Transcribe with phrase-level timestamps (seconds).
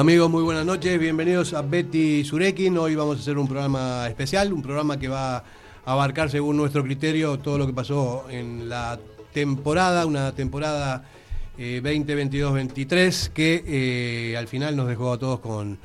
[0.00, 2.78] Amigos, muy buenas noches, bienvenidos a Betty Surekin.
[2.78, 5.44] Hoy vamos a hacer un programa especial, un programa que va a
[5.84, 8.98] abarcar según nuestro criterio todo lo que pasó en la
[9.34, 11.04] temporada, una temporada
[11.58, 15.78] 2022-23 eh, que eh, al final nos dejó a todos con,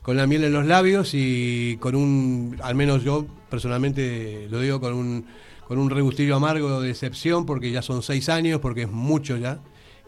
[0.00, 4.80] con la miel en los labios y con un, al menos yo personalmente lo digo,
[4.80, 5.26] con un,
[5.66, 9.58] con un regustillo amargo de decepción porque ya son seis años, porque es mucho ya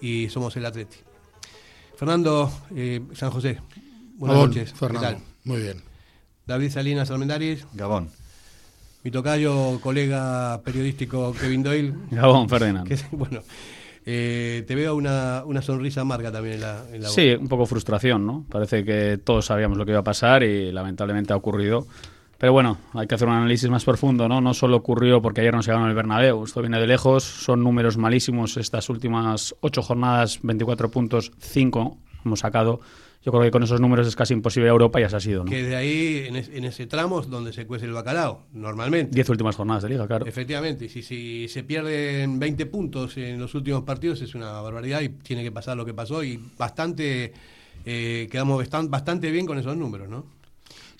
[0.00, 0.98] y somos el Atleti.
[2.02, 3.60] Fernando eh, San José,
[4.16, 4.72] buenas noches.
[4.72, 5.76] Fernando, muy bien.
[6.44, 7.64] David Salinas Almendaris.
[7.74, 8.10] Gabón.
[9.04, 11.94] Mi tocayo, colega periodístico Kevin Doyle.
[12.10, 12.90] Gabón, Ferdinand.
[13.12, 13.42] bueno,
[14.04, 18.26] eh, te veo una, una, sonrisa amarga también en la, en Sí, un poco frustración,
[18.26, 18.46] ¿no?
[18.50, 21.86] Parece que todos sabíamos lo que iba a pasar y lamentablemente ha ocurrido.
[22.42, 24.40] Pero bueno, hay que hacer un análisis más profundo, ¿no?
[24.40, 27.62] No solo ocurrió porque ayer no se ganó el Bernabéu, esto viene de lejos, son
[27.62, 32.80] números malísimos estas últimas ocho jornadas, 24 puntos, 5 hemos sacado.
[33.24, 35.44] Yo creo que con esos números es casi imposible a Europa y así ha sido,
[35.44, 35.50] ¿no?
[35.52, 39.14] Que de ahí, en, ese tramo, donde se cuece el bacalao, normalmente.
[39.14, 40.26] Diez últimas jornadas de liga, claro.
[40.26, 45.10] Efectivamente, si, si se pierden 20 puntos en los últimos partidos es una barbaridad y
[45.10, 47.32] tiene que pasar lo que pasó y bastante,
[47.86, 50.41] eh, quedamos bastante bien con esos números, ¿no?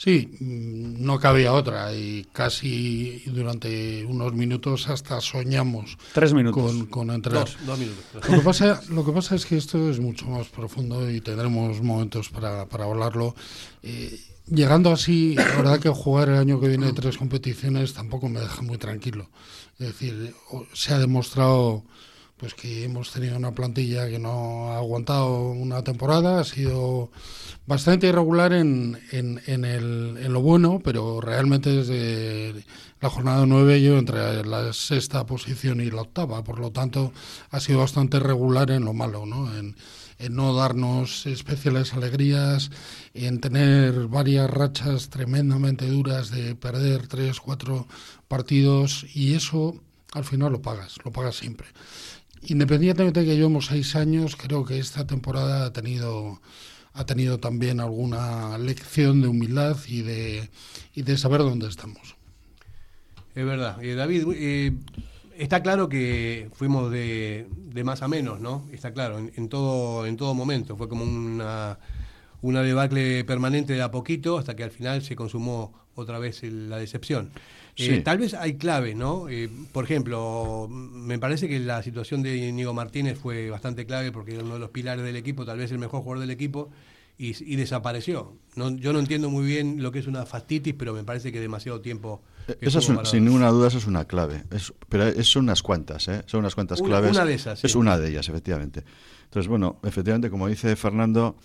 [0.03, 6.61] Sí, mm, no cabía otra y casi durante unos minutos hasta soñamos Tres minutos.
[6.61, 7.47] Con, con entrar.
[7.65, 8.05] Dos, minutos.
[8.29, 11.81] Lo que, pasa, lo que pasa es que esto es mucho más profundo y tendremos
[11.83, 13.37] momentos para, para hablarlo.
[13.85, 18.41] Eh, llegando así, la verdad que jugar el año que viene tres competiciones tampoco me
[18.41, 19.29] deja muy tranquilo.
[19.79, 20.35] Es decir,
[20.73, 21.85] se ha demostrado
[22.43, 27.13] pues que hemos tenido una plantilla que no ha aguantado una temporada, ha sido
[27.69, 32.65] bastante irregular en, en, el, en lo bueno, pero realmente desde
[33.01, 37.13] la jornada 9 yo entre la sexta posición y la octava, por lo tanto
[37.53, 39.57] ha sido bastante regular en lo malo, ¿no?
[39.57, 39.77] En,
[40.19, 42.73] en no darnos especiales alegrías,
[43.15, 47.87] en tener varias rachas tremendamente duras de perder tres, cuatro
[48.27, 49.81] partidos y eso
[50.13, 51.69] al final lo pagas, lo pagas siempre.
[52.45, 56.41] Independientemente de que llevamos seis años, creo que esta temporada ha tenido
[56.95, 60.51] ha tenido también alguna lección de humildad y de,
[60.95, 62.17] y de saber dónde estamos.
[63.35, 63.83] Es verdad.
[63.83, 64.73] Eh, David, eh,
[65.39, 68.69] está claro que fuimos de, de, más a menos, ¿no?
[68.73, 70.77] Está claro, en, todo, en todo momento.
[70.77, 71.79] Fue como una,
[72.43, 76.77] una debacle permanente de a poquito hasta que al final se consumó otra vez la
[76.77, 77.31] decepción.
[77.77, 79.29] Eh, tal vez hay clave, ¿no?
[79.29, 84.35] Eh, por ejemplo, me parece que la situación de Íñigo Martínez fue bastante clave porque
[84.35, 86.71] era uno de los pilares del equipo, tal vez el mejor jugador del equipo,
[87.19, 88.37] y, desapareció.
[88.57, 91.81] yo no entiendo muy bien lo que es una fastitis, pero me parece que demasiado
[91.81, 92.21] tiempo.
[92.49, 94.43] Eh, esa sin ninguna duda, eso es una clave.
[94.89, 96.23] pero son unas cuantas, ¿eh?
[96.27, 97.13] Son unas cuantas claves.
[97.13, 97.65] Una de esas.
[97.65, 98.83] Es una de ellas, efectivamente.
[99.25, 101.37] Entonces, bueno, efectivamente, como dice Fernando,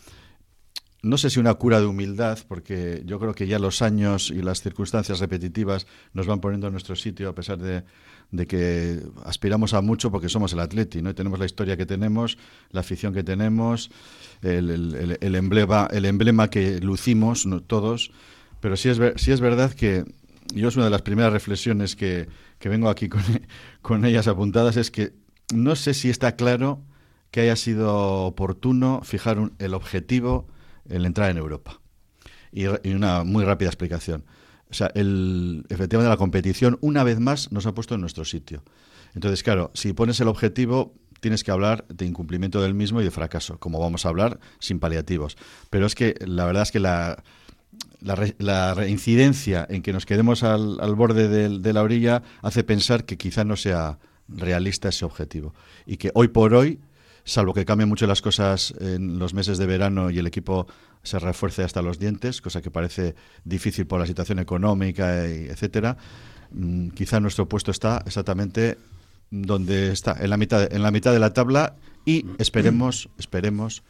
[1.07, 4.41] no sé si una cura de humildad, porque yo creo que ya los años y
[4.41, 7.83] las circunstancias repetitivas nos van poniendo en nuestro sitio, a pesar de,
[8.47, 11.15] que aspiramos a mucho porque somos el Atleti, ¿no?
[11.15, 12.37] tenemos la historia que tenemos,
[12.71, 13.89] la afición que tenemos,
[14.41, 18.11] el, emblema, el emblema que lucimos todos,
[18.59, 20.05] pero sí es, es verdad que
[20.53, 22.27] yo es una de las primeras reflexiones que,
[22.63, 23.23] vengo aquí con,
[23.81, 25.13] con ellas apuntadas, es que
[25.53, 26.81] no sé si está claro
[27.31, 30.47] que haya sido oportuno fijar el objetivo
[30.89, 31.79] el entrar en Europa.
[32.51, 34.25] Y, una muy rápida explicación.
[34.69, 38.63] O sea, el, efectivamente la competición una vez más nos ha puesto en nuestro sitio.
[39.15, 43.11] Entonces, claro, si pones el objetivo, tienes que hablar de incumplimiento del mismo y de
[43.11, 45.37] fracaso, como vamos a hablar sin paliativos.
[45.69, 47.23] Pero es que la verdad es que la,
[48.01, 53.05] la, reincidencia en que nos quedemos al, al borde de, de, la orilla hace pensar
[53.05, 55.53] que quizá no sea realista ese objetivo.
[55.85, 56.79] Y que hoy por hoy
[57.27, 60.65] salvo que cambien mucho las cosas en los meses de verano y el equipo
[61.03, 65.97] se refuerce hasta los dientes, cosa que parece difícil por la situación económica, etcétera.
[66.51, 68.77] Mm, quizá nuestro puesto está exactamente
[69.29, 71.75] donde está, en la mitad, en la mitad de la tabla
[72.05, 73.83] y esperemos, esperemos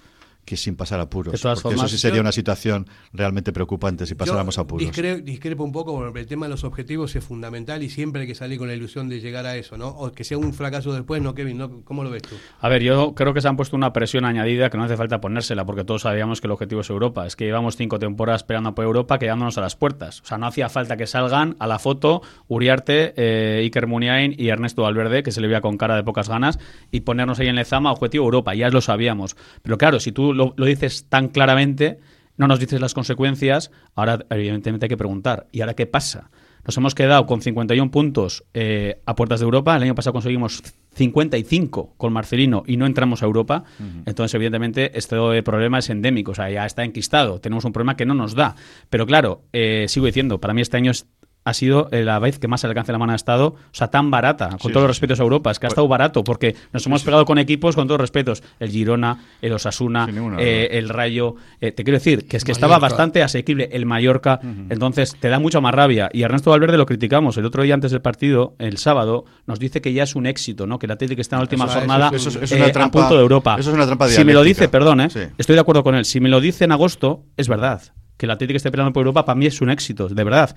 [0.48, 1.42] que sin pasar apuros.
[1.62, 4.88] porque eso sí sería una situación realmente preocupante si pasáramos apuros.
[4.88, 8.28] Discrepo, discrepo un poco porque el tema de los objetivos es fundamental y siempre hay
[8.28, 9.90] que salir con la ilusión de llegar a eso, ¿no?
[9.90, 11.58] O que sea un fracaso después, ¿no, Kevin?
[11.58, 11.82] ¿No?
[11.84, 12.38] ¿Cómo lo ves tú?
[12.62, 15.20] A ver, yo creo que se han puesto una presión añadida que no hace falta
[15.20, 17.28] ponérsela porque todos sabíamos que el objetivo es Europa.
[17.28, 20.22] Es que llevamos cinco temporadas esperando por Europa quedándonos a las puertas.
[20.22, 24.48] O sea, no hacía falta que salgan a la foto Uriarte, eh, Iker Muniain y
[24.48, 26.58] Ernesto Valverde, que se le veía con cara de pocas ganas,
[26.90, 28.56] y ponernos ahí en Lezama objetivo Europa.
[28.56, 29.36] Ya lo sabíamos.
[29.62, 32.00] Pero claro, si tú lo, dices tan claramente,
[32.38, 36.30] no nos dices las consecuencias, ahora evidentemente hay que preguntar, ¿y ahora qué pasa?
[36.66, 39.78] Nos hemos quedado con 51 puntos eh, a puertas de Europa.
[39.78, 40.62] El año pasado conseguimos
[40.96, 43.64] 55 con Marcelino y no entramos a Europa.
[44.06, 46.32] Entonces, evidentemente, este problema es endémico.
[46.32, 47.40] O sea, ya está enquistado.
[47.40, 48.56] Tenemos un problema que no nos da.
[48.90, 51.08] Pero claro, eh, sigo diciendo, para mí este año es
[51.48, 53.56] ha sido eh, la vez que más al alcance de la mano ha estado, o
[53.72, 56.58] sea, tan barata, con todos los respetos a Europa, es que ha estado barato, porque
[56.74, 60.10] nos hemos pegado con equipos con todos los respetos, el Girona, el Osasuna,
[60.40, 64.42] eh, el Rayo, eh, te quiero decir, que es que estaba bastante asequible el Mallorca,
[64.70, 67.92] entonces te da mucha más rabia, y Ernesto Valverde lo criticamos, el otro día antes
[67.92, 70.80] del partido, el sábado, nos dice que ya es un éxito, ¿no?
[70.80, 73.56] que el Atlético está en la última jornada a punto de Europa.
[73.58, 76.20] Eso es una trampa Si me lo dice, perdón, estoy de acuerdo con él, si
[76.20, 77.82] me lo dice en agosto, es verdad
[78.18, 80.56] que el Atlético esté peleando por Europa para mí es un éxito, de verdad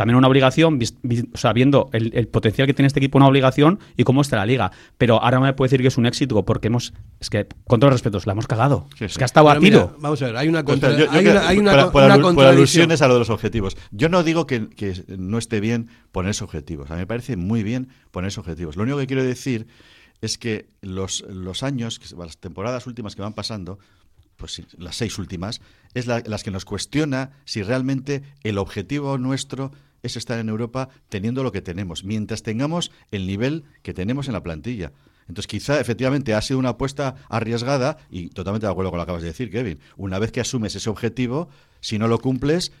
[0.00, 0.78] también una obligación,
[1.34, 4.46] o sea, viendo el, potencial que tiene este equipo, una obligación y cómo está la
[4.46, 4.72] liga.
[4.96, 7.90] Pero ahora me puede decir que es un éxito porque hemos, es que, con todos
[7.90, 8.88] los respetos, la hemos cagado.
[8.98, 9.94] Es que ha estado batido.
[9.98, 13.76] vamos a ver, hay una, hay una, por, alusiones a lo de los objetivos.
[13.90, 16.90] Yo no digo que, que no esté bien ponerse objetivos.
[16.90, 18.76] A mí me parece muy bien ponerse objetivos.
[18.76, 19.66] Lo único que quiero decir
[20.22, 23.78] es que los, los años, las temporadas últimas que van pasando,
[24.36, 25.60] pues las seis últimas,
[25.92, 31.42] es las que nos cuestiona si realmente el objetivo nuestro es estar en Europa teniendo
[31.42, 34.92] lo que tenemos, mientras tengamos el nivel que tenemos en la plantilla.
[35.28, 39.10] Entonces, quizá efectivamente ha sido una apuesta arriesgada y totalmente de acuerdo con lo que
[39.10, 39.78] acabas de decir, Kevin.
[39.96, 41.48] Una vez que asumes ese objetivo,
[41.80, 42.72] si no lo cumples,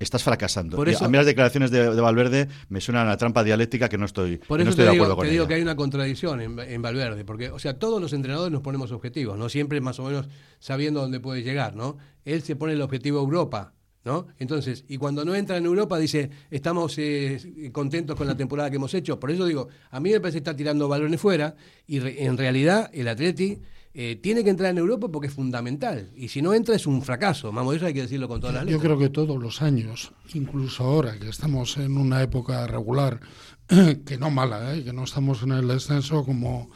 [0.00, 0.76] estás fracasando.
[0.76, 4.06] Por a mí las declaraciones de, Valverde me suenan a la trampa dialéctica que no
[4.06, 7.24] estoy, por eso estoy de acuerdo con te digo que hay una contradicción en, Valverde,
[7.24, 9.48] porque, o sea, todos los entrenadores nos ponemos objetivos, ¿no?
[9.48, 10.28] Siempre más o menos
[10.58, 11.98] sabiendo dónde puede llegar, ¿no?
[12.24, 13.74] Él se pone el objetivo Europa,
[14.04, 14.26] ¿no?
[14.38, 18.76] Entonces, y cuando no entra en Europa dice, estamos eh, contentos con la temporada que
[18.76, 19.20] hemos hecho.
[19.20, 21.54] Por eso digo, a mí me parece estar tirando balones fuera
[21.86, 23.58] y en realidad el Atleti
[23.92, 26.10] eh, tiene que entrar en Europa porque es fundamental.
[26.14, 27.50] Y si no entra es un fracaso.
[27.52, 28.80] Vamos, eso hay que decirlo con todas las letras.
[28.80, 33.20] Yo creo que todos los años, incluso ahora que estamos en una época regular,
[34.06, 34.84] que no mala, ¿eh?
[34.84, 36.70] que no estamos en el descenso como...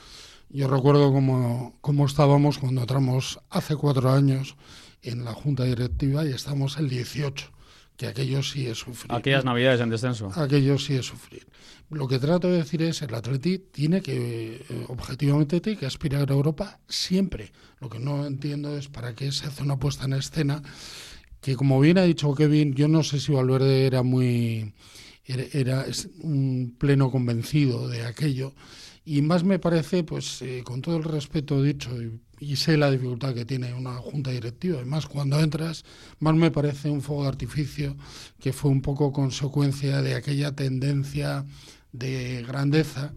[0.50, 4.56] Yo recuerdo como, como estábamos cuando entramos hace cuatro años
[5.04, 7.50] en la Junta Directiva y estamos el 18,
[7.96, 9.12] que aquello sí es sufrir.
[9.12, 10.32] Aquellas navidades en descenso.
[10.34, 11.46] Aquello sí es sufrir.
[11.90, 16.30] Lo que trato de decir es, el Atleti tiene que, eh, objetivamente, tiene que aspirar
[16.30, 17.52] a Europa siempre.
[17.80, 20.62] Lo que no entiendo es para qué se hace una puesta en escena
[21.40, 24.72] que, como bien ha dicho Kevin, yo no sé si Valverde era muy...
[25.24, 25.84] era,
[26.20, 28.54] un pleno convencido de aquello
[29.04, 32.20] y más me parece, pues eh, con todo el respeto dicho, y,
[32.56, 35.84] sé la dificultad que tiene una junta directiva, y más cuando entras,
[36.20, 37.96] más me parece un fuego de artificio
[38.40, 41.44] que fue un poco consecuencia de aquella tendencia
[41.92, 43.12] de grandeza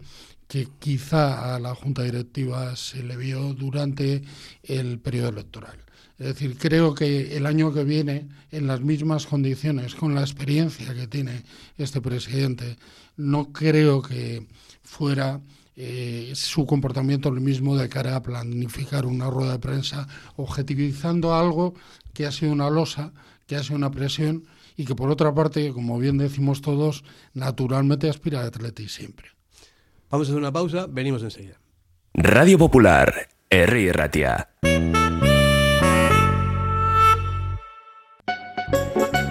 [0.46, 4.22] que quizá a la junta directiva se le vio durante
[4.62, 5.78] el periodo electoral.
[6.18, 10.92] Es decir, creo que el año que viene, en las mismas condiciones, con la experiencia
[10.94, 11.44] que tiene
[11.76, 12.76] este presidente,
[13.16, 14.46] no creo que
[14.82, 15.40] fuera
[15.80, 21.74] eh, su comportamiento lo mismo de cara a planificar una rueda de prensa, objetivizando algo
[22.12, 23.12] que ha sido una losa,
[23.46, 24.42] que ha sido una presión
[24.76, 29.28] y que por otra parte, como bien decimos todos, naturalmente aspira a Atleti siempre.
[30.10, 31.60] Vamos a hacer una pausa, venimos enseguida.
[32.12, 33.92] Radio Popular, R.
[33.92, 34.48] Ratia.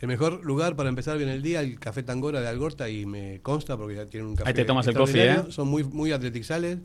[0.00, 3.40] El mejor lugar para empezar bien el día, el Café Tangora de Algorta, y me
[3.42, 4.48] consta porque ya tienen un café.
[4.50, 5.30] Ahí te tomas el coffee.
[5.32, 5.42] ¿eh?
[5.48, 6.78] Son muy, muy atletixales.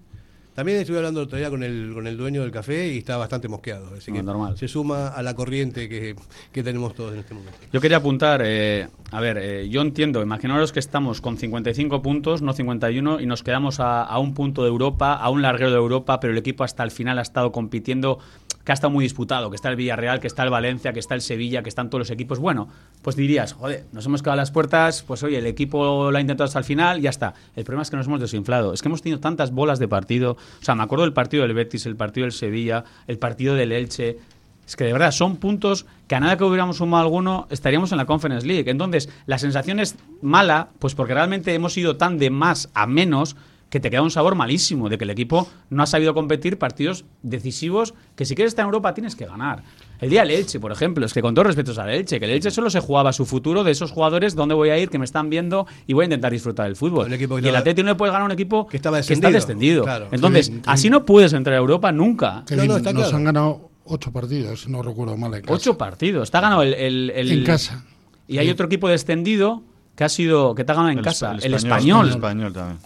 [0.55, 3.17] También estuve hablando el otro día con el, con el dueño del café y está
[3.17, 3.95] bastante mosqueado.
[3.97, 4.55] Así No, que normal.
[4.55, 6.15] se suma a la corriente que,
[6.51, 7.57] que tenemos todos en este momento.
[7.71, 12.43] Yo quería apuntar, eh, a ver, eh, yo entiendo, imaginaros que estamos con 55 puntos,
[12.43, 15.77] no 51, y nos quedamos a, a un punto de Europa, a un larguero de
[15.77, 18.19] Europa, pero el equipo hasta el final ha estado compitiendo,
[18.63, 21.15] que ha estado muy disputado, que está el Villarreal, que está el Valencia, que está
[21.15, 22.39] el Sevilla, que están todos los equipos.
[22.39, 22.69] Bueno,
[23.01, 26.21] pues dirías, joder, nos hemos quedado a las puertas, pues oye, el equipo lo ha
[26.21, 27.33] intentado hasta el final, ya está.
[27.55, 30.33] El problema es que nos hemos desinflado, es que hemos tenido tantas bolas de partido,
[30.33, 33.71] o sea, me acuerdo del partido del Betis, el partido del Sevilla, el partido del
[33.71, 34.17] Elche,
[34.65, 37.97] es que de verdad son puntos que a nada que hubiéramos sumado alguno estaríamos en
[37.97, 38.69] la Conference League.
[38.69, 43.35] Entonces, la sensación es mala, pues porque realmente hemos ido tan de más a menos
[43.73, 47.05] que te queda un sabor malísimo de que el equipo no ha sabido competir partidos
[47.23, 49.63] decisivos que si quieres estar en Europa tienes que ganar.
[49.99, 52.31] El día del Elche, por ejemplo, es que con todos respetos al Elche, que el
[52.33, 55.05] Elche solo se jugaba su futuro de esos jugadores, dónde voy a ir, que me
[55.05, 57.07] están viendo y voy a intentar disfrutar del fútbol.
[57.07, 58.99] El equipo que y el Atleti no le puedes ganar a un equipo que estaba
[58.99, 59.33] está descendido.
[59.39, 59.83] descendido.
[59.85, 60.07] Claro.
[60.11, 60.61] Entonces, Sí, sí.
[60.67, 62.43] así no puedes entrar a Europa nunca.
[62.47, 63.17] Que No, no, está nos claro.
[63.17, 65.33] han ganado ocho partidos, si no recuerdo mal.
[65.33, 65.53] En casa.
[65.55, 66.29] Ocho partidos.
[66.35, 67.83] Ha ganado el, el- el- En casa.
[68.27, 69.63] Y hay otro equipo descendido
[69.95, 72.05] que ha sido que te ha ganado en El casa, el español.
[72.07, 72.77] El español también.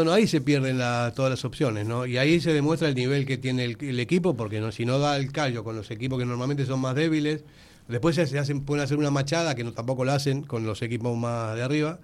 [0.00, 2.06] Bueno, ahí se pierden la- todas las opciones, ¿no?
[2.06, 4.98] Y ahí se demuestra el nivel que tiene el, el equipo, porque no, si no
[4.98, 7.44] da el callo con los equipos que normalmente son más débiles,
[7.88, 11.16] después se, hacen, pueden hacer una machada que no tampoco la hacen con los equipos
[11.18, 11.98] más de arriba.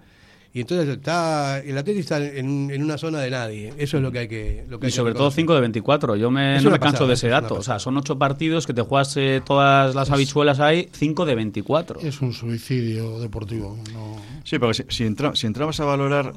[0.53, 3.73] Y entonces está el Atleti está en, en una zona de nadie.
[3.77, 4.63] Eso es lo que hay que.
[4.69, 5.41] Lo que Y hay que sobre todo reconocer.
[5.41, 6.15] 5 de 24.
[6.15, 7.55] Yo me, Es no una me canso pasada, de es ese dato.
[7.55, 11.35] O sea, son 8 partidos que te juegas eh, todas las habichuelas ahí, 5 de
[11.35, 11.99] 24.
[11.99, 13.77] Es un suicidio deportivo.
[13.93, 14.15] No.
[14.45, 16.33] Sí, porque si, si, entra- si entramos a valorar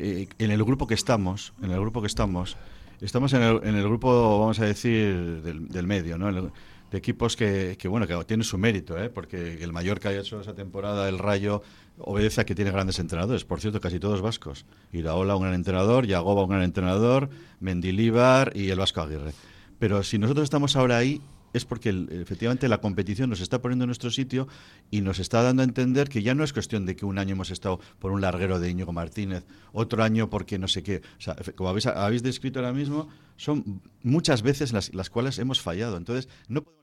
[0.00, 2.56] eh, en el grupo que estamos, en el grupo que estamos,
[3.00, 6.50] estamos en el, en el grupo, vamos a decir, del, medio, ¿no?
[6.90, 9.10] De equipos que, que, bueno, que tienen su mérito, ¿eh?
[9.10, 11.62] Porque el Mallorca ha hecho esa temporada, el Rayo,
[11.98, 13.44] obedece a que tiene grandes entrenadores.
[13.44, 14.66] Por cierto, casi todos vascos.
[14.92, 17.30] Iraola, un gran entrenador, Yagoba, un gran entrenador,
[17.60, 19.32] Mendilíbar y el Vasco Aguirre.
[19.78, 21.20] Pero si nosotros estamos ahora ahí,
[21.52, 24.48] es porque efectivamente la competición nos está poniendo en nuestro sitio
[24.90, 27.32] y nos está dando a entender que ya no es cuestión de que un año
[27.32, 31.02] hemos estado por un larguero de Íñigo Martínez, otro año porque no sé qué.
[31.18, 35.60] O sea, como habéis, habéis descrito ahora mismo, son muchas veces las, las cuales hemos
[35.60, 35.96] fallado.
[35.96, 36.80] Entonces, no podemos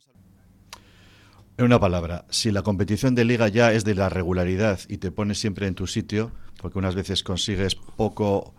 [1.57, 5.09] en una palabra, si la competición de liga ya es de la regularidad y te
[5.09, 6.31] pones siempre en tu sitio,
[6.61, 8.53] porque unas veces consigues poco,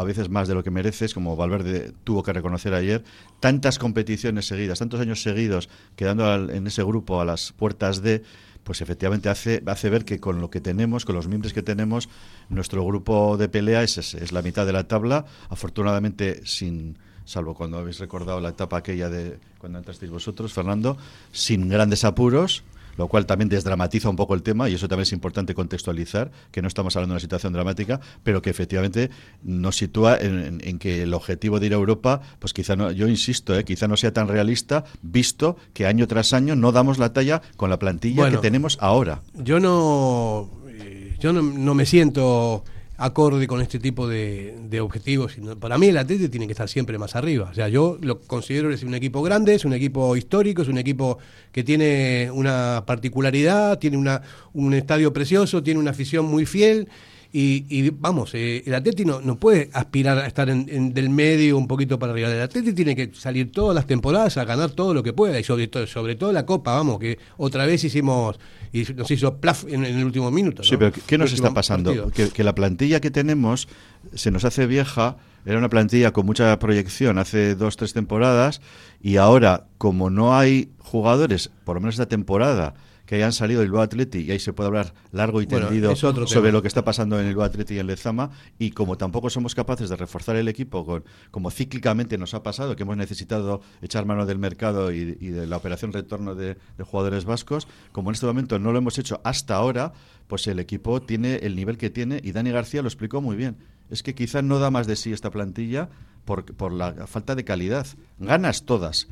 [0.00, 3.02] a veces más de lo que mereces, como Valverde tuvo que reconocer ayer,
[3.40, 8.22] tantas competiciones seguidas, tantos años seguidos, quedando en ese grupo a las puertas de,
[8.62, 12.08] pues efectivamente hace, hace ver que con lo que tenemos, con los miembros que tenemos,
[12.48, 17.78] nuestro grupo de pelea es es la mitad de la tabla, afortunadamente sin salvo cuando
[17.78, 20.96] habéis recordado la etapa aquella de cuando entrasteis vosotros, Fernando,
[21.32, 22.62] sin grandes apuros,
[22.98, 26.60] lo cual también desdramatiza un poco el tema y eso también es importante contextualizar, que
[26.60, 29.08] no estamos hablando de una situación dramática, pero que efectivamente
[29.42, 32.90] nos sitúa en, en- en que el objetivo de ir a Europa, pues quizá no,
[32.92, 36.98] yo insisto, eh, quizá no sea tan realista, visto que año tras año no damos
[36.98, 38.36] la talla con la plantilla Bueno.
[38.40, 39.22] que tenemos ahora.
[39.34, 42.64] Yo no, eh, yo no, no me siento
[42.98, 45.36] acorde con este tipo de, de objetivos.
[45.60, 47.48] Para mí el Atleti tiene que estar siempre más arriba.
[47.50, 50.78] O sea, yo lo considero es un equipo grande, es un equipo histórico, es un
[50.78, 51.18] equipo
[51.52, 56.88] que tiene una particularidad, tiene una, un estadio precioso, tiene una afición muy fiel.
[57.30, 61.10] Y, y vamos, eh, el Atleti no, no puede aspirar a estar en, en- del
[61.10, 62.30] medio un poquito para arriba.
[62.30, 65.44] El Atleti tiene que salir todas las temporadas a ganar todo lo que pueda y
[65.44, 68.38] sobre todo, sobre todo la Copa, vamos, que otra vez hicimos
[68.72, 70.62] y nos hizo plaf en, en el último minuto.
[70.62, 72.10] Sí, pero ¿qué- ¿qué nos está pasando?
[72.12, 73.68] Que, que la plantilla que tenemos
[74.14, 75.16] se nos hace vieja.
[75.44, 78.60] Era una plantilla con mucha proyección hace dos, tres temporadas
[79.02, 82.74] y ahora, como no hay jugadores, por lo menos esta temporada,
[83.08, 86.60] que hayan salido del Atleti y ahí se puede hablar largo y tendido sobre lo
[86.60, 89.96] que está pasando en el Atleti y en Lezama y como tampoco somos capaces de
[89.96, 94.38] reforzar el equipo con, como cíclicamente nos ha pasado que hemos necesitado echar mano del
[94.38, 98.58] mercado y, y de la operación retorno de, de jugadores vascos como en este momento
[98.58, 99.94] no lo hemos hecho hasta ahora
[100.26, 103.56] pues el equipo tiene el nivel que tiene y Dani García lo explicó muy bien.
[103.88, 105.88] Es que quizás no da más de sí esta plantilla
[106.26, 107.86] por, por la falta de calidad.
[108.18, 109.08] Ganas todas.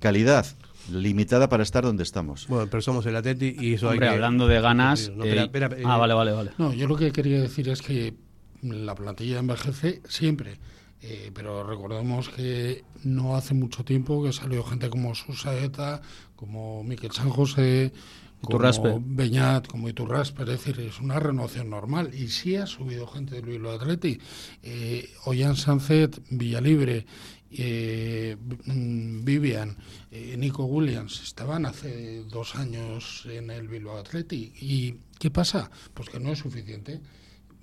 [0.00, 0.46] Calidad
[0.90, 4.14] limitada para estar donde estamos Bueno, pero somos el Atleti y eso Hombre, hay que...
[4.16, 5.10] hablando de ganas.
[5.14, 6.50] No, eh, espera, espera, ah, eh, vale, vale, vale.
[6.58, 8.14] No, yo lo que quería decir es que
[8.62, 10.58] la plantilla envejece siempre.
[11.06, 16.00] Eh, pero recordemos que no hace mucho tiempo que salió gente como Susaeta,
[16.34, 17.92] como Miquel San José,
[18.40, 22.10] como Beñat, como Iturraspe, es decir, es una renovación normal.
[22.14, 24.18] Y sí ha subido gente del Bilbao Atleti.
[24.62, 27.06] Eh, Ollán Sancet, Villalibre,
[27.56, 29.76] eh, mm, Vivian,
[30.10, 34.52] eh, Nico Williams estaban hace dos años en el Bilbao Atleti.
[34.60, 35.70] ¿Y qué pasa?
[35.94, 37.00] Pues que no es suficiente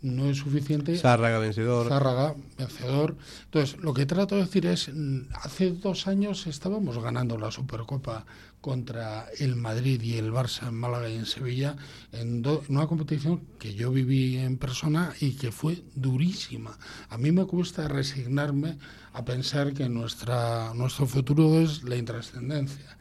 [0.02, 0.98] no es suficiente.
[0.98, 1.88] Zárraga vencedor.
[1.88, 3.18] Zárraga vencedor.
[3.46, 8.26] Entonces, lo que trato de decir es, mm, hace dos años estábamos ganando la Supercopa
[8.62, 11.76] contra el Madrid y el Barça en Málaga y en Sevilla,
[12.12, 16.78] en, una competición que yo viví en persona y que fue durísima.
[17.10, 18.78] A mí me cuesta resignarme
[19.14, 22.98] a pensar que nuestra, nuestro futuro es la intrascendencia.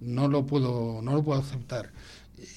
[0.00, 1.90] No lo puedo, no lo puedo aceptar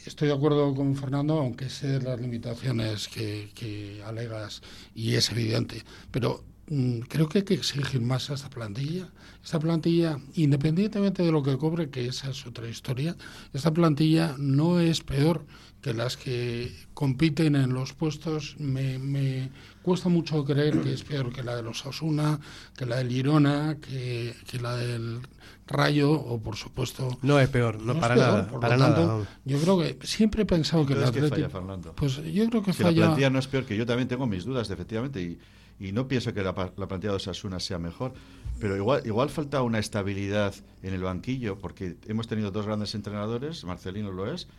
[0.06, 4.62] estoy de acuerdo con Fernando, aunque sé las limitaciones que, alegas
[4.96, 9.10] y es evidente, pero mm, creo que hay que exigir más a esta plantilla.
[9.44, 13.18] Esta plantilla, independientemente de lo que cobre, que esa es otra historia,
[13.54, 15.46] esta plantilla no es peor
[15.82, 18.56] que las que compiten en los puestos.
[18.58, 19.50] Me
[19.84, 22.40] cuesta mucho creer que es peor que la de los Asuna,
[22.76, 25.22] que la del Girona, que, que la del
[25.68, 29.98] Rayo o por supuesto no es peor no, para nada para nada yo creo que
[30.06, 33.30] siempre he pensado que el Atlético Fernando pues yo creo que si falla la plantilla
[33.30, 35.40] no es peor que yo también tengo mis dudas efectivamente y,
[35.80, 38.14] y no pienso que la, la plantilla de Osasuna sea mejor
[38.60, 43.64] pero igual igual falta una estabilidad en el banquillo porque hemos tenido dos grandes entrenadores
[43.64, 44.50] Marcelino lo es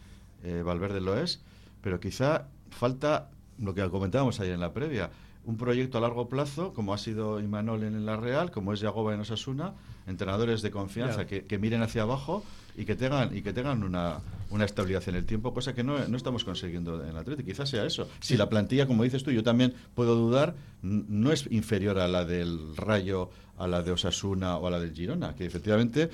[0.43, 1.43] eh, Valverde lo es
[1.83, 3.28] pero quizá falta
[3.59, 5.11] lo que comentábamos ayer en la previa
[5.47, 9.15] un proyecto a largo plazo, como ha sido Imanol en la Real, como es Yagoba
[9.15, 9.75] en Osasuna,
[10.07, 12.43] entrenadores de confianza que, miren hacia abajo
[12.77, 14.21] y que tengan y que tengan una,
[14.51, 17.47] una estabilidad en el tiempo, cosa que no, no estamos consiguiendo en el Atlético.
[17.47, 18.09] Quizás sea eso.
[18.21, 22.25] Si la plantilla, como dices tú, yo también puedo dudar, no es inferior a la
[22.25, 26.09] del Rayo, a la de Osasuna o a la del Girona, que efectivamente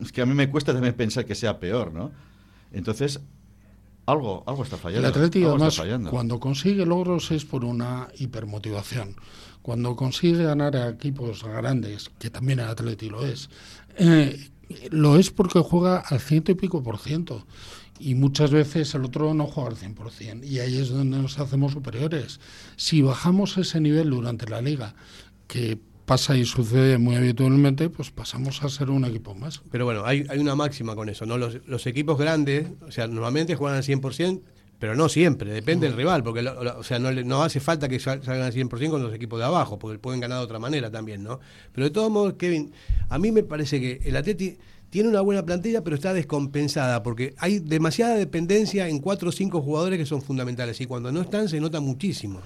[0.00, 2.12] es que a mí me cuesta también pensar que sea peor, ¿no?
[2.72, 3.20] Entonces,
[4.10, 5.08] algo, algo está fallando.
[5.08, 9.16] El Atlético, además, cuando consigue logros es por una hipermotivación.
[9.62, 13.50] Cuando consigue ganar a equipos grandes, que también el Atlético lo es,
[13.96, 14.50] eh,
[14.90, 17.46] lo es porque juega al ciento y pico por ciento.
[17.98, 20.44] Y muchas veces el otro no juega al 100%.
[20.44, 22.40] Y ahí es donde nos hacemos superiores.
[22.76, 24.94] Si bajamos ese nivel durante la liga,
[25.46, 25.78] que
[26.10, 29.62] pasa y sucede muy habitualmente, pues pasamos a ser un equipo más.
[29.70, 31.38] Pero bueno, hay, hay una máxima con eso, ¿no?
[31.38, 34.40] Los, equipos grandes, o sea, normalmente juegan al 100%,
[34.80, 38.42] pero no siempre, depende del rival, porque o sea, no, no hace falta que salgan
[38.42, 41.38] al 100% con los equipos de abajo, porque pueden ganar de otra manera también, ¿no?
[41.72, 42.72] Pero de todos modos, Kevin,
[43.08, 44.58] a mí me parece que el Atleti
[44.90, 49.62] tiene una buena plantilla, pero está descompensada, porque hay demasiada dependencia en cuatro o cinco
[49.62, 52.40] jugadores que son fundamentales, y cuando no están se nota muchísimo.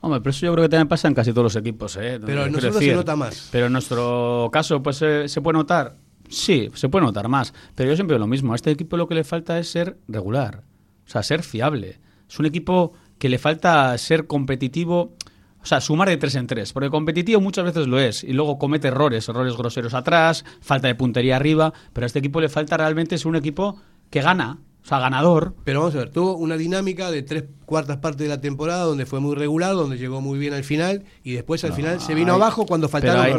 [0.00, 1.96] Hombre, pero eso yo creo que también pasa en casi todos los equipos.
[1.96, 2.18] ¿eh?
[2.24, 3.48] Pero en nosotros se nota más.
[3.52, 5.96] Pero en nuestro caso, pues eh, se puede notar.
[6.28, 7.52] Sí, se puede notar más.
[7.74, 8.52] Pero yo siempre digo lo mismo.
[8.52, 10.62] A este equipo lo que le falta es ser regular.
[11.06, 12.00] O sea, ser fiable.
[12.28, 15.16] Es un equipo que le falta ser competitivo.
[15.62, 16.72] O sea, sumar de tres en tres.
[16.72, 18.24] Porque competitivo muchas veces lo es.
[18.24, 21.74] Y luego comete errores, errores groseros atrás, falta de puntería arriba.
[21.92, 24.58] Pero a este equipo le falta realmente ser un equipo que gana.
[24.82, 25.54] O sea, ganador.
[25.64, 29.06] Pero vamos a ver, tuvo una dinámica de tres cuartas partes de la temporada donde
[29.06, 32.32] fue muy regular, donde llegó muy bien al final y después al final se vino
[32.34, 33.38] abajo cuando faltaron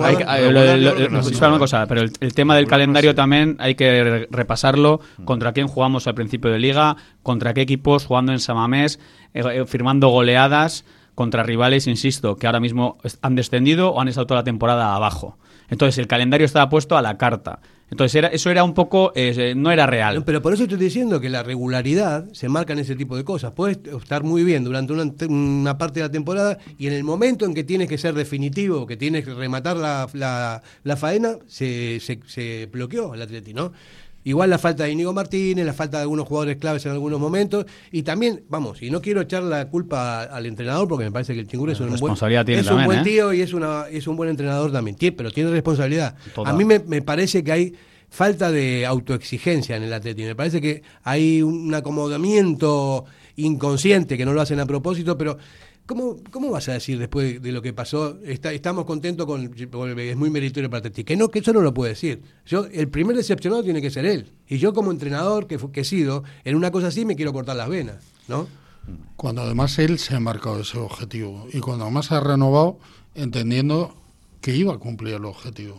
[1.49, 5.01] una cosa, pero el, tema del calendario también hay que repasarlo.
[5.17, 5.23] Mm.
[5.25, 8.99] Contra quién jugamos al principio de liga, contra qué equipos jugando en Samamés,
[9.33, 14.27] eh, eh, firmando goleadas contra rivales, insisto, que ahora mismo han descendido o han estado
[14.27, 15.37] toda la temporada abajo.
[15.69, 17.59] Entonces el calendario estaba puesto a la carta.
[17.91, 20.23] Entonces era, eso era un poco, eh, no era real.
[20.25, 23.51] pero por eso estoy diciendo que la regularidad se marca en ese tipo de cosas.
[23.51, 24.93] Puedes estar muy bien durante
[25.27, 28.87] una, parte de la temporada y en el momento en que tienes que ser definitivo,
[28.87, 33.73] que tienes que rematar la, la, faena, se, se, se bloqueó el Atleti, ¿no?
[34.23, 37.65] Igual la falta de Inigo Martínez, la falta de algunos jugadores claves en algunos momentos.
[37.91, 41.39] Y también, vamos, y no quiero echar la culpa al entrenador porque me parece que
[41.39, 43.03] el Chingura es un buen, es un buen ¿eh?
[43.03, 44.95] tío y es, una, es un buen entrenador también.
[45.15, 46.15] pero tiene responsabilidad.
[46.45, 47.73] A mí me, me, parece que hay
[48.09, 50.27] falta de autoexigencia en el Atlético.
[50.27, 53.05] Me parece que hay un acomodamiento
[53.37, 55.37] inconsciente que no lo hacen a propósito, pero
[55.91, 58.17] ¿Cómo, ¿Cómo vas a decir después de lo que pasó?
[58.23, 59.53] Estamos contentos con.
[59.99, 61.03] Es muy meritorio para ti.
[61.03, 62.21] Que no, que eso no lo puede decir.
[62.45, 64.31] Yo, el primer decepcionado tiene que ser él.
[64.47, 67.57] Y yo, como entrenador que, que he sido, en una cosa así me quiero cortar
[67.57, 67.97] las venas,
[68.29, 68.47] ¿no?
[69.17, 71.45] Cuando además él se ha marcado ese objetivo.
[71.51, 72.79] Y cuando además ha renovado,
[73.13, 73.93] entendiendo
[74.39, 75.77] que iba a cumplir el objetivo.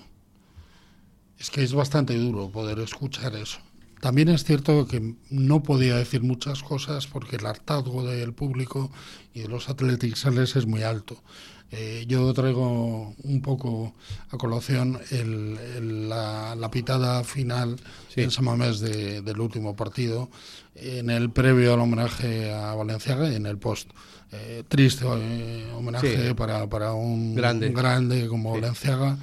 [1.38, 3.60] Es que es bastante duro poder escuchar eso.
[4.02, 8.90] También es cierto que no podía decir muchas cosas porque el hartazgo del público
[9.32, 11.22] y de los athleticsales es muy alto.
[11.70, 13.94] Eh, yo traigo un poco
[14.30, 17.76] a colación el, la, pitada final
[18.16, 20.28] en Samamés de, del último partido,
[20.74, 23.88] en el previo al homenaje a Valenciaga y en el post.
[24.32, 29.16] Eh, triste eh, homenaje para, para un grande, grande como Valenciaga,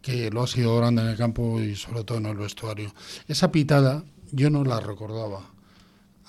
[0.00, 2.94] que lo ha sido grande en el campo y sobre todo en el vestuario.
[3.28, 5.52] Esa pitada yo no la recordaba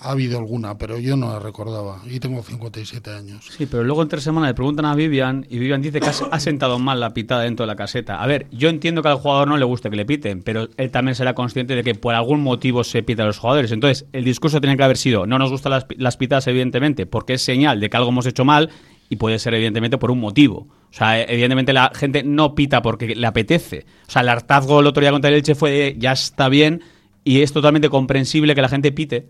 [0.04, 3.46] ha habido alguna, pero yo no la recordaba y tengo 57 años.
[3.50, 6.40] Sí, pero luego en tres semanas le preguntan a Vivian y Vivian dice que ha
[6.40, 8.22] sentado mal la pitada dentro de la caseta.
[8.22, 10.92] A ver, yo entiendo que al jugador no le guste que le piten, pero él
[10.92, 13.72] también será consciente de que por algún motivo se pita a los jugadores.
[13.72, 17.34] Entonces, el discurso tiene que haber sido, no nos gustan las, las pitadas evidentemente, porque
[17.34, 18.70] es señal de que algo hemos hecho mal
[19.10, 20.68] y puede ser evidentemente por un motivo.
[20.90, 23.86] O sea, evidentemente la gente no pita porque le apetece.
[24.08, 26.82] O sea, el hartazgo el otro día contra el Elche fue ya está bien
[27.24, 29.28] y es totalmente comprensible que la gente pite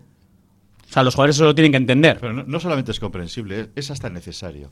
[0.88, 2.18] o sea, los jugadores eso lo tienen que entender.
[2.20, 4.70] Pero no, solamente es comprensible, es hasta necesario.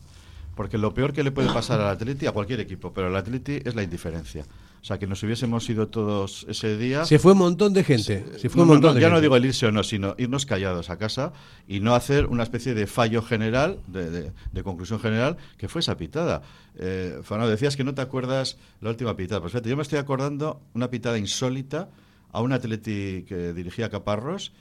[0.54, 3.58] Porque lo peor que le puede pasar al Atleti, a cualquier equipo, pero al Atleti
[3.64, 4.44] es la indiferencia.
[4.80, 7.04] O sea, que nos hubiésemos ido todos ese día.
[7.06, 8.24] Se fue un montón de gente.
[8.38, 10.90] Se, fue un montón de ya no digo el irse o no, sino irnos callados
[10.90, 11.32] a casa
[11.66, 16.42] y no hacer una especie de fallo general, de, conclusión general, que fue esa pitada.
[16.78, 19.40] Eh, Fernando, decías que no te acuerdas la última pitada.
[19.40, 21.88] Pues fíjate, yo me estoy acordando una pitada insólita
[22.32, 24.52] a un Atleti que dirigía Caparros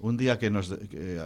[0.00, 0.74] un día que nos,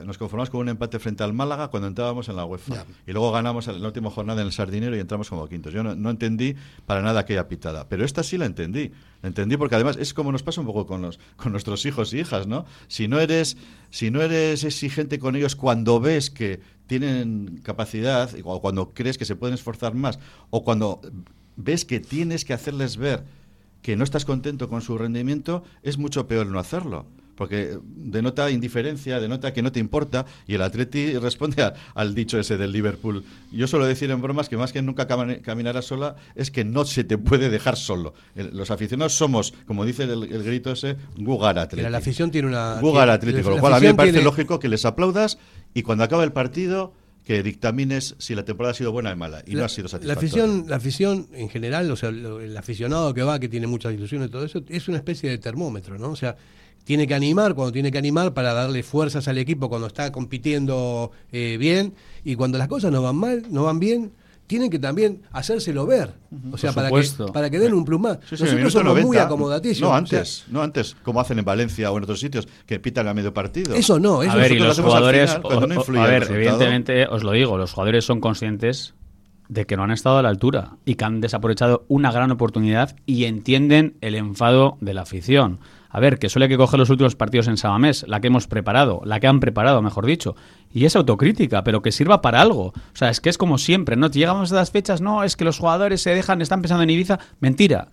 [0.05, 2.85] nos, conformamos con un empate frente al Málaga cuando entrábamos en la UEFA.
[3.07, 5.73] Y luego ganamos en la última jornada en el Sardinero y entramos como quintos.
[5.73, 8.91] Yo no, entendí para nada aquella pitada, pero esta sí la entendí.
[9.23, 12.13] La entendí porque además es como nos pasa un poco con, los, con nuestros hijos
[12.13, 12.67] y hijas, ¿no?
[12.89, 13.57] Si no, eres,
[13.91, 19.25] si no eres exigente con ellos cuando ves que tienen capacidad, o cuando crees que
[19.25, 20.19] se pueden esforzar más,
[20.51, 21.01] o cuando
[21.57, 23.23] ves que tienes que hacerles ver
[23.85, 29.19] que no estás contento con su rendimiento, es mucho peor no hacerlo porque denota indiferencia,
[29.19, 33.25] denota que no te importa, y el Atleti responde al dicho ese del Liverpool.
[33.51, 35.09] Yo suelo decir en bromas que más que nunca
[35.43, 38.15] caminará sola es que no se te puede dejar solo.
[38.37, 41.91] los aficionados somos, como dice el, grito ese, Gugar Atleti.
[41.91, 42.79] la afición tiene una...
[42.81, 45.39] Gugar Atleti, con lo cual a mí me parece lógico que les aplaudas
[45.75, 46.93] y cuando acaba el partido
[47.25, 50.15] que dictamines si la temporada ha sido buena o mala y no ha sido satisfactoria.
[50.15, 53.95] La afición, la afición en general, o sea, el aficionado que va, que tiene muchas
[53.95, 56.11] ilusiones y todo eso, es una especie de termómetro, ¿no?
[56.11, 56.37] O sea,
[56.85, 61.13] tiene que animar cuando tiene que animar para darle fuerzas al equipo cuando está compitiendo
[61.33, 64.13] eh, bien y cuando las cosas no van mal, no van bien,
[64.47, 66.15] tienen que también hacérselo ver.
[66.53, 67.03] O sea, para que,
[67.33, 68.19] para que den un plus más.
[68.31, 69.81] Nosotros somos muy acomodaticios.
[69.81, 73.15] No antes, no antes, como hacen en Valencia o en otros sitios, que pitan a
[73.15, 73.75] medio partido.
[73.75, 77.73] Eso no, eso A ver, y los jugadores, a ver, evidentemente, os lo digo, los
[77.73, 78.95] jugadores son conscientes
[79.49, 82.97] de que no han estado a la altura y que han desaprovechado una gran oportunidad
[83.07, 85.61] y entienden el enfado de la afición.
[85.91, 88.49] A ver, que solo hay que coger los últimos partidos en Sabamés, la que hemos
[88.49, 90.35] preparado, la que han preparado, mejor dicho.
[90.75, 92.67] Y es autocrítica, pero que sirva para algo.
[92.67, 94.11] O sea, es que es como siempre, ¿no?
[94.11, 97.21] Llegamos a las fechas, no, es que los jugadores se dejan, están pensando en Ibiza.
[97.39, 97.87] Mentira.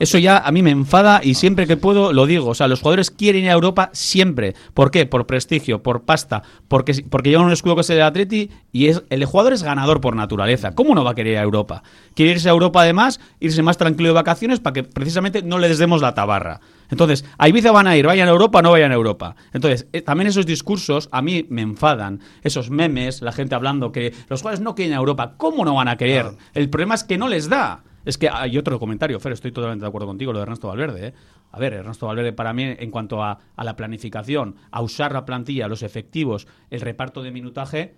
[0.00, 2.48] Eso, ya a mí me enfada y siempre que puedo lo digo.
[2.48, 4.54] O sea, los jugadores quieren ir a Europa siempre.
[4.72, 5.04] ¿Por qué?
[5.04, 9.02] Por prestigio, por pasta, porque, porque llevan un escudo que es el Atleti y es,
[9.10, 10.74] el jugador es ganador por naturaleza.
[10.74, 11.82] ¿Cómo no va a querer ir a Europa?
[12.14, 15.76] Quiere irse a Europa además, irse más tranquilo de vacaciones para que precisamente no les
[15.76, 16.60] demos la tabarra.
[16.92, 19.34] Entonces, a Ibiza van a ir, vayan a Europa, no vayan a Europa.
[19.54, 22.20] Entonces, eh, también esos discursos a mí me enfadan.
[22.42, 25.34] Esos memes, la gente hablando que los jugadores no quieren a Europa.
[25.36, 26.26] ¿Cómo no van a querer?
[26.54, 27.84] El problema es que no les da.
[28.04, 31.08] Es que hay otro comentario, Fer, estoy totalmente de acuerdo contigo, lo de Ernesto Valverde.
[31.08, 31.14] ¿eh?
[31.52, 35.24] A ver, Ernesto Valverde para mí, en cuanto a, a la planificación, a usar la
[35.24, 37.94] plantilla, los efectivos, el reparto de minutaje,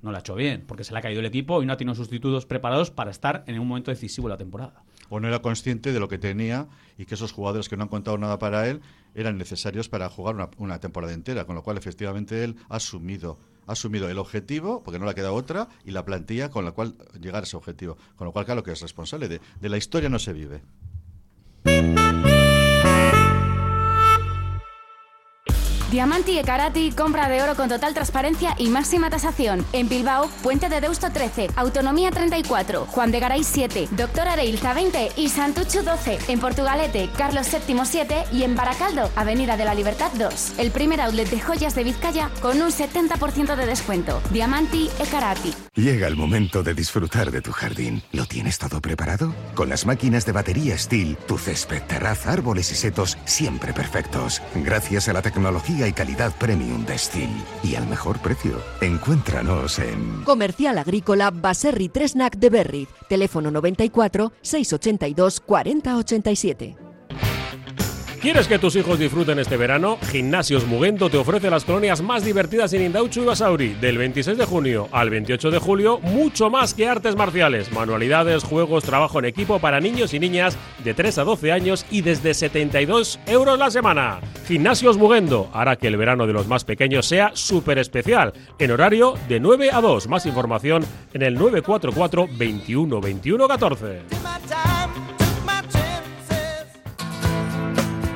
[0.00, 1.76] no lo ha hecho bien, porque se le ha caído el equipo y no ha
[1.76, 5.40] tenido sustitutos preparados para estar en un momento decisivo de la temporada o no era
[5.40, 8.68] consciente de lo que tenía y que esos jugadores que no han contado nada para
[8.68, 8.80] él
[9.14, 13.72] eran necesarios para jugar una, temporada entera, con lo cual efectivamente él ha asumido ha
[13.72, 16.94] asumido el objetivo, porque no le ha quedado otra, y la plantilla con la cual
[17.20, 17.96] llegar a ese objetivo.
[18.16, 20.62] Con lo cual, claro que es responsable de, de la historia no se vive.
[25.94, 29.64] Diamanti e Karati, compra de oro con total transparencia y máxima tasación.
[29.72, 35.12] En Bilbao, Puente de Deusto 13, Autonomía 34, Juan de Garay 7, Doctor Areilza 20
[35.16, 36.18] y Santucho 12.
[36.26, 40.54] En Portugalete, Carlos VII 7 y en Baracaldo, Avenida de la Libertad 2.
[40.58, 44.20] El primer outlet de joyas de Vizcaya con un 70% de descuento.
[44.32, 45.54] Diamanti e Karati.
[45.76, 48.02] Llega el momento de disfrutar de tu jardín.
[48.10, 49.32] ¿Lo tienes todo preparado?
[49.54, 54.42] Con las máquinas de batería Steel, tu césped, terraza, árboles y setos siempre perfectos.
[54.56, 57.30] Gracias a la tecnología y calidad premium de Steel.
[57.62, 58.60] Y al mejor precio.
[58.80, 60.22] Encuéntranos en...
[60.24, 62.88] Comercial Agrícola Baserri Tresnac de Berry.
[63.08, 66.83] Teléfono 94 682 4087.
[68.24, 69.98] ¿Quieres que tus hijos disfruten este verano?
[70.10, 73.74] Gimnasios Mugendo te ofrece las colonias más divertidas en Indauchu y Basauri.
[73.74, 78.84] Del 26 de junio al 28 de julio, mucho más que artes marciales, manualidades, juegos,
[78.84, 83.20] trabajo en equipo para niños y niñas de 3 a 12 años y desde 72
[83.26, 84.20] euros la semana.
[84.48, 89.16] Gimnasios Mugendo hará que el verano de los más pequeños sea súper especial, en horario
[89.28, 90.08] de 9 a 2.
[90.08, 90.82] Más información
[91.12, 94.00] en el 944 21 21 14.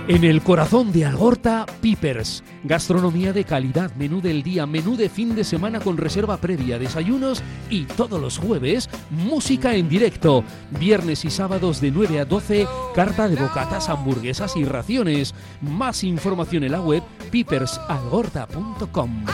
[0.08, 2.42] En el corazón de Algorta, Pipers.
[2.64, 7.42] Gastronomía de calidad, menú del día, menú de fin de semana con reserva previa, desayunos
[7.68, 10.44] y todos los jueves, música en directo.
[10.80, 15.34] Viernes y sábados de 9 a 12, carta de bocatas, hamburguesas y raciones.
[15.60, 19.26] Más información en la web pipersalgorta.com.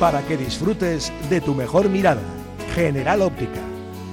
[0.00, 2.22] Para que disfrutes de tu mejor mirada.
[2.74, 3.60] General Óptica.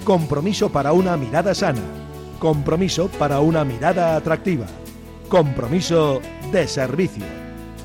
[0.03, 1.98] Compromiso para una mirada sana.
[2.39, 4.65] Compromiso para una mirada atractiva.
[5.28, 6.21] Compromiso
[6.54, 7.25] de servicio.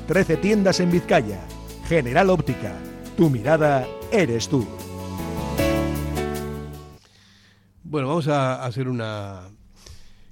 [0.07, 1.41] 13 tiendas en Vizcaya.
[1.89, 2.73] General Óptica.
[3.17, 4.65] Tu mirada eres tú.
[7.83, 9.49] Bueno, vamos a hacer una...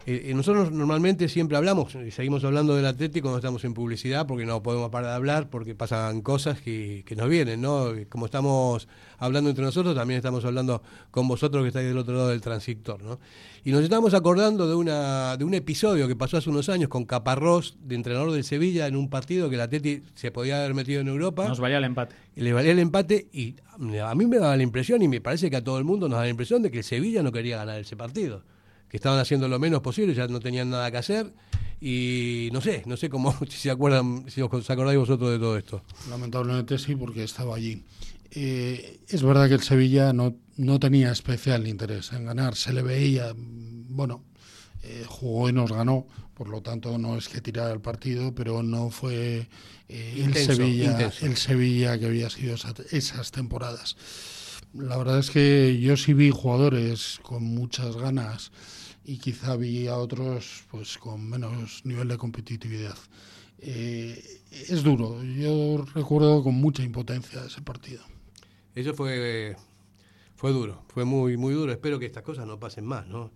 [0.05, 4.27] eh, eh, nosotros normalmente siempre hablamos, y seguimos hablando del Atlético cuando estamos en publicidad,
[4.27, 7.87] porque no podemos parar de hablar, porque pasan cosas que, que nos vienen, ¿no?
[8.09, 8.87] Como estamos
[9.17, 13.01] hablando entre nosotros, también estamos hablando con vosotros que estáis del otro lado del transistor,
[13.01, 13.19] ¿no?
[13.63, 17.05] Y nos estamos acordando de, una, de un episodio que pasó hace unos años con
[17.05, 20.99] Caparrós, de entrenador del Sevilla, en un partido que el Atleti se podía haber metido
[20.99, 21.47] en Europa.
[21.47, 22.15] Nos valía el empate.
[22.35, 25.49] Y le valía el empate y a mí me daba la impresión, y me parece
[25.49, 27.57] que a todo el mundo nos da la impresión de que el Sevilla no quería
[27.57, 28.43] ganar ese partido.
[28.93, 31.33] Que estaban haciendo lo menos posible, ya no tenían nada que hacer.
[31.81, 35.57] Y no sé, no sé cómo, si se acuerdan, si os acordáis vosotros de todo
[35.57, 35.81] esto.
[36.11, 37.81] Lamentablemente sí, porque estaba allí.
[38.29, 42.83] Eh, es verdad que el Sevilla no, no tenía especial interés en ganar, se le
[42.83, 44.23] veía, bueno,
[44.83, 48.61] eh, jugó y nos ganó, por lo tanto no es que tirara el partido, pero
[48.61, 49.47] no fue
[49.89, 51.25] eh, el, Intenso, Sevilla, intenso.
[51.25, 53.97] el Sevilla que había sido esa- esas temporadas.
[54.75, 58.51] La verdad es que yo sí vi jugadores con muchas ganas
[59.05, 62.95] y quizá vi a otros pues con menos nivel de competitividad.
[63.59, 68.03] Eh, es duro, yo recuerdo con mucha impotencia ese partido.
[68.75, 69.55] Eso fue,
[70.35, 71.71] fue duro, fue muy, muy duro.
[71.71, 73.31] Espero que estas cosas no pasen más, ¿no?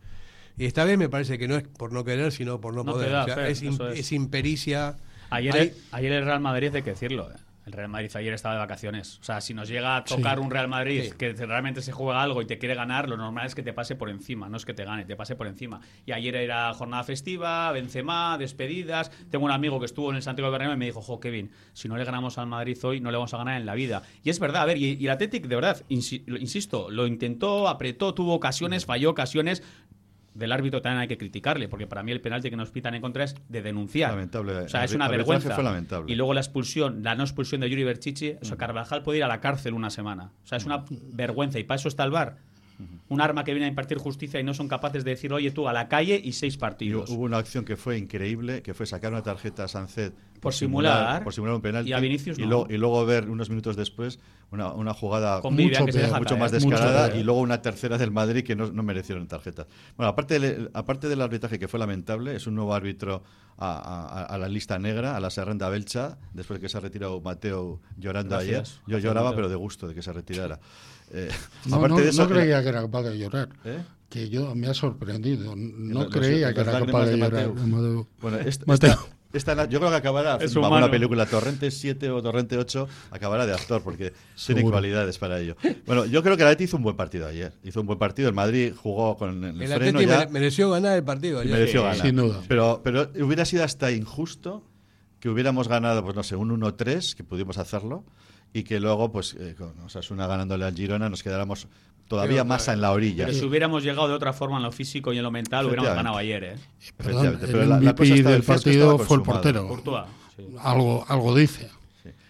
[0.58, 3.12] Y esta vez me parece que no es por no querer, sino por no, poder.
[3.12, 3.52] da, O sea, Fer,
[3.96, 4.98] es, impericia.
[5.30, 7.36] Ayer, Hay- el, ayer el Real Madrid, hay que decirlo, ¿eh?
[7.68, 9.20] El Real Madrid ayer estaba de vacaciones.
[9.20, 10.44] O sea, si nos llega a tocar Sí.
[10.44, 11.12] un Real Madrid Sí.
[11.18, 13.96] que realmente se juega algo y te quiere ganar, lo normal es que te pase
[13.96, 15.82] por encima, no es que te gane, te pase por encima.
[16.06, 19.12] Y ayer era jornada festiva, Benzema, despedidas.
[19.30, 21.52] Tengo un amigo que estuvo en el Santiago de Bernabéu y me dijo, jo, Kevin,
[21.74, 24.02] si no le ganamos al Madrid hoy, no le vamos a ganar en la vida.
[24.24, 28.14] Y es verdad, a ver, y, y el Athletic, de verdad, insisto, lo intentó, apretó,
[28.14, 29.62] tuvo ocasiones, falló ocasiones.
[30.38, 33.02] Del árbitro también hay que criticarle, porque para mí el penalti que nos pitan en
[33.02, 34.12] contra es de denunciar.
[34.12, 34.54] Lamentable.
[34.54, 35.54] O sea, es una vergüenza.
[35.56, 36.12] fue lamentable.
[36.12, 39.24] Y luego la expulsión, la no expulsión de Yuri Berchichi, o sea, Carvajal puede ir
[39.24, 40.32] a la cárcel una semana.
[40.44, 41.58] O sea, es una vergüenza.
[41.60, 42.38] Y para eso está el VAR.
[43.10, 45.68] Un arma que viene a impartir justicia y no son capaces de decir, oye, tú
[45.68, 47.10] a la calle y seis Y partidos.
[47.10, 51.24] hubo una acción que fue increíble, que fue sacar una tarjeta a Sancet Por simular.
[51.24, 52.48] por simular un penalti Y a Vinicius y, no.
[52.48, 54.20] luego, y luluego ver unos minutos después
[54.52, 57.20] una, una jugada Con mucho peor, deja mucho más Mucho descarada peor.
[57.20, 59.68] y luego una tercera del Madrid que no, no merecieron tarjeta.
[59.98, 63.24] Bueno, aparte del, aparte del arbitraje que fue lamentable, es un nuevo árbitro
[63.58, 66.82] a, a- a la lista negra, a la Serrenda Belcha, después de que se ha
[66.82, 68.54] retirado Mateo llorando Gracias.
[68.54, 68.66] ayer.
[68.66, 70.60] Yo Gracias, lloraba, pero de gusto de que se retirara.
[71.12, 71.30] Eh,
[71.66, 73.50] No, aparte no- de eso, no creía que era capaz de llorar.
[73.66, 73.80] ¿Eh?
[74.10, 75.54] Que yo me ha sorprendido.
[75.58, 77.32] No Los- creía los que era capaz de, de llorar.
[77.50, 77.54] Mateo.
[77.68, 78.08] Mateo.
[78.22, 78.92] Bueno, esta, Mateo.
[78.92, 81.26] esta- esta- yo creo que acabará Es una película.
[81.26, 84.14] Torrente 7 o Torrente 8 acabará de actor porque
[84.46, 85.56] tiene cualidades para ello.
[85.86, 87.54] Bueno, yo creo que el Atleti hizo un buen partido ayer.
[87.64, 88.30] Hizo un buen partido.
[88.30, 91.40] El Madrid jugó con el, El freno Atleti ya mere- mereció ganar el partido.
[91.40, 91.52] ayer.
[91.54, 92.06] mereció Sí, ganar.
[92.06, 92.42] sin duda.
[92.48, 94.64] Pero, pero hubiera sido hasta injusto
[95.20, 98.06] que hubiéramos ganado, pues no sé, un 1-3, que pudimos hacerlo,
[98.54, 101.68] y que luego, pues, eh, con Osasuna ganándole al Girona, nos quedáramos
[102.08, 103.26] todavía Pero, más en la orilla.
[103.26, 105.94] Pero si hubiéramos llegado de otra forma en lo físico y en lo mental, hubiéramos
[105.94, 106.56] ganado ayer, ¿eh?
[106.96, 109.68] Perdón, Efectivamente, el pero la- la MVP cosa está del partido fue el portero.
[109.68, 110.06] Courtois.
[110.36, 110.44] sí.
[110.62, 111.70] Algo, algo dice.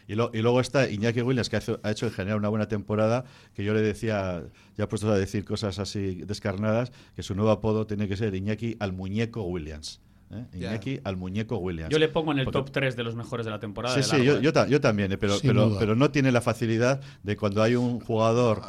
[0.09, 2.47] Y, lo- y luego está Iñaki Williams, que ha hecho, ha hecho en general una
[2.47, 4.41] buena temporada, que yo le decía,
[4.77, 8.77] ya puestos a decir cosas así descarnadas, que su nuevo apodo tiene que ser Iñaki
[8.79, 9.99] al muñeco Williams.
[10.31, 10.45] ¿Eh?
[10.53, 11.89] Iñaki al muñeco Williams.
[11.91, 13.95] Yo le pongo en el Porque- top 3 de los mejores de la temporada.
[13.95, 17.35] Sí, de sí, yo, yo, ta- yo también, eh, pero, no tiene la facilidad de
[17.37, 18.61] cuando hay un jugador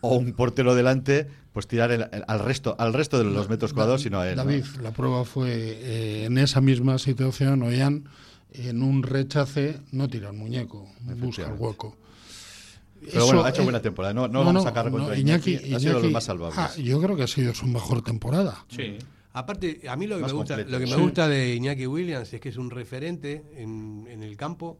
[0.00, 3.72] o un portero delante, pues tirar el- el- al resto al resto de los metros
[3.72, 4.36] cuadrados, sino a él.
[4.36, 4.44] ¿no?
[4.44, 8.04] David, la prueba fue eh, en esa misma situación, Ollán,
[8.52, 11.96] en un rechace, no tira el muñeco, busca el hueco.
[13.12, 14.12] Pero bueno, ha hecho eh, buena temporada.
[14.12, 16.58] No, no, vamos a sacar contra Iñaki, ha sido de los Iñaki- más salvables.
[16.58, 18.64] ah, yo creo que ha sido su mejor temporada.
[18.68, 18.98] Sí.
[19.32, 20.70] Aparte, a mí lo que, me gusta, completo.
[20.72, 21.00] lo que me Sí.
[21.00, 24.78] gusta de Iñaki Williams es que es un referente en, en el campo,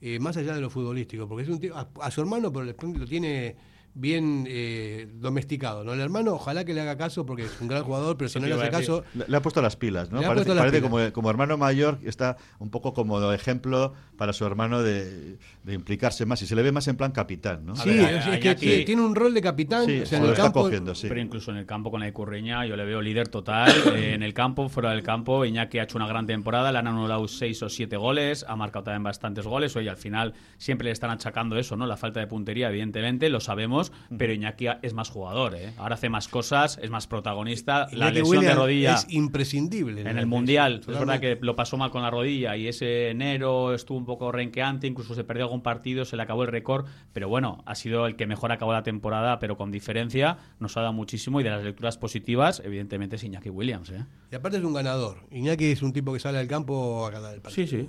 [0.00, 2.66] eh, más allá de lo futbolístico, porque es un tío, a, a su hermano por
[2.66, 3.56] el- lo tiene
[3.94, 5.92] bien eh, domesticado, ¿no?
[5.92, 8.46] El hermano, ojalá que le haga caso porque es un gran jugador, pero si no
[8.46, 10.20] le hace caso, Le, le ha puesto las pilas, ¿no?
[10.20, 10.90] Le Parece, parece pilas.
[10.90, 16.24] como, como hermano mayor, está un poco como ejemplo para su hermano de, de implicarse
[16.26, 16.40] más.
[16.42, 17.74] Y se le ve más en plan capitán, ¿no?
[17.76, 20.16] sí, ver, es, a- es que tiene, un rol de capitán, Sí, o sea, se
[20.16, 21.08] en lo el está campo, cogiendo, sí.
[21.08, 23.70] Pero incluso en el campo con la Icurreña yo le veo líder total.
[24.00, 26.86] Eh, en el campo, fuera del campo, Iñaki ha hecho una gran temporada, le han
[26.86, 29.74] anulado seis o siete goles, ha marcado también bastantes goles.
[29.74, 31.86] Oye, al final siempre le están achacando eso, ¿no?
[31.86, 33.79] La falta de puntería, evidentemente, lo sabemos,
[34.16, 35.72] pero Iñaki es más jugador, ¿eh?
[35.76, 37.88] Ahora hace más cosas, es más protagonista.
[37.92, 40.02] La lesión de rodilla es imprescindible.
[40.02, 43.74] en el Mundial, es verdad que lo pasó mal con la rodilla y ese enero
[43.74, 47.28] estuvo un poco renqueante, incluso se perdió algún partido, se le acabó el récord, pero
[47.28, 50.92] bueno, ha sido el que mejor acabó la temporada, pero con diferencia, nos ha dado
[50.92, 53.90] muchísimo y de las lecturas positivas, evidentemente es Iñaki Williams.
[53.90, 54.04] ¿eh?
[54.30, 55.18] Y aparte es un ganador.
[55.30, 57.66] Iñaki es un tipo que sale al campo a ganar el partido.
[57.66, 57.88] Sí, sí.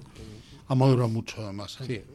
[0.67, 1.79] Ha madurado mucho, además.
[1.81, 2.05] ¿eh?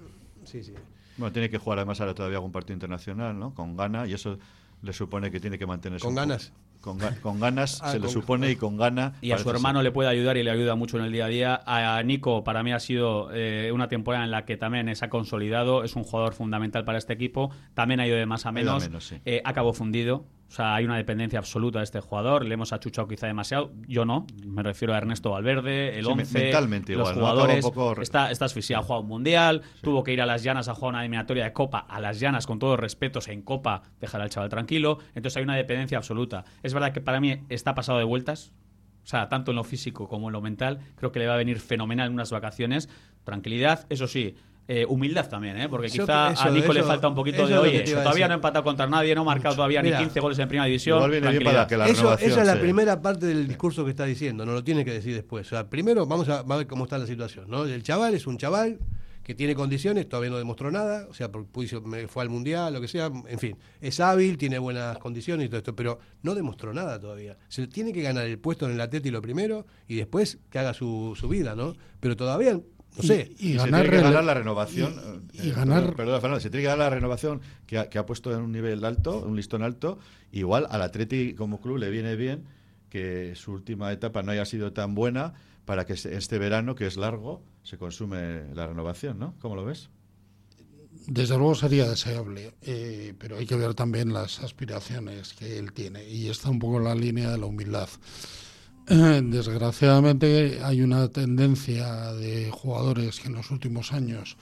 [0.45, 0.75] Sí, sí, sí.
[1.19, 3.55] Bueno, tiene que jugar además ahora todavía algún partido internacional, ¿no?
[3.55, 4.39] Con gana, y eso
[4.83, 6.05] le supone que tiene que mantenerse.
[6.05, 6.53] ¿Con ganas?
[6.83, 9.15] Con, ga- con ganas Ah, se le supone y con gana.
[9.21, 9.85] Y a su hermano ser.
[9.85, 11.61] le puede ayudar y le ayuda mucho en el día a día.
[11.67, 15.09] A Nico, para mí, ha sido eh, una temporada en la que también se ha
[15.09, 15.83] consolidado.
[15.83, 17.51] Es un jugador fundamental para este equipo.
[17.75, 18.83] También ha ido de más a ido a menos.
[18.85, 19.17] menos, sí.
[19.25, 20.27] Eh, acabó fundido.
[20.49, 22.45] O sea, hay una dependencia absoluta de este jugador.
[22.45, 23.73] Le hemos achuchado quizá demasiado.
[23.89, 24.27] Yo no.
[24.47, 27.65] Me refiero a Ernesto Valverde, el Sí, me- 11, mentalmente los igual, jugadores.
[27.65, 28.83] poco- Está, está asfixiado.
[28.83, 29.63] Ha jugado un mundial.
[29.83, 31.81] Tuvo que ir a las llanas a jugar una eliminatoria de Copa.
[31.81, 34.99] A las llanas, con todos respetos, en Copa, dejar al chaval tranquilo.
[35.17, 36.45] Entonces hay una dependencia absoluta.
[36.63, 38.53] Es verdad que para mí está pasado de vueltas.
[39.03, 41.39] O sea, tanto en lo físico como en lo mental, creo que le va a
[41.39, 42.89] venir fenomenal en unas vacaciones.
[43.25, 44.37] Tranquilidad, eso sí.
[44.69, 45.69] Eh, humildad también, ¿eh?
[45.69, 48.65] porque quizá eso- a Nico le falta un poquito de, oye, todavía no ha empatado
[48.65, 50.97] contra nadie, no ha marcado todavía Mira, ni 15 goles en primera división.
[50.97, 51.87] Igual viene bien para tranquilidad.
[51.87, 54.65] que la Eso, esa es la primera parte del discurso que está diciendo, no lo
[54.65, 55.47] tiene que decir después.
[55.47, 57.45] O sea, primero vamos a, ver cómo está la situación.
[57.49, 57.65] ¿no?
[57.65, 58.79] El chaval es un chaval
[59.23, 61.29] que tiene condiciones, todavía no demostró nada, o sea,
[62.09, 65.59] fue al mundial, lo que sea, en fin, es hábil, tiene buenas condiciones y todo
[65.59, 67.37] esto, pero no demostró nada todavía.
[67.49, 70.75] Se tiene que ganar el puesto en el Atleti lo primero y después que haga
[70.75, 71.75] su, su vida, ¿no?
[71.99, 72.61] Pero todavía,
[72.97, 73.33] no sé.
[73.39, 74.95] Y, Y se ganar, tiene que ganar la renovación.
[75.33, 77.79] y- eh, y eh, ganar- Perdón, perdona, Fernando, se tiene que ganar la renovación que
[77.79, 79.99] ha, que ha puesto en un nivel alto, un listón alto.
[80.33, 82.45] Igual al Atleti como club le viene bien
[82.91, 86.87] que su última etapa no haya sido tan buena para que se- este verano, que
[86.87, 89.35] es largo, se consume la renovación, ¿no?
[89.41, 89.91] ¿Cómo lo ves?
[91.09, 96.09] Desde luego sería deseable, eh, pero hay que ver también las aspiraciones que él tiene
[96.09, 97.89] y está un poco en la línea de la humildad.
[98.89, 104.37] Desgraciadamente hay una tendencia de jugadores que en los últimos años,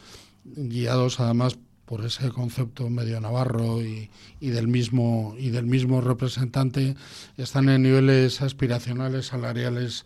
[0.45, 6.95] guiados además por ese concepto medio navarro y, y del mismo y del mismo representante,
[7.37, 10.05] están en niveles aspiracionales salariales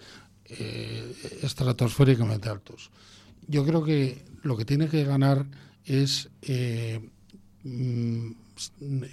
[0.51, 2.91] eh, estratosféricamente altos.
[3.49, 5.47] Yo creo que lo que tiene que ganar
[5.85, 7.01] es eh,
[7.65, 8.31] mm,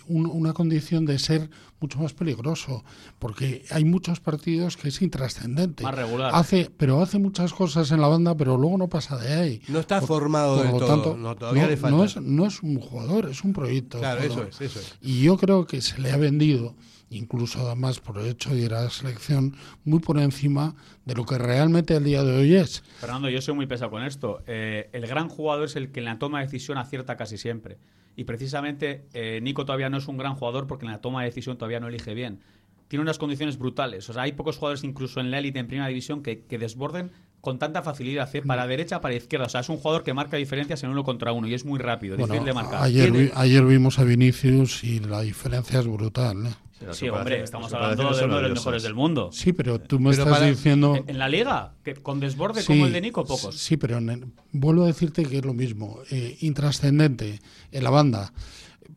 [0.07, 2.83] un- una condición de ser mucho más peligroso,
[3.19, 5.83] porque hay muchos partidos que es intrascendente.
[5.83, 6.31] Más regular.
[6.33, 9.61] Hace, pero hace muchas cosas en la banda, pero luego no pasa de ahí.
[9.67, 11.95] No está Por- formado por del lo todo, tanto, no, todavía le falta.
[11.97, 13.97] no es, no es un jugador, es un proyecto.
[13.97, 14.95] de Claro, eso es, eso es.
[15.01, 16.75] Y yo creo que se le ha vendido,
[17.11, 21.25] incluso además por el hecho de ir a la selección, muy por encima de lo
[21.25, 22.83] que realmente el día de hoy es.
[22.99, 24.41] Fernando, yo soy muy pesado con esto.
[24.47, 27.77] Eh, el gran jugador es el que en la toma de decisión acierta casi siempre.
[28.15, 31.27] Y precisamente eh, Nico todavía no es un gran jugador porque en la toma de
[31.27, 32.39] decisión todavía no elige bien.
[32.87, 34.07] Tiene unas condiciones brutales.
[34.09, 37.11] O sea, hay pocos jugadores incluso en la élite en primera división que, que desborden
[37.41, 38.41] con tanta facilidad, ¿eh?
[38.41, 39.45] para derecha, para izquierda.
[39.47, 41.77] O sea, es un jugador que marca diferencias en uno contra uno y es muy
[41.79, 42.83] rápido, Bueno, difícil de marcar.
[42.83, 46.45] ayer, Tiene- vi- ayer vimos a Vinicius y la diferencia es brutal.
[46.47, 46.49] ¿eh?
[46.91, 49.29] Sí, hombre, estamos hablando de uno de los mejores del mundo.
[49.31, 50.95] Sí, pero tú me Pero estás para- diciendo...
[51.07, 53.55] En la liga, que con desborde Sí, como el de Nico, pocos.
[53.57, 55.99] Sí, pero el- vuelvo a decirte que es lo mismo.
[56.11, 57.39] eh, intrascendente
[57.71, 58.33] en la banda.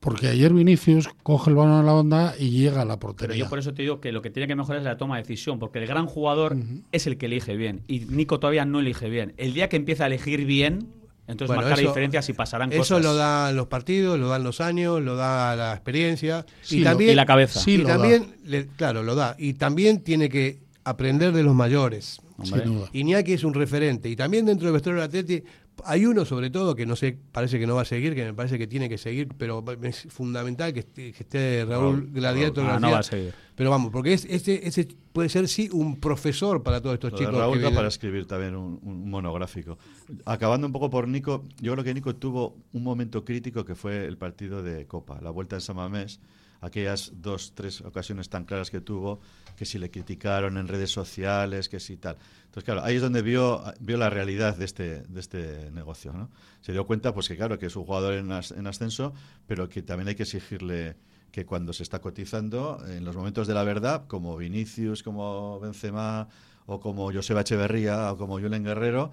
[0.00, 3.36] Porque ayer Vinicius coge el balón en la banda y llega a la Pero portería.
[3.36, 5.22] yo por eso te digo que lo que tiene que mejorar es la toma de
[5.22, 6.56] decisión, porque el gran jugador
[6.92, 7.82] es el que elige bien.
[7.88, 9.34] Y Nico todavía no elige bien.
[9.38, 10.88] El día que empieza a elegir bien,
[11.28, 13.02] entonces Bueno, marcará eso- diferencias y pasarán Eso cosas.
[13.02, 16.44] lo dan los partidos, lo dan los años, lo da la experiencia.
[16.62, 17.60] Sí, y también y la cabeza.
[17.60, 19.36] Sí, y lo también, le- claro, lo da.
[19.38, 22.18] Y también tiene que aprender de los mayores.
[22.38, 22.62] Hombre.
[22.64, 22.88] Sin duda.
[22.92, 24.08] Iñaki es un referente.
[24.08, 25.42] Y también dentro del vestuario del Atleti
[25.84, 28.34] hay uno sobre todo que no sé, parece que no va a seguir, que me
[28.34, 32.60] parece que tiene que seguir, pero es fundamental que esté, que esté Raúl Raúl, Gladiato
[32.62, 32.80] Ah, García.
[32.80, 33.34] no va a seguir.
[33.54, 37.18] Pero vamos, porque es, ese, ese puede ser sí un profesor para todos estos Lo
[37.18, 37.38] de chicos.
[37.40, 39.78] Raúl que da para escribir también un, un monográfico.
[40.24, 44.04] Acabando un poco por Nico, yo creo que Nico tuvo un momento crítico que fue
[44.06, 46.20] el partido de Copa, la vuelta en Samamés.
[46.60, 49.20] Aquellas dos, tres ocasiones tan claras que tuvo,
[49.56, 52.16] que si le criticaron en redes sociales, que si tal.
[52.44, 56.12] Entonces, claro, ahí es donde vio, vio la realidad de este, de este negocio.
[56.12, 56.30] ¿no?
[56.60, 59.12] Se dio cuenta, pues que claro, que es un jugador en, en ascenso,
[59.46, 60.96] pero que también hay que exigirle
[61.30, 66.28] que cuando se está cotizando, en los momentos de la verdad, como Vinicius, como Benzema,
[66.66, 69.10] o como Joseba Echeverría, o como Julen Guerrero,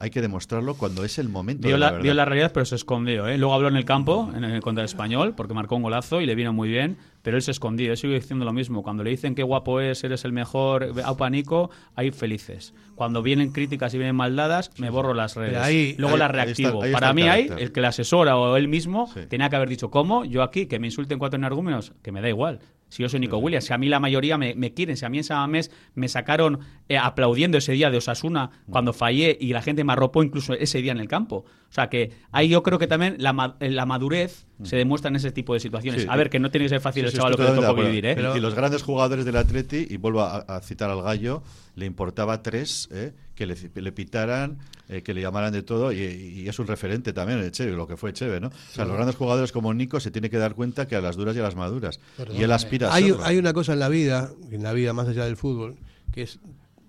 [0.00, 2.76] hay que demostrarlo cuando es el momento vio de la, vio la realidad, pero se
[2.76, 3.26] escondió.
[3.26, 3.36] ¿eh?
[3.36, 6.26] Luego habló en el campo en el, contra el español, porque marcó un golazo y
[6.26, 6.98] le vino muy bien,
[7.28, 7.88] pero él se escondió.
[7.88, 8.82] Yo sigo diciendo lo mismo.
[8.82, 12.72] Cuando le dicen qué guapo es, eres el mejor, aupa Nico, hay felices.
[12.94, 15.58] Cuando vienen críticas y vienen maldadas, me borro las redes.
[15.58, 16.82] Ahí- Luego ahí- las reactivo.
[16.82, 19.26] ahí Para está mí, hay el que le asesora o él mismo Sí.
[19.28, 20.24] tenía que haber dicho, ¿cómo?
[20.24, 22.60] Yo aquí, que me insulten cuatro energúmenos, que me da igual.
[22.88, 25.10] Si yo soy Nico Williams, si a mí la mayoría me, me quieren, si a
[25.10, 29.60] mí en Samamés me sacaron eh, aplaudiendo ese día de Osasuna cuando fallé y la
[29.60, 31.44] gente me arropó incluso ese día en el campo.
[31.70, 35.16] O sea que ahí yo creo que también la, ma- la madurez se demuestra en
[35.16, 36.02] ese tipo de situaciones.
[36.02, 37.44] Sí, a ver, que no tiene que ser fácil Sí, el sí, chaval lo que
[37.44, 38.16] le tocó vivir, ¿eh?
[38.36, 41.42] y, los grandes jugadores del Atleti, y vuelvo a, a citar al gallo,
[41.76, 43.12] le importaba tres ¿eh?
[43.34, 44.58] que le, le pitaran,
[44.88, 47.98] eh, que le llamaran de todo, y, y es un referente también, Echeve, lo que
[47.98, 48.48] fue Echeve, ¿no?
[48.48, 51.16] O sea, los grandes jugadores como Nico se tiene que dar cuenta que a las
[51.16, 52.00] duras y a las maduras.
[52.34, 53.24] y él aspira a Hay, serlo.
[53.24, 55.76] hay una cosa en la vida, en la vida más allá del fútbol,
[56.12, 56.40] que es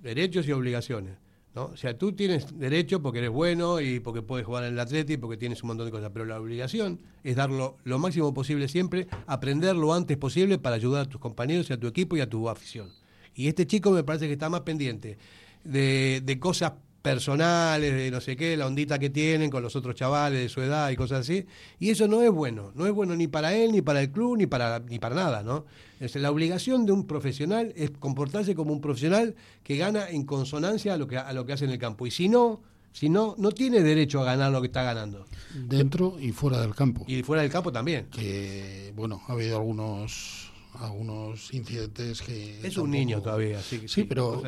[0.01, 1.15] derechos y obligaciones.
[1.55, 1.65] ¿No?
[1.65, 5.17] O sea, tú tienes derecho porque eres bueno y porque puedes jugar en el Atleti,
[5.17, 9.07] porque tienes un montón de cosas, pero la obligación es darlo lo máximo posible siempre,
[9.27, 12.29] aprender lo antes posible para ayudar a tus compañeros y a tu equipo y a
[12.29, 12.89] tu afición.
[13.35, 15.17] Y este chico me parece que está más pendiente
[15.63, 16.73] de, de cosas
[17.09, 20.61] personales, de no sé qué, la ondita que tienen con los otros chavales de su
[20.61, 21.45] edad y cosas así.
[21.79, 24.37] Y eso no es bueno, no es bueno ni para él, ni para el club,
[24.37, 25.65] ni para, ni para nada, ¿no?
[25.99, 30.93] Es la obligación de un profesional es comportarse como un profesional que gana en consonancia
[30.93, 32.05] a lo que, a lo que hace en el campo.
[32.05, 35.25] Y si no, si no, no tiene derecho a ganar lo que está ganando.
[35.55, 37.05] dentro y fuera del campo.
[37.07, 38.05] Y fuera del campo también.
[38.11, 42.59] Que, bueno, ha habido algunos algunos incidentes que...
[42.65, 44.41] Es un niño todavía, Sí, sí, pero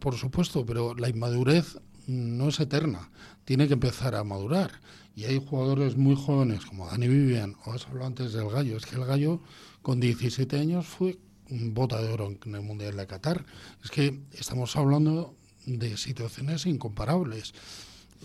[0.00, 1.78] por supuesto, pero la inmadurez
[2.08, 3.10] no es eterna,
[3.44, 4.72] tiene que empezar a madurar.
[5.14, 8.86] Y hay jugadores muy jóvenes como Dani Vivian, o has hablado antes del Gallo, es
[8.86, 9.40] que el Gallo
[9.82, 11.18] con 17 años fue
[11.50, 13.44] bota de oro en el Mundial de Qatar.
[13.84, 15.34] Es que estamos hablando
[15.66, 17.54] de situaciones incomparables.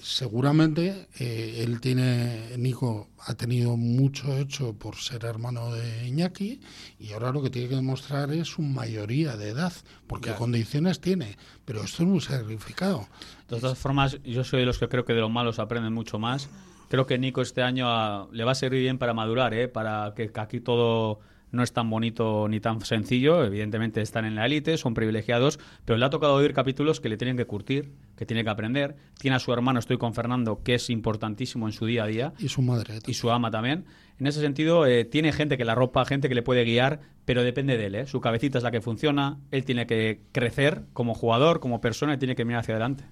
[0.02, 6.60] Seguramente eh, él tiene, Nico ha tenido mucho hecho por ser hermano de Iñaki
[7.00, 9.72] y ahora lo que tiene que demostrar es su mayoría de edad,
[10.08, 10.40] porque Claro.
[10.40, 13.08] condiciones tiene, pero esto es muy sacrificado.
[13.50, 16.20] De todas formas, yo soy de los que creo que de los malos aprenden mucho
[16.20, 16.50] más.
[16.90, 19.68] Creo que Nico este año ah, le va a servir bien para madurar, ¿eh?
[19.68, 21.20] para que, que aquí todo
[21.54, 23.46] no es tan bonito ni tan sencillo.
[23.46, 27.16] Evidentemente están en la élite, son privilegiados, pero le ha tocado oír capítulos que le
[27.16, 28.96] tienen que curtir, que tiene que aprender.
[29.20, 32.34] Tiene a su hermano, estoy con Fernando, que es importantísimo en su día a día
[32.40, 33.00] Y su madre.
[33.08, 33.86] y su ama también.
[34.20, 37.44] En ese sentido, eh, tiene gente que la ropa, gente que le puede guiar, pero
[37.44, 37.96] depende de él.
[37.96, 38.06] ¿eh?
[38.08, 42.18] Su cabecita es la que funciona, él tiene que crecer como jugador, como persona y
[42.18, 43.06] tiene que mirar hacia adelante.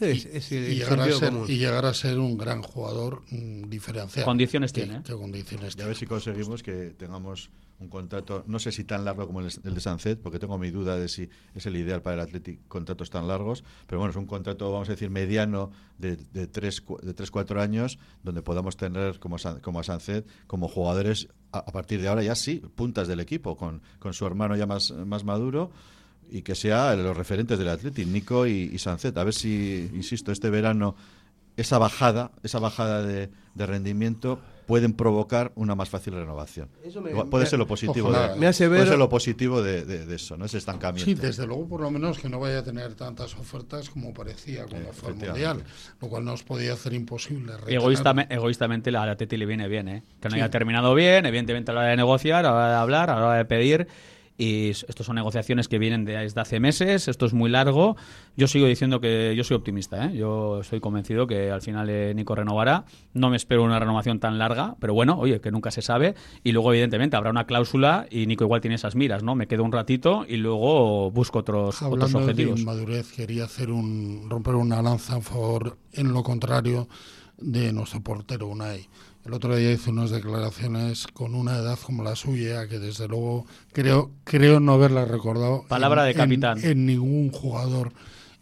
[0.00, 1.44] Sí, es, es el y llegar, a ser, común.
[1.48, 4.24] y llegar a ser un gran jugador mm, diferencial.
[4.24, 5.02] Condiciones ¿Qué- tiene, ¿eh?
[5.04, 9.04] ¿Qué condiciones Y a ver si conseguimos que tengamos un contrato, no sé si tan
[9.04, 12.02] largo como el, el de Sancet, porque tengo mi duda de si es el ideal
[12.02, 15.70] para el Athletic contratos tan largos, pero bueno, es un contrato, vamos a decir, mediano
[15.98, 19.84] de, de, tres, cu- de tres, cuatro años, donde podamos tener como, San- como a
[19.84, 24.12] Sancet, como jugadores a, a partir de ahora ya sí, puntas del equipo, con, con
[24.12, 25.70] su hermano ya más, más maduro
[26.30, 29.16] y que sea los referentes del Athletic, Nico y, y Sancet.
[29.18, 30.94] A ver si, insisto, este verano
[31.56, 36.68] esa bajada, esa bajada de, de rendimiento pueden provocar una más fácil renovación.
[36.84, 38.34] Eso me- puede me- ser lo positivo, ojalá.
[38.34, 40.44] de, Me hace puede ver- ser lo positivo de, de- de eso, ¿no?
[40.44, 41.04] Ese estancamiento.
[41.04, 44.64] Sí, desde luego, por lo menos que no vaya a tener tantas ofertas como parecía
[44.66, 45.16] cuando Eh, fue el.
[45.16, 45.64] Mundial,
[46.00, 47.52] lo cual nos podía hacer imposible.
[47.56, 50.02] retener- Egoístame- egoístamente la, la Teti le viene bien, ¿eh?
[50.20, 50.40] que no Sí.
[50.40, 53.16] haya terminado bien, evidentemente a la hora de negociar, a la hora de hablar, a
[53.18, 53.88] la hora de pedir.
[54.42, 57.96] Y s- estos son negociaciones que vienen de- desde hace meses, esto es muy largo.
[58.38, 60.16] Yo sigo diciendo que yo soy optimista, ¿eh?
[60.16, 62.86] yo estoy convencido que al final eh, Nico renovará.
[63.12, 66.14] No me espero una renovación tan larga, pero bueno, oye, que nunca se sabe.
[66.42, 69.34] Y luego, evidentemente, habrá una cláusula y Nico igual tiene esas miras, ¿no?
[69.34, 72.60] Me quedo un ratito y luego busco otros, otros Hablando de objetivos.
[72.60, 76.88] inmadurez, quería hacer un romper una lanza a favor, en lo contrario,
[77.36, 78.88] de nuestro portero Unai.
[79.24, 83.46] El otro día hizo unas declaraciones con una edad como la suya, que desde luego
[83.72, 85.64] creo, creo no haberla recordado.
[85.68, 86.64] Palabra en- de en- capitán.
[86.64, 87.92] En, ningún jugador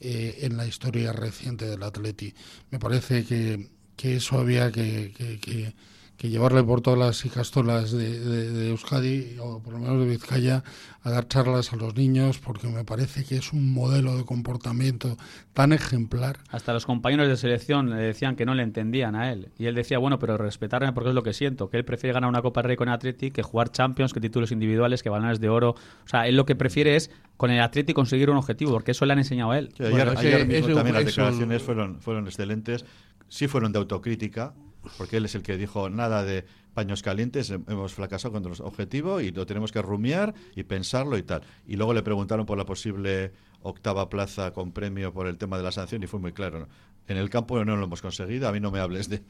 [0.00, 2.32] eh, en la historia reciente del Atleti.
[2.70, 5.74] Me parece que, que eso había que, que- que-
[6.18, 10.06] que llevarle por todas las icastolas de, de, de Euskadi, o por lo menos de
[10.06, 10.64] Vizcaya,
[11.02, 15.16] a dar charlas a los niños, porque me parece que es un modelo de comportamiento
[15.52, 16.38] tan ejemplar.
[16.50, 19.52] Hasta los compañeros de selección le decían que no le entendían a él.
[19.58, 22.28] Y él decía, bueno, pero respetarme porque es lo que siento, que él prefiere ganar
[22.28, 25.38] una Copa del Rey con el Atleti que jugar Champions, que títulos individuales, que balones
[25.38, 25.70] de oro.
[25.70, 29.06] O sea, él lo que prefiere es con el Atleti conseguir un objetivo, porque eso
[29.06, 29.72] le han enseñado a él.
[29.76, 32.84] Sí, ayer, ayer mismo también las declaraciones fueron, fueron excelentes,
[33.28, 34.52] sí fueron de autocrítica,
[34.96, 39.20] porque él es el que dijo nada de paños calientes, hemos fracasado con nuestro objetivo
[39.20, 41.42] y lo tenemos que rumiar y pensarlo y tal.
[41.66, 43.32] Y luego le preguntaron por la posible
[43.62, 46.60] octava plaza con premio por el tema de la sanción y fue muy claro.
[46.60, 46.68] ¿no?
[47.08, 49.22] En el campo no lo hemos conseguido, a mí no me hables de...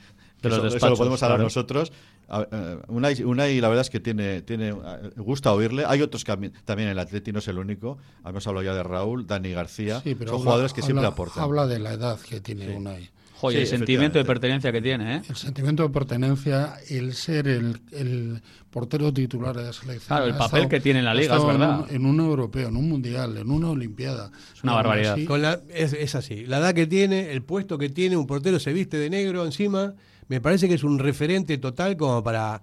[0.42, 1.44] De los eso, eso lo podemos hablar claro.
[1.46, 1.90] nosotros.
[2.30, 4.74] Eh, Unai, Unai, la verdad es que tiene, tiene eh,
[5.16, 5.84] gusta oírle.
[5.84, 7.98] Hay otros que también el Atleti no es el único.
[8.24, 10.00] Hemos hablado ya de Raúl, Dani García.
[10.00, 11.42] Sí, pero Son habla- jugadores que siempre aportan.
[11.42, 13.10] Habla de la edad que tiene Unai.
[13.40, 15.22] Joder, el sentimiento de pertenencia que tiene, ¿eh?
[15.28, 20.06] El sentimiento de pertenencia, el ser el, el portero titular de la selección.
[20.08, 21.80] Claro, el Ha papel que tiene en la liga, es estado en verdad.
[21.88, 24.30] un- En un, europeo, en un mundial, en una olimpiada.
[24.54, 25.12] Es una barbaridad.
[25.14, 26.46] así- Con la, es, es así.
[26.46, 29.94] La edad que tiene, el puesto que tiene, un portero se viste de negro encima.
[30.26, 32.60] Me parece que es un referente total como para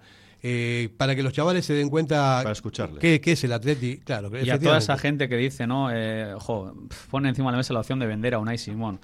[0.47, 2.99] eh, para que los chavales se den cuenta Para escucharle.
[2.99, 3.97] qué, qué es el Atleti.
[3.97, 5.89] Claro, Y a toda esa gente que dice, ¿no?
[5.91, 8.99] Eh, ojo, pf, pone encima de la mesa la opción de vender a Unai Simón.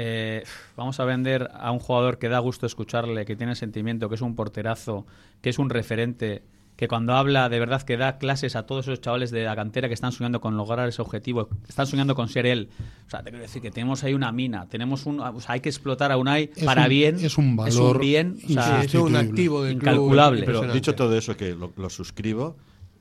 [0.00, 0.44] Eh,
[0.76, 4.20] vamos a vender a un jugador que da gusto escucharle, que tiene sentimiento, que es
[4.20, 5.06] un porterazo,
[5.42, 6.44] que es un referente,
[6.76, 9.88] que cuando habla de verdad que da clases a todos esos chavales de la cantera
[9.88, 12.68] que están soñando con lograr ese objetivo, están soñando con ser él.
[13.08, 15.60] O sea, te quiero decir que tenemos ahí una mina, tenemos un, o sea, hay
[15.60, 17.16] que explotar a Unai Es para un- bien.
[17.16, 20.44] es un valor bien, o sea, es un activo del club incalculable.
[20.44, 22.56] Pero dicho todo eso, que lo, lo suscribo,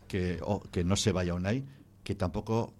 [0.08, 1.64] que, oh, que no se vaya Unai,
[2.04, 2.74] que tampoco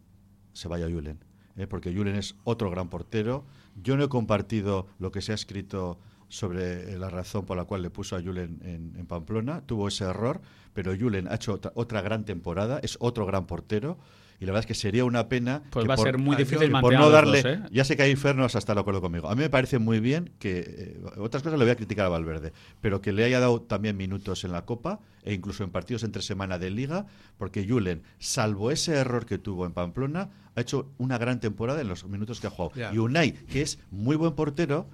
[0.54, 1.20] se vaya Julen.
[1.56, 1.68] ¿eh?
[1.68, 3.44] Porque Julen es otro gran portero.
[3.82, 6.00] Yo no he compartido lo que se ha escrito
[6.30, 9.62] sobre eh, la razón por la cual le puso a Julen en, en Pamplona.
[9.62, 10.42] Tuvo ese error,
[10.74, 13.98] pero Julen ha hecho otra, otra gran temporada, es otro gran portero.
[14.40, 15.64] Y la verdad es que sería una pena.
[15.72, 17.42] Pues que va a ser muy que difícil por no darle.
[17.42, 17.60] dos, ¿eh?
[17.72, 19.30] Ya sé que hay infernos hasta el acuerdo conmigo.
[19.30, 20.60] A mí me parece muy bien que.
[20.60, 23.98] eh, otras cosas le voy a criticar a Valverde, pero que le haya dado también
[23.98, 27.08] minutos en la Copa e incluso en partidos entre semana de Liga,
[27.40, 31.88] porque Julen, salvo ese error que tuvo en Pamplona, ha hecho una gran temporada en
[31.88, 32.94] los minutos que ha jugado.
[32.94, 34.90] Y Unai, que es muy buen portero.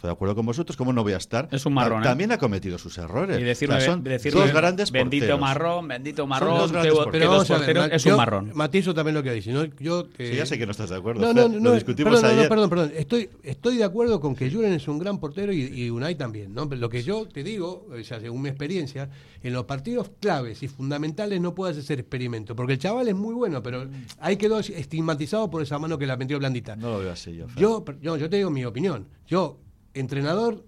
[0.00, 1.46] Estoy de acuerdo con vosotros, ¿cómo no voy a estar?
[1.52, 2.10] Es un marrón, Ta- ¿eh?
[2.12, 3.38] También ha cometido sus errores.
[3.38, 5.40] Y decirme, O sea, son decirme, dos grandes bendito porteros.
[5.42, 7.26] marrón, bendito Son marrón, dos que, grandes que porteros.
[7.28, 8.50] dos vamos a ver, porteros Ma- es yo un marrón.
[8.54, 9.52] Matizo también lo que dice.
[9.52, 9.64] ¿no?
[9.78, 11.20] Yo, Sí, eh, ya sé que no estás de acuerdo.
[11.20, 12.92] No, no, lo no, discutimos perdón, no, perdón, perdón.
[12.96, 16.54] Estoy, estoy de acuerdo con que Julen es un gran portero y, y Unai también,
[16.54, 16.66] ¿no?
[16.66, 19.10] Pero lo que yo te digo, o sea, según mi experiencia,
[19.42, 23.34] en los partidos claves y fundamentales no puedes hacer experimento, porque el chaval es muy
[23.34, 23.86] bueno, pero
[24.18, 26.74] ahí quedó estigmatizado por esa mano que la metió blandita.
[26.74, 27.48] No lo veo así yo.
[27.48, 27.58] Fer.
[27.62, 29.06] Yo, yo, yo te digo mi opinión.
[29.26, 29.58] Yo,
[29.94, 30.64] entrenador,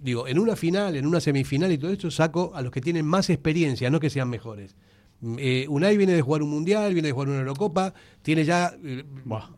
[0.00, 3.06] digo, en una final, en una semifinal y todo esto, saco a los que tienen
[3.06, 4.76] más experiencia, no que sean mejores.
[5.20, 8.74] Mm, Eh, Unai viene de jugar un mundial, viene de jugar una Eurocopa, tiene ya
[8.84, 9.02] eh,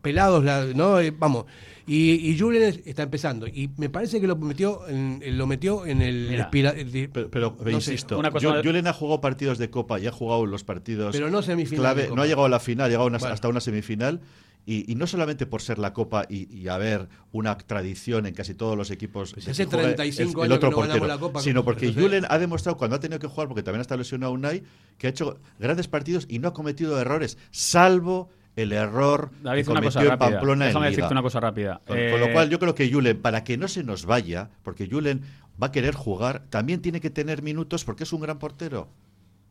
[0.02, 1.00] pelados, la- ¿no?
[1.00, 1.46] Eh, vamos.
[1.84, 3.46] Y, y Julen es- está empezando.
[3.48, 6.28] Y me parece que lo metió en, lo metió en el.
[6.30, 7.92] Mira, espira- el di- Pero, pero no sé.
[7.92, 11.10] insisto, una cosa- Ju- Julen ha jugado partidos de Copa y ha jugado los partidos
[11.16, 12.10] Pero no semifinal clave.
[12.14, 13.34] No ha llegado a la final, ha llegado a una- Bueno.
[13.34, 14.20] hasta una semifinal.
[14.70, 18.52] Y, y no solamente por ser la Copa y, y haber una tradición en casi
[18.54, 19.32] todos los equipos.
[19.32, 21.18] Pues de hace que juegue 35 el, el años otro que no ganamos portero, la
[21.20, 23.96] Copa, sino porque entonces- Julen ha demostrado cuando ha tenido que jugar, porque también está
[23.96, 24.62] lesionado Unai,
[24.98, 29.70] que ha hecho grandes partidos y no ha cometido errores, salvo el error David, que
[29.70, 30.30] una cometió cosa en rápida.
[30.32, 30.96] Pamplona en Déjame Liga.
[30.96, 31.80] decirte una cosa rápida.
[31.86, 34.50] Con, Eh, con lo cual, yo creo que Julen, para que no se nos vaya,
[34.62, 35.22] porque Julen
[35.62, 38.88] va a querer jugar, también tiene que tener minutos porque es un gran portero.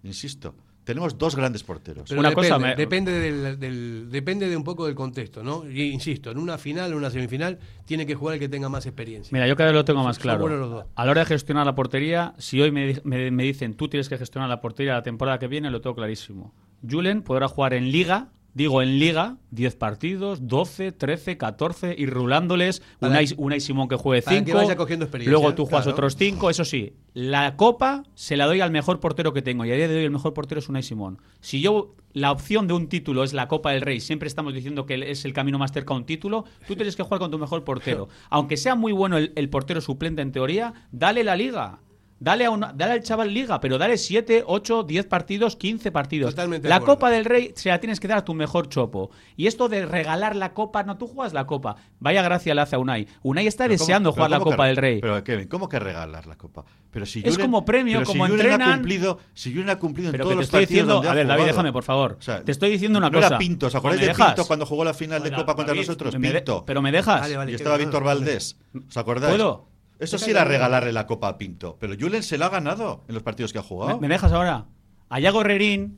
[0.08, 2.06] Insisto, tenemos dos grandes porteros.
[2.08, 5.70] Pero Una depende, cosa me- depende, del, del- depende de un poco del contexto, ¿no?
[5.70, 8.86] Y insisto, en una final, en una semifinal, tiene que jugar el que tenga más
[8.86, 9.30] experiencia.
[9.34, 10.40] Mira, yo cada vez lo tengo más claro.
[10.40, 10.86] buenos los dos.
[10.96, 14.18] A la hora de gestionar la portería, si hoy me- me dicen tú tienes que
[14.18, 16.54] gestionar la portería la temporada que viene, lo tengo clarísimo.
[16.90, 22.82] Julen podrá jugar en liga, digo en liga, 10 partidos, 12, 13, 14, ir rulándoles,
[23.00, 25.96] Unai, Unai Simón que juegue para que 5, vaya cogiendo experiencia, luego tú juegas claro.
[25.96, 29.72] otros 5, eso sí, la copa se la doy al mejor portero que tengo y
[29.72, 31.20] a día de hoy el mejor portero es Unai Simón.
[31.40, 34.88] Si yo la opción de un título es la Copa del Rey, siempre estamos diciendo
[34.88, 37.38] que es el camino más cerca a un título, tú tienes que jugar con tu
[37.38, 38.10] mejor portero.
[38.32, 41.80] Aunque sea muy bueno el, el portero suplente en teoría, dale la liga.
[42.20, 46.32] Dale, a una- dale al chaval liga, pero dale 7, 8, 10 partidos, 15 partidos.
[46.32, 46.80] Totalmente la.
[46.80, 49.12] Copa del Rey se la tienes que dar a tu mejor chopo.
[49.36, 51.76] Y esto de regalar la Copa, no, tú juegas la Copa.
[52.00, 53.08] Vaya gracia le hace a Unai.
[53.22, 55.00] Unai está Pero ¿cómo- deseando jugar la que- Copa del Rey.
[55.02, 56.66] Pero Kevin, ¿cómo que regalar la copa?
[56.90, 59.70] Pero si Es Julen- como premio, pero si como Julen entrenan- Ha cumplido, si Julen
[59.70, 61.84] ha cumplido en Pero todos te los estoy partidos diciendo, a ver, David, déjame, por
[61.84, 62.16] favor.
[62.20, 63.28] O sea, te estoy diciendo una no cosa.
[63.28, 64.28] era Pinto, ¿os ¿Me acordáis de dejas?
[64.34, 66.18] Pinto cuando jugó la final de Copa contra David, nosotros?
[66.18, 66.64] me de- Pinto.
[66.66, 67.22] pero me dejas.
[67.22, 68.04] Vale, vale, y estaba Víctor.
[68.04, 68.58] Valdés.
[68.90, 69.36] ¿Os acordáis?
[69.36, 69.68] ¿Puedo?
[70.00, 71.78] Eso sí era regalarle la Copa a Pinto.
[71.80, 74.00] Pero Julen se la ha ganado en los partidos que ha jugado.
[74.00, 74.68] ¿Me, me dejas ahora?
[75.10, 75.42] A Yago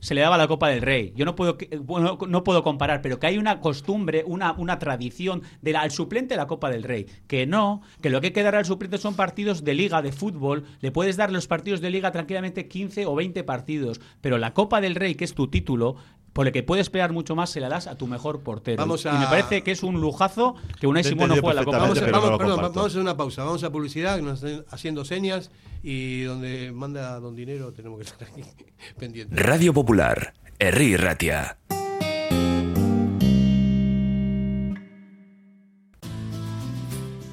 [0.00, 1.12] se le daba la Copa del Rey.
[1.16, 5.42] Yo no puedo, bueno, no puedo comparar, pero que hay una costumbre, una, una tradición
[5.62, 7.06] del al suplente la Copa del Rey.
[7.26, 10.12] Que no, que lo que hay que dar al suplente son partidos de liga, de
[10.12, 10.64] fútbol.
[10.80, 14.00] Le puedes dar los partidos de liga tranquilamente 15 o 20 partidos.
[14.20, 15.96] Pero la Copa del Rey, que es tu título,
[16.32, 18.76] por el que puedes esperar mucho más, se la das a tu mejor portero.
[18.80, 21.78] Vamos Y me parece que es un lujazo que Unai Simón no juegue la Copa
[21.78, 23.44] Vamos, a- vamos- no perdón, vamos a hacer una pausa.
[23.44, 25.50] Vamos a publicidad, que nos están haciendo señas
[25.82, 28.42] y donde manda don dinero tenemos que estar aquí
[28.98, 29.38] pendientes.
[29.38, 31.56] Radio Popular, Herri Ratia.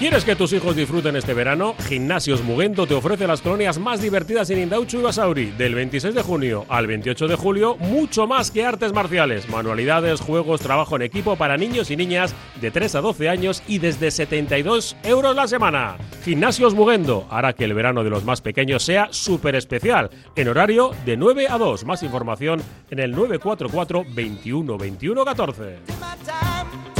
[0.00, 1.74] ¿Quieres que tus hijos disfruten este verano?
[1.86, 5.50] Gimnasios Mugendo te ofrece las colonias más divertidas en Indauchu y Basauri.
[5.50, 10.62] Del 26 de junio al 28 de julio, mucho más que artes marciales, manualidades, juegos,
[10.62, 14.96] trabajo en equipo para niños y niñas de 3 a 12 años y desde 72
[15.02, 15.98] euros la semana.
[16.24, 20.92] Gimnasios Mugendo hará que el verano de los más pequeños sea súper especial, en horario
[21.04, 21.84] de 9 a 2.
[21.84, 26.99] Más información en el 944 21 21 14.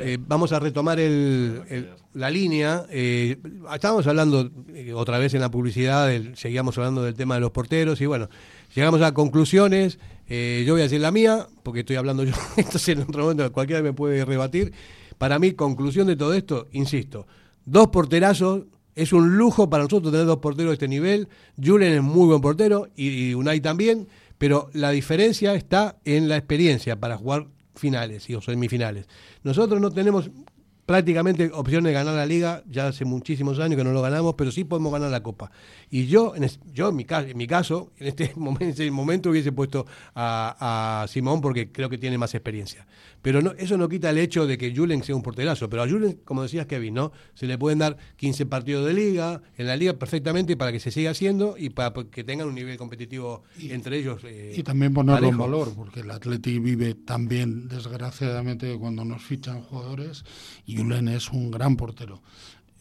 [0.00, 2.86] eh, vamos a retomar el- el- la línea.
[2.90, 3.36] Eh,
[3.72, 8.00] estábamos hablando eh, otra vez en la publicidad, seguíamos hablando del tema de los porteros
[8.00, 8.28] y bueno,
[8.74, 9.98] llegamos a conclusiones.
[10.28, 13.82] Yo voy a decir la mía, porque estoy hablando yo, entonces en otro momento cualquiera
[13.82, 14.72] me puede rebatir.
[15.18, 17.26] Para mí, conclusión de todo esto, insisto,
[17.64, 18.62] dos porterazos.
[18.96, 21.28] Es un lujo para nosotros tener dos porteros de este nivel.
[21.62, 26.36] Julen es muy buen portero y, y Unai también, pero la diferencia está en la
[26.36, 27.46] experiencia para jugar
[27.80, 29.08] finales y o semifinales.
[29.42, 30.30] Nosotros no tenemos
[30.86, 34.50] prácticamente opción de ganar la liga, ya hace muchísimos años que no lo ganamos, pero
[34.50, 35.52] sí podemos ganar la copa.
[35.88, 38.70] Y yo, en, es- yo en, mi, ca- en mi caso, en este momento, en
[38.70, 42.86] ese momento hubiese puesto a Simón porque creo que tiene más experiencia.
[43.22, 45.68] Pero no, eso no quita el hecho de que Julen sea un porterazo.
[45.68, 47.12] Pero a Julen, como decías Kevin, ¿no?
[47.34, 50.90] Se le pueden dar 15 partidos de liga, en la liga perfectamente para que se
[50.90, 54.22] siga haciendo y para que tengan un nivel competitivo entre ellos.
[54.24, 59.62] eh, Y también ponerlo en valor, porque el Atleti vive también, desgraciadamente, cuando nos fichan
[59.62, 60.24] jugadores,
[60.66, 62.22] y Julen es un gran portero,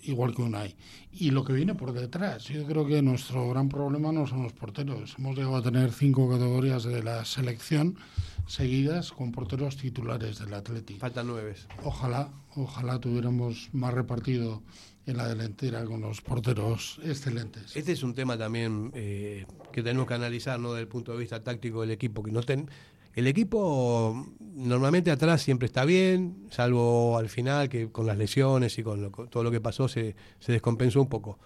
[0.01, 0.75] igual que Unai.
[1.11, 4.53] Y lo que viene por detrás, yo creo que nuestro gran problema no son los
[4.53, 5.15] porteros.
[5.17, 7.97] Hemos llegado a tener cinco categorías de la selección
[8.47, 10.95] seguidas con porteros titulares del Atleti.
[10.95, 11.55] Faltan nueve.
[11.83, 14.63] Ojalá, ojalá tuviéramos más repartido
[15.05, 17.75] en la delantera con los porteros excelentes.
[17.75, 20.71] Este es un tema también eh, que tenemos que analizar ¿no?
[20.73, 22.21] desde el punto de vista táctico del equipo.
[22.23, 22.69] Que no ten-
[23.19, 28.83] el equipo normalmente atrás siempre está bien, salvo al final que con las lesiones y
[28.83, 31.39] con, lo- con todo lo que pasó se, se descompensó un poco.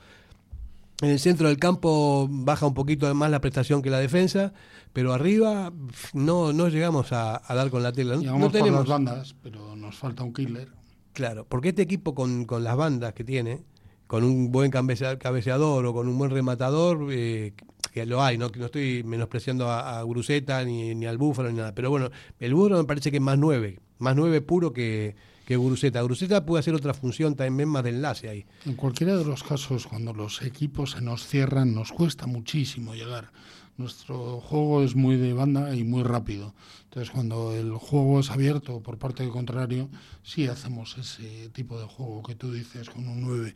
[1.01, 4.53] En el centro del campo baja un poquito más la prestación que la defensa,
[4.93, 5.74] pero arriba
[6.13, 8.15] no, no llegamos a, a dar con la tela.
[8.15, 10.69] No, Llegamos no por tenemos las bandas, pero nos falta un killer.
[11.11, 13.63] Claro, porque este equipo con, con las bandas que tiene,
[14.07, 17.53] con un buen cabecea- cabeceador o con un buen rematador, eh,
[17.93, 21.57] que lo hay, no, no estoy menospreciando a, a Gruseta ni, ni al Búfalo ni
[21.57, 25.15] nada, pero bueno, el Búfalo me parece que es más nueve, más nueve puro que,
[25.45, 26.01] que Gruseta.
[26.01, 28.45] Gruseta puede hacer otra función también más de enlace ahí.
[28.65, 33.31] En cualquiera de los casos, cuando los equipos se nos cierran, nos cuesta muchísimo llegar.
[33.75, 36.53] Nuestro juego es muy de banda y muy rápido.
[36.85, 39.89] Entonces, cuando el juego es abierto por parte del contrario,
[40.21, 43.55] sí hacemos ese tipo de juego que tú dices con un 9.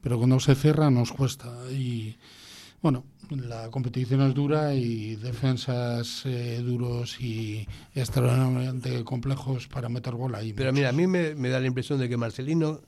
[0.00, 1.52] Pero cuando se cierra, nos cuesta.
[1.72, 2.16] Y
[2.80, 10.34] bueno, la competición es dura y defensas eh, duros y extremadamente complejos para meter gol
[10.34, 10.52] ahí.
[10.52, 12.80] Pero mira, a mí me, me da la impresión de que Marcelino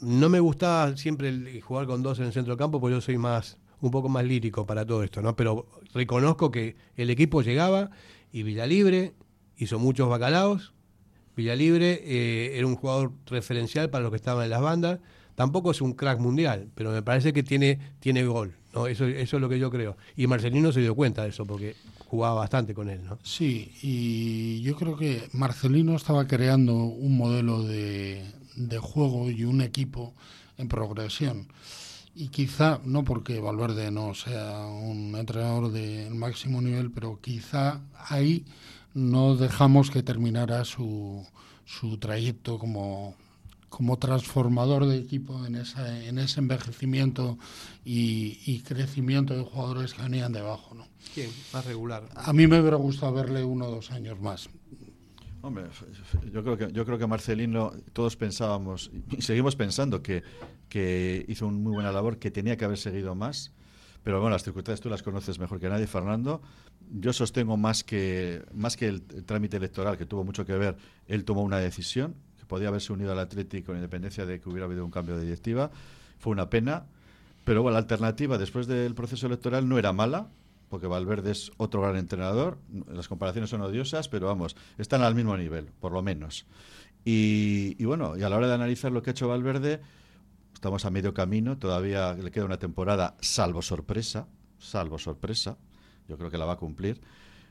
[0.00, 3.00] no me gustaba siempre el jugar con dos en el centro del campo, porque yo
[3.00, 5.36] soy más un poco más lírico para todo esto, ¿no?
[5.36, 7.90] Pero reconozco que el equipo llegaba
[8.32, 9.14] y Villalibre
[9.56, 10.74] hizo muchos bacalaos.
[11.36, 15.00] Villalibre eh, era un jugador referencial para los que estaban en las bandas.
[15.34, 18.59] Tampoco es un crack mundial, pero me parece que tiene, tiene gol.
[18.74, 18.86] ¿No?
[18.86, 19.96] Eso, eso es lo que yo creo.
[20.16, 21.76] Y Marcelino se dio cuenta de eso porque
[22.08, 23.00] jugaba bastante con él.
[23.04, 23.18] ¿no?
[23.22, 28.24] Sí, y yo creo que Marcelino estaba creando un modelo de,
[28.56, 30.12] de juego y un equipo
[30.58, 31.48] en progresión.
[32.14, 38.44] Y quizá, no porque Valverde no sea un entrenador de máximo nivel, pero quizá ahí
[38.94, 41.24] no dejamos que terminara su,
[41.64, 43.14] su trayecto como,
[43.70, 47.38] como transformador de equipo en, esa, en ese envejecimiento
[47.84, 50.74] y, y, crecimiento de jugadores que venían debajo.
[50.74, 50.86] ¿no?
[51.14, 51.30] ¿Quién?
[51.52, 52.08] Más regular.
[52.16, 54.50] A mí me hubiera gustado verle uno o dos años más.
[55.42, 55.64] Hombre,
[56.30, 60.22] yo creo que yo creo que Marcelino todos pensábamos y seguimos pensando que,
[60.68, 63.52] que hizo una muy buena labor, que tenía que haber seguido más.
[64.02, 66.42] Pero bueno, las circunstancias tú las conoces mejor que nadie, Fernando.
[66.90, 70.76] Yo sostengo más que más que el, el trámite electoral que tuvo mucho que ver,
[71.06, 72.16] él tomó una decisión
[72.50, 75.70] podía haberse unido al Atlético con independencia de que hubiera habido un cambio de directiva.
[76.18, 76.84] Fue una pena,
[77.44, 80.26] pero bueno, la alternativa después del proceso electoral no era mala
[80.68, 82.58] porque Valverde es otro gran entrenador.
[82.92, 86.46] Las comparaciones son odiosas, pero vamos, están al mismo nivel, por lo menos.
[87.04, 89.80] Y, bueno, y a la hora de analizar lo que ha hecho Valverde,
[90.54, 94.28] estamos a medio camino, todavía le queda una temporada, salvo sorpresa,
[94.58, 95.56] salvo sorpresa,
[96.08, 97.00] yo creo que la va a cumplir,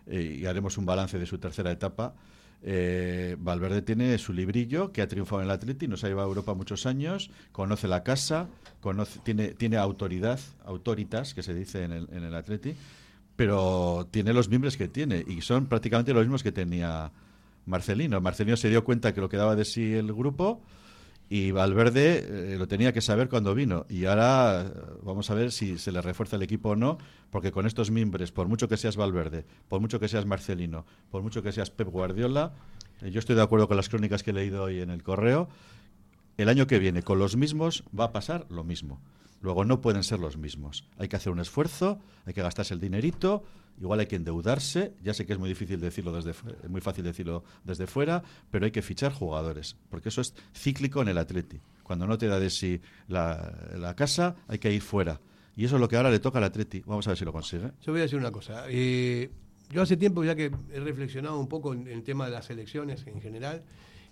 [0.08, 2.14] eh, y haremos un balance de su tercera etapa.
[2.62, 6.30] Eh, Valverde tiene su librillo que ha triunfado en el Atleti, nos ha llevado a
[6.30, 8.48] Europa muchos años, conoce la casa,
[9.24, 12.76] tiene, tiene autoridad, autoritas, que se dice en el, en el Atleti,
[13.36, 17.12] pero tiene los miembros que tiene y son prácticamente los mismos que tenía
[17.66, 18.20] Marcelino.
[18.20, 20.62] Marcelino se dio cuenta que lo que daba de sí el grupo
[21.30, 23.86] y Valverde eh, lo tenía que saber cuando vino.
[23.88, 24.72] Y ahora eh,
[25.04, 26.98] vamos a ver si se le refuerza el equipo o no,
[27.30, 31.22] porque con estos mimbres, por mucho que seas Valverde, por mucho que seas Marcelino, por
[31.22, 32.54] mucho que seas Pep Guardiola,
[33.02, 35.50] eh, yo estoy de acuerdo con las crónicas que he leído hoy en el correo,
[36.38, 39.00] el año que viene con los mismos va a pasar lo mismo.
[39.42, 40.86] Luego no pueden ser los mismos.
[40.98, 43.44] Hay que hacer un esfuerzo, hay que gastarse el dinerito,
[43.80, 44.94] igual hay que endeudarse.
[45.04, 48.66] Ya sé que es muy difícil decirlo desde es muy fácil decirlo desde fuera, pero
[48.66, 51.60] hay que fichar jugadores, porque eso es cíclico en el Atleti.
[51.84, 55.20] Cuando no te da de sí la, la casa, hay que ir fuera.
[55.56, 56.82] Y eso es lo que ahora le toca al Atleti.
[56.86, 57.72] Vamos a ver si lo consigue.
[57.82, 58.66] Yo voy a decir una cosa.
[58.70, 59.30] Eh,
[59.70, 63.06] yo hace tiempo ya que he reflexionado un poco en el tema de las elecciones
[63.08, 63.64] en general.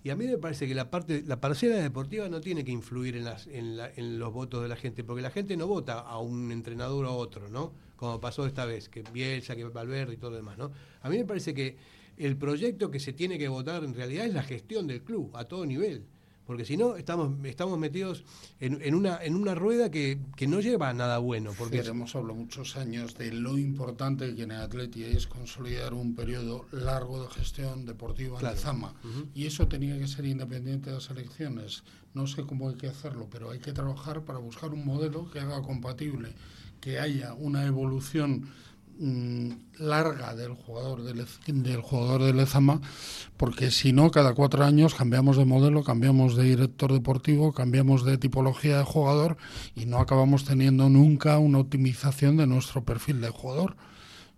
[0.04, 3.16] Y a mí me parece que la parte, la parcela deportiva no tiene que influir
[3.16, 6.00] en, las, en, la, en, los votos de la gente, porque la gente no vota
[6.00, 7.72] a un entrenador o a otro, ¿no?
[7.98, 10.70] Como pasó esta vez, que Bielsa, que Valverde y todo lo demás, ¿no?
[11.02, 11.76] A mí me parece que
[12.16, 15.44] el proyecto que se tiene que votar en realidad es la gestión del club, a
[15.44, 16.04] todo nivel.
[16.46, 18.24] Porque si no, estamos, estamos metidos
[18.58, 21.52] en, en, una, en una rueda que, que, no lleva a nada bueno.
[21.58, 26.14] Porque hemos hablado muchos años de lo importante que en el Atleti es consolidar un
[26.14, 28.56] periodo largo de gestión deportiva Claro.
[28.56, 28.94] en Zama.
[29.04, 29.26] Uh -huh.
[29.34, 31.82] Y eso tenía que ser independiente de las elecciones.
[32.14, 35.40] No sé cómo hay que hacerlo, pero hay que trabajar para buscar un modelo que
[35.40, 36.32] haga compatible,
[36.80, 38.48] que haya una evolución
[38.98, 42.80] mm, larga del jugador del, del jugador de Lezama,
[43.36, 48.18] porque si no, cada cuatro años cambiamos de modelo, cambiamos de director deportivo, cambiamos de
[48.18, 49.36] tipología de jugador
[49.74, 53.76] y no acabamos teniendo nunca una optimización de nuestro perfil de jugador.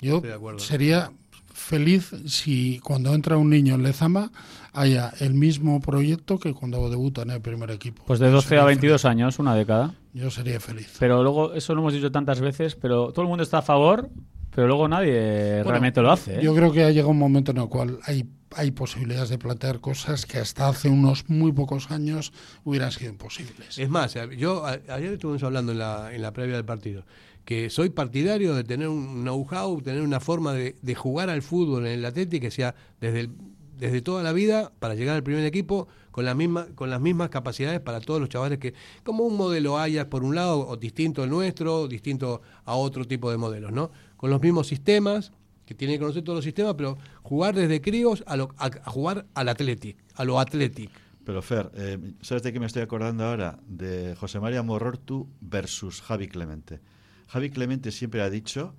[0.01, 0.22] Yo
[0.57, 1.12] sería
[1.53, 4.32] feliz si cuando entra un niño en Lezama
[4.72, 8.03] haya el mismo proyecto que cuando debuta en el primer equipo.
[8.07, 9.11] Pues de 12 a 22 feliz.
[9.11, 9.95] años, una década.
[10.12, 10.96] Yo sería feliz.
[10.98, 14.11] Pero luego, eso lo hemos dicho tantas veces, pero todo el mundo está a favor,
[14.54, 16.38] pero luego nadie bueno, realmente lo hace.
[16.38, 16.42] ¿eh?
[16.42, 19.80] Yo creo que ha llegado un momento en el cual hay, hay posibilidades de plantear
[19.80, 22.32] cosas que hasta hace unos muy pocos años
[22.64, 23.78] hubieran sido imposibles.
[23.78, 27.04] Es más, yo ayer estuvimos hablando en la, en la previa del partido
[27.44, 31.86] que soy partidario de tener un know-how, tener una forma de, de, jugar al fútbol
[31.86, 33.30] en el Atlético que sea desde, el,
[33.76, 37.30] desde toda la vida para llegar al primer equipo con, la misma, con las mismas
[37.30, 41.22] capacidades para todos los chavales que, como un modelo haya por un lado, o distinto
[41.22, 43.90] al nuestro, distinto a otro tipo de modelos, ¿no?
[44.16, 45.32] Con los mismos sistemas,
[45.64, 48.48] que tienen que conocer todos los sistemas, pero jugar desde críos a, lo,
[48.86, 50.90] jugar al Athletic, a lo Athletic.
[51.24, 53.61] Pero Fer, eh, ¿sabes de qué me estoy acordando ahora?
[53.68, 56.80] De José María Morortu versus Javi Clemente.
[57.28, 58.74] Javi Clemente siempre ha dicho.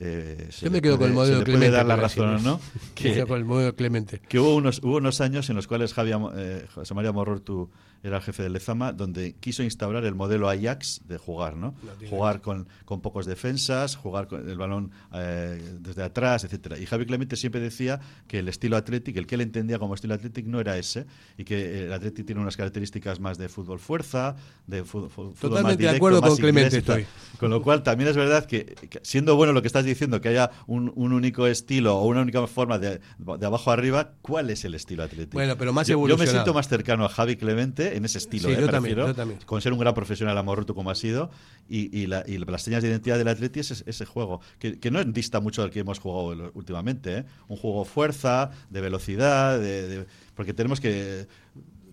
[0.00, 1.66] Eh, Yo me quedo puede, con el modelo se Clemente.
[1.68, 2.60] puede dar la razón no.
[2.94, 4.20] Que, con el modelo Clemente.
[4.20, 7.68] Que hubo unos, hubo unos años en los cuales Javi, eh, José María Morortu
[8.02, 11.74] era el jefe de Lezama, donde quiso instaurar el modelo Ajax de jugar, ¿no?
[12.08, 16.78] Jugar con, con pocos defensas, jugar con el balón eh, desde atrás, etcétera.
[16.78, 20.14] Y Javi Clemente siempre decía que el estilo Athletic, el que él entendía como estilo
[20.14, 24.36] Athletic, no era ese, y que el Athletic tiene unas características más de fútbol fuerza,
[24.66, 27.06] de fútbol, fútbol más Totalmente de directo, acuerdo más con Clemente inglés estoy.
[27.38, 30.28] Con lo cual también es verdad que, que siendo bueno lo que estás diciendo, que
[30.28, 34.64] haya un, un único estilo o una única forma de, de abajo arriba, ¿cuál es
[34.64, 35.32] el estilo Athletic?
[35.34, 38.48] Bueno, pero más yo, yo me siento más cercano a Javi Clemente en ese estilo,
[38.48, 38.58] Sí, ¿eh?
[38.60, 39.40] yo también, yo también.
[39.46, 41.30] con ser un gran profesional amorruto como ha sido
[41.68, 44.90] y, y la- y las señas de identidad del Atleti es ese, juego, que, que
[44.90, 47.24] no dista mucho del que hemos jugado últimamente, ¿eh?
[47.48, 51.26] un juego fuerza, de velocidad, de- de- porque tenemos que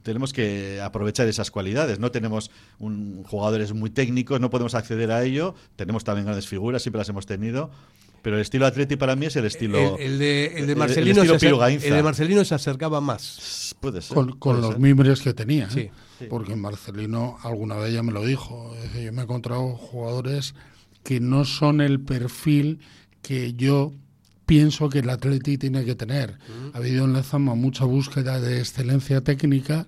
[0.03, 1.97] tenemos que aprovechar esas cualidades.
[1.97, 5.55] No tenemos un, jugadores muy técnicos, no podemos acceder a ello.
[5.75, 7.71] Tenemos también grandes figuras, siempre las hemos tenido.
[8.26, 9.97] Pero el estilo Atleti para mí es el estilo.
[9.99, 12.99] El, el de, el de el Marcelino estilo se, acer- el de Marcelino se acercaba
[12.99, 13.76] más.
[13.80, 14.15] Puede ser.
[14.15, 14.80] con, con puede los ser.
[14.80, 15.69] mimbres que tenía.
[15.69, 15.82] Sí.
[16.21, 16.28] ¿eh?
[16.28, 18.73] Porque Marcelino alguna vez ya me lo dijo.
[18.78, 20.55] Es decir, yo me he encontrado jugadores
[21.03, 22.80] que no son el perfil
[23.21, 23.93] que yo
[24.47, 26.39] pienso que el Atleti tiene que tener.
[26.73, 29.86] Ha habido en Lezama mucha búsqueda de excelencia técnica,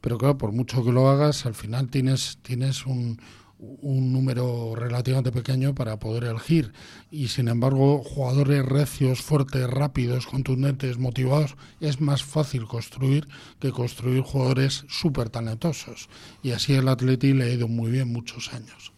[0.00, 3.20] pero claro, por mucho que lo hagas, al final tienes, tienes un,
[3.60, 6.72] un número relativamente pequeño para poder elegir.
[7.10, 14.22] Y sin embargo, jugadores recios, fuertes, rápidos, contundentes, motivados, es más fácil construir que construir
[14.22, 16.08] jugadores súper talentosos.
[16.42, 18.92] Y así el Atleti le ha ido muy bien muchos años.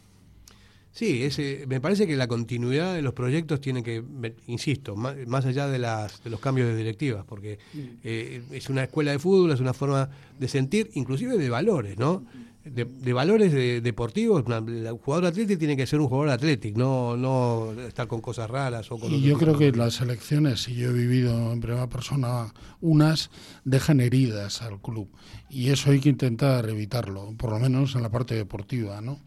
[0.92, 4.04] Sí, ese, me parece que la continuidad de los proyectos tiene que,
[4.46, 7.58] insisto, más, más allá de, las, de los cambios de directivas, porque
[8.04, 12.26] eh, es una escuela de fútbol, es una forma de sentir, inclusive de valores, ¿no?
[12.64, 17.16] De, de valores de- deportivos, el jugador atlético tiene que ser un jugador atlético, no,
[17.16, 20.76] no estar con cosas raras o con Y yo tipo creo que las elecciones, y
[20.76, 23.30] yo he vivido en primera persona unas,
[23.64, 25.08] dejan heridas al club.
[25.50, 29.18] Y eso hay que intentar evitarlo, por lo menos en la parte deportiva, ¿no?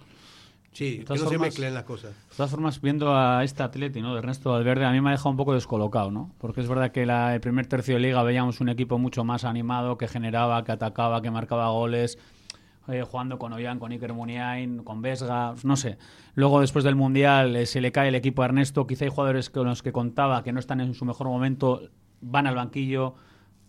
[0.71, 2.11] Sí, que no se formas- mezclen las cosas.
[2.11, 4.13] De todas formas, viendo a este atleti, ¿no?
[4.13, 6.33] De Ernesto Valverde, a mí me ha dejado un poco descolocado, ¿no?
[6.37, 9.43] Porque es verdad que la, el primer tercio de liga veíamos un equipo mucho más
[9.45, 12.17] animado, que generaba, que atacaba, que marcaba goles,
[12.87, 15.97] eh, jugando con Ollán, con Iker Muniain, con Vesga, no sé.
[16.35, 18.85] Luego, después del Mundial, eh, se le cae el equipo a Ernesto.
[18.85, 21.81] Quizá hay jugadores con los que contaba que no están en su mejor momento,
[22.21, 23.15] van al banquillo,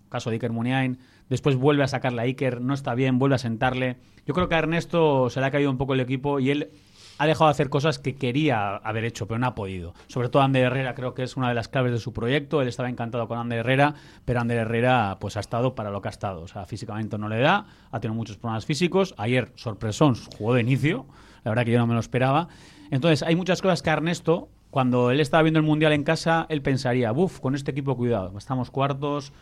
[0.09, 0.99] caso de Iker Muniain.
[1.29, 3.97] Después vuelve a sacarle a Iker, no está bien, vuelve a sentarle.
[4.27, 6.71] Yo creo que a Ernesto se le ha caído un poco el equipo y él
[7.19, 9.95] ha dejado de hacer cosas que quería haber hecho, pero no ha podido.
[10.09, 12.61] Sobre todo Ander Herrera creo que es una de las claves de su proyecto.
[12.61, 13.95] Él estaba encantado con Ander Herrera,
[14.25, 16.43] pero Ander Herrera pues ha estado para lo que ha estado.
[16.43, 19.15] O sea, físicamente no le da, ha tenido muchos problemas físicos.
[19.17, 21.07] Ayer, sorpresón, jugó de inicio.
[21.45, 22.49] La verdad que yo no me lo esperaba.
[22.91, 26.61] Entonces, hay muchas cosas que Ernesto, cuando él estaba viendo el Mundial en casa, él
[26.61, 29.33] pensaría, buf, con este equipo cuidado, estamos cuartos.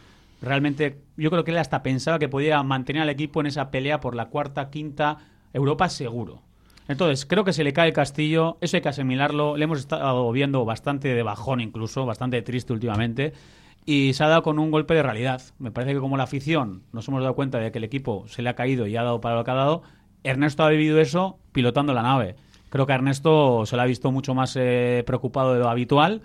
[0.40, 4.00] Realmente, yo creo que él hasta pensaba que podía mantener al equipo en esa pelea
[4.00, 5.18] por la cuarta, quinta
[5.52, 6.43] Europa seguro.
[6.89, 9.57] Entonces, creo que se le cae el castillo, eso hay que asimilarlo.
[9.57, 13.32] Le hemos estado viendo bastante de bajón incluso, bastante triste últimamente.
[13.87, 15.43] Y se ha dado con un golpe de realidad.
[15.59, 18.43] Me parece que como la afición nos hemos dado cuenta de que el equipo se
[18.43, 19.82] le ha caído y ha dado para lo que ha dado,
[20.22, 22.37] Ernesto ha vivido eso pilotando la nave.
[22.70, 26.22] Creo que a Ernesto se le ha visto mucho más eh, preocupado de lo habitual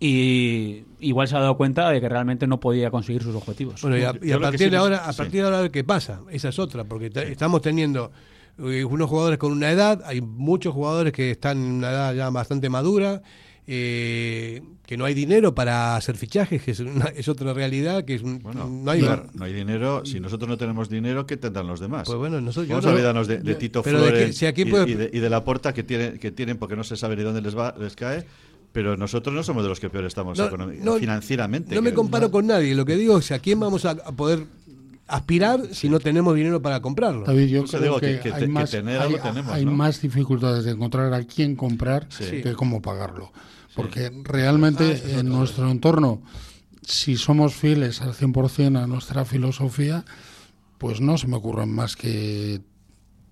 [0.00, 3.80] y igual se ha dado cuenta de que realmente no podía conseguir sus objetivos.
[3.82, 5.18] Bueno, y a, y partir sí de ahora, a sí.
[5.18, 6.20] partir de ahora a ver qué pasa.
[6.30, 8.12] Esa es otra, porque ta- estamos teniendo
[8.58, 12.68] unos jugadores con una edad, hay muchos jugadores que están en una edad ya bastante
[12.68, 13.22] madura,
[13.70, 18.14] eh, que no hay dinero para hacer fichajes, que es, una- es otra realidad, que
[18.14, 20.04] es un- Bueno, no hay claro, no hay dinero.
[20.06, 22.04] Si nosotros no tenemos dinero, ¿qué tendrán los demás?
[22.06, 24.90] Pues bueno, nosotros- Vamos a olvidarnos de, Tito de Flores que- si aquí y, puede-
[24.90, 27.22] y de, y de la porta que, tiene, que tienen porque no se sabe ni
[27.22, 28.24] dónde les, va, les cae.
[28.72, 31.74] Pero nosotros no somos de los que peor estamos No, economi- no, financieramente.
[31.74, 34.40] No me comparo con nadie, lo que digo es a quién vamos a poder
[35.08, 37.24] aspirar si no tenemos dinero para comprarlo.
[37.24, 39.72] David, yo creo digo que, hay, que más, tener hay, algo tenemos, hay ¿no?
[39.72, 42.42] más dificultades de encontrar a quién comprar Sí.
[42.42, 43.32] que cómo pagarlo.
[43.74, 46.20] Porque realmente en nuestro entorno,
[46.82, 50.04] si somos fieles al 100% a nuestra filosofía,
[50.78, 52.60] pues no se me ocurren más que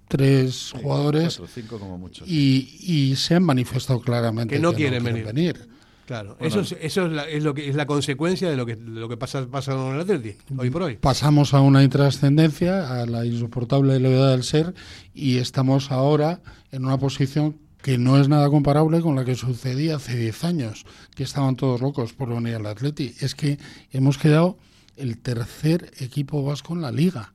[0.09, 2.25] tres jugadores Cuatro, cinco como mucho.
[2.27, 5.25] y, y se han manifestado claramente Que no quieren venir.
[5.25, 5.69] venir.
[6.07, 6.47] Claro, Bueno.
[6.47, 9.01] eso, es, eso es, la, es lo que es la consecuencia de lo que, de
[9.01, 10.97] lo que pasa, pasa con el Atleti, hoy por hoy.
[10.97, 14.73] Pasamos a una intrascendencia, a la insoportable levedad del ser,
[15.13, 16.41] y estamos ahora
[16.71, 20.87] en una posición que no es nada comparable con la que sucedía hace 10 años,
[21.15, 23.15] que estaban todos locos por venir al Atleti.
[23.21, 23.59] Es que
[23.93, 24.59] hemos quedado
[24.97, 27.33] el tercer equipo vasco en la liga.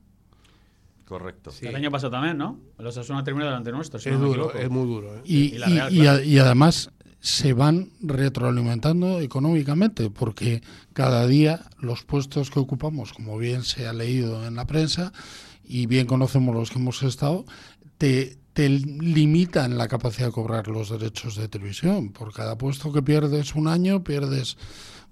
[1.04, 1.50] Correcto.
[1.50, 1.66] Sí.
[1.66, 2.58] El año pasado también, ¿no?
[2.78, 3.98] Los Osasuna terminó delante nuestro.
[3.98, 5.16] si Es no duro, es muy duro.
[5.16, 5.20] ¿eh?
[5.24, 6.18] Y, Y y- Real, y claro.
[6.18, 6.90] a- y además
[7.22, 10.60] se van retroalimentando económicamente, porque
[10.92, 15.12] cada día los puestos que ocupamos, como bien se ha leído en la prensa,
[15.64, 17.44] y bien conocemos los que hemos estado,
[17.96, 22.10] te, te limitan la capacidad de cobrar los derechos de televisión.
[22.10, 24.56] Por cada puesto que pierdes un año, pierdes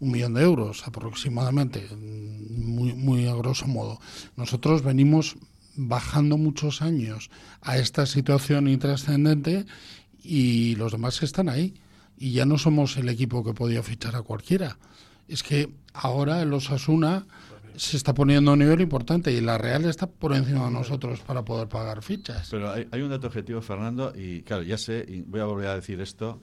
[0.01, 4.01] un millón de euros aproximadamente, muy, muy a grosso modo.
[4.37, 5.37] Nosotros venimos
[5.77, 7.31] bajando muchos años
[7.63, 9.65] a esta situación intrascendente
[10.25, 11.75] y los demás están ahí.
[12.21, 14.79] Y ya no somos el equipo que podía fichar a cualquiera.
[15.27, 17.27] Es que ahora el Osasuna
[17.77, 21.21] se está poniendo a un nivel importante y la Real está por encima de nosotros
[21.21, 22.49] para poder pagar fichas.
[22.51, 25.75] Pero hay, un dato objetivo, Fernando, y claro, ya sé, y voy a volver a
[25.77, 26.41] decir esto,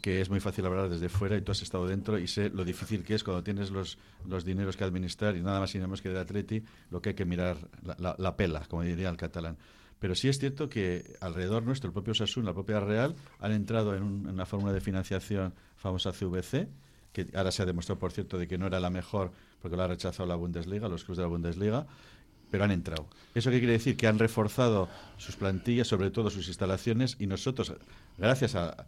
[0.00, 2.64] que es muy fácil hablar desde fuera y tú has estado dentro y sé lo
[2.64, 5.88] difícil que es cuando tienes los, los dineros que administrar y nada más y nada
[5.88, 7.56] más que de Atleti, lo que hay que mirar,
[7.98, 9.56] la, la, pela, como diría el catalán.
[9.98, 13.94] Pero sí es cierto que alrededor nuestro, el propio Sasun, la propia Real, han entrado
[13.96, 16.68] en, en una fórmula de financiación famosa CVC,
[17.12, 19.82] que ahora se ha demostrado, por cierto, de que no era la mejor porque lo
[19.82, 21.86] ha rechazado la Bundesliga, los clubes de la Bundesliga,
[22.50, 23.06] pero han entrado.
[23.34, 23.96] ¿Eso qué quiere decir?
[23.96, 27.74] Que han reforzado sus plantillas, sobre todo sus instalaciones, y nosotros,
[28.16, 28.86] gracias a,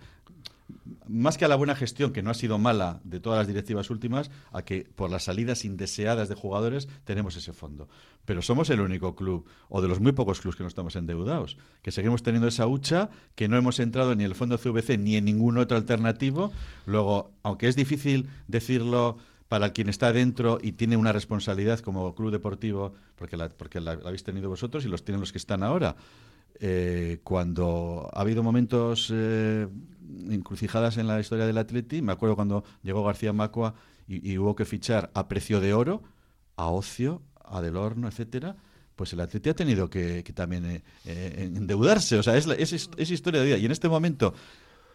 [1.09, 3.91] más que a la buena gestión, que no ha sido mala de todas las directivas
[3.91, 7.89] últimas, a que por las salidas indeseadas de jugadores tenemos ese fondo.
[8.25, 11.57] Pero somos el único club, o de los muy pocos clubes que no estamos endeudados,
[11.83, 15.17] que seguimos teniendo esa hucha, que no hemos entrado ni en el fondo CVC ni
[15.17, 16.53] en ningún otro alternativo.
[16.87, 19.19] Luego, aunque es difícil decirlo
[19.49, 23.93] para quien está dentro y tiene una responsabilidad como club deportivo, porque la, porque la
[23.93, 25.97] habéis tenido vosotros y los tienen los que están ahora.
[26.63, 29.67] Eh, cuando ha habido momentos eh,
[30.29, 33.75] encrucijadas en la historia del Atleti, me acuerdo cuando llegó García Macua
[34.07, 36.03] y, hubo que fichar a precio de oro,
[36.57, 38.57] a Ocio, a Del Horno, etcétera,
[38.95, 43.47] pues el Atleti ha tenido que, también eh, endeudarse, o sea, es, es, historia de
[43.47, 43.57] vida.
[43.57, 44.35] Y en este momento,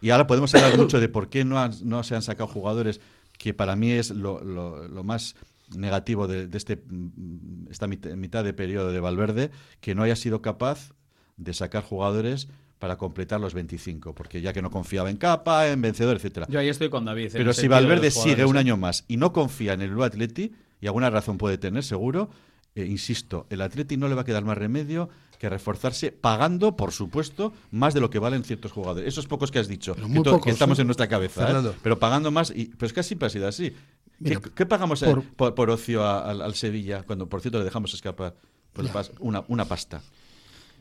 [0.00, 3.00] y ahora podemos hablar mucho de por qué no, no se han sacado jugadores,
[3.38, 5.34] que para mí es lo, lo, más
[5.74, 9.50] negativo de, este, mm, esta mitad de periodo de Valverde,
[9.80, 10.92] que no haya sido capaz
[11.36, 15.80] de sacar jugadores para completar los 25, porque ya que no confiaba en Capa, en
[15.80, 16.46] Vencedor, etcétera.
[16.48, 17.30] Yo ahí estoy con David.
[17.32, 18.60] Pero si Valverde sigue un ¿eh?
[18.60, 22.28] año más y no confía en el Blue Atleti, y alguna razón puede tener, seguro,
[22.74, 25.08] eh, insisto, el Atleti no le va a quedar más remedio
[25.38, 29.08] que reforzarse pagando, por supuesto, más de lo que valen ciertos jugadores.
[29.08, 29.94] Esos pocos que has dicho,
[30.42, 31.72] que, estamos en nuestra cabeza, ¿eh?
[31.82, 33.74] pero pagando más, y, pero es que siempre ha sido así.
[34.22, 35.04] ¿Qué, pagamos
[35.36, 38.34] por, ocio al, Sevilla cuando, por cierto, le dejamos escapar?
[38.72, 40.02] Pues una, una pasta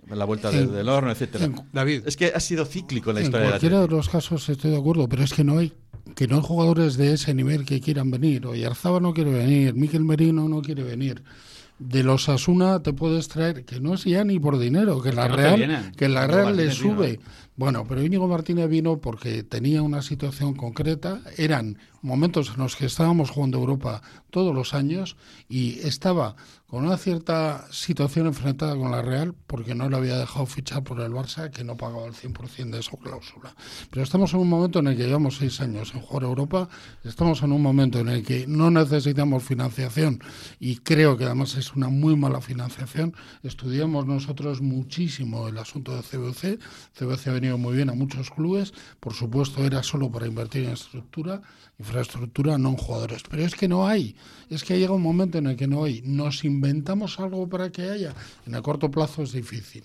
[0.09, 1.49] la vuelta del horno, etcétera.
[1.71, 3.45] David, es que ha sido cíclico en la historia.
[3.45, 5.73] En cualquiera de, los casos estoy de acuerdo, pero es que no hay
[6.15, 8.45] que no hay jugadores de ese nivel que quieran venir.
[8.45, 11.23] Oye, Arzaba no quiere venir, Miquel Merino no quiere venir.
[11.79, 15.27] De los Asuna te puedes traer, que no es ya ni por dinero, que la
[15.27, 17.19] Real, que la Real le sube.
[17.57, 21.21] Bueno, pero Íñigo Martínez vino porque tenía una situación concreta.
[21.37, 25.17] Eran momentos en los que estábamos jugando Europa todos los años
[25.49, 26.35] y estaba
[26.67, 30.99] con una cierta situación enfrentada con la Real porque no le había dejado fichar por
[30.99, 33.55] el Barça que no pagaba el 100% de su cláusula.
[33.91, 36.67] Pero estamos en un momento en el que llevamos seis años en jugar Europa,
[37.03, 40.19] estamos en un momento en el que no necesitamos financiación
[40.59, 43.13] y creo que además es una muy mala financiación.
[43.43, 46.59] Estudiamos nosotros muchísimo el asunto de CBC.
[46.97, 50.71] CBC ha venido muy bien a muchos clubes, por supuesto era solo para invertir en
[50.71, 51.41] estructura
[51.79, 53.23] infraestructura, no en jugadores.
[53.29, 54.15] Pero es que no hay,
[54.49, 56.01] es que llega un momento en el que no hay.
[56.03, 58.13] Nos inventamos algo para que haya.
[58.45, 59.83] En el corto plazo es difícil.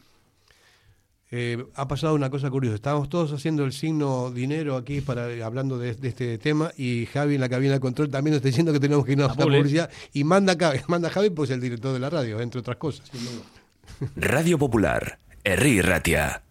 [1.33, 2.75] Eh, ha pasado una cosa curiosa.
[2.75, 7.41] Estábamos todos haciendo el signo dinero aquí para hablando de, este tema y Javi en
[7.41, 9.91] la cabina de control también nos está diciendo que tenemos que irnos a la publicidad
[10.13, 10.57] y manda,
[10.89, 13.09] manda Javi, pues el director de la radio, entre otras cosas.
[14.17, 16.43] Radio Popular, Erri Ratia.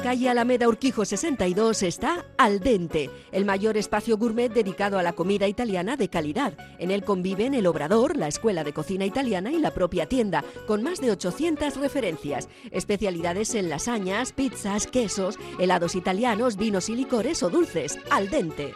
[0.00, 5.48] Calle Alameda Urquijo 62 está Al Dente, el mayor espacio gourmet dedicado a la comida
[5.48, 6.54] italiana de calidad.
[6.78, 10.82] En él conviven el Obrador, la Escuela de Cocina Italiana y la propia tienda, con
[10.82, 12.48] más de 800 referencias.
[12.70, 17.98] Especialidades en lasañas, pizzas, quesos, helados italianos, vinos y licores o dulces.
[18.08, 18.72] Al Dente.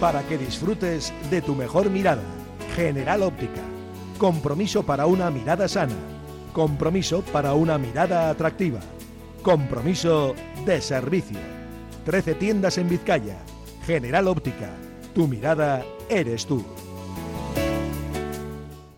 [0.00, 2.22] Para que disfrutes de tu mejor mirada.
[2.76, 3.60] General Óptica.
[4.18, 6.11] Compromiso para una mirada sana
[6.52, 8.80] Compromiso para una mirada atractiva.
[9.42, 10.34] Compromiso
[10.66, 11.38] de servicio.
[12.04, 13.38] 13 tiendas en Vizcaya.
[13.86, 14.70] General Óptica.
[15.14, 16.62] Tu mirada eres tú.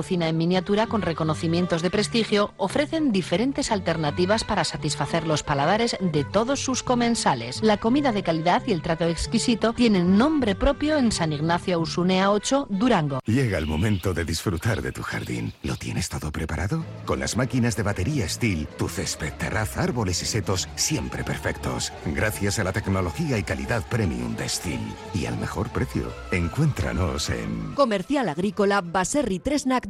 [0.00, 6.24] cocina en miniatura con reconocimientos de prestigio ofrecen diferentes alternativas para satisfacer los paladares de
[6.24, 7.62] todos sus comensales.
[7.62, 12.30] La comida de calidad y el trato exquisito tienen nombre propio en San Ignacio Usunea
[12.30, 13.20] 8, Durango.
[13.26, 15.52] Llega el momento de disfrutar de tu jardín.
[15.62, 16.82] ¿Lo tienes todo preparado?
[17.04, 21.92] Con las máquinas de batería Steel, tu césped, terraza, árboles y setos siempre perfectos.
[22.06, 24.80] Gracias a la tecnología y calidad premium de Steel.
[25.12, 26.10] Y al mejor precio.
[26.32, 27.74] Encuéntranos en...
[27.74, 29.89] Comercial Agrícola Baserri Tresnac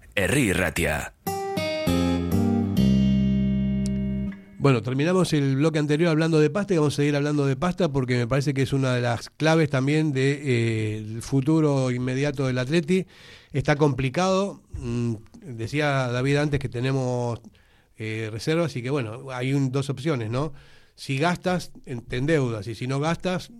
[0.15, 1.13] Herri Ratia.
[4.57, 7.91] Bueno, terminamos el bloque anterior hablando de pasta y vamos a seguir hablando de pasta
[7.91, 13.07] porque me parece que es una de las claves también del futuro inmediato del Atleti.
[13.53, 14.61] Está complicado.
[14.73, 17.39] Mm, decía David antes que tenemos
[17.97, 20.53] eh, reservas y que bueno, hay dos opciones, ¿no?
[20.93, 21.71] Si gastas,
[22.07, 23.51] te endeudas y si no gastas,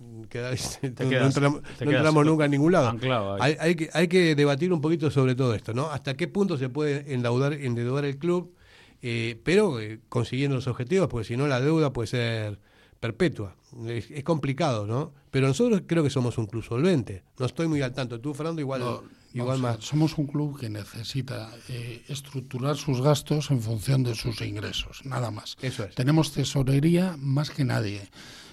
[0.00, 2.98] no, quedas- entramos, te no quedas entramos nunca a ningún lado.
[3.40, 5.90] Hay, hay que, hay que debatir un poquito sobre todo esto, ¿no?
[5.90, 8.54] Hasta qué punto se puede endeudar, endeudar el club,
[9.02, 12.58] eh, pero eh, consiguiendo los objetivos, porque si no la deuda puede ser
[13.00, 13.54] perpetua.
[13.86, 15.12] Es, es complicado, ¿no?
[15.30, 17.22] Pero nosotros creo que somos un club solvente.
[17.38, 18.18] No estoy muy al tanto.
[18.20, 19.02] Tú, Fernando, igual, No,
[19.34, 19.84] igual más.
[19.84, 25.30] somos un club que necesita eh, estructurar sus gastos en función de sus ingresos, nada
[25.30, 25.56] más.
[25.60, 25.94] Eso es.
[25.94, 28.08] Tenemos tesorería más que nadie.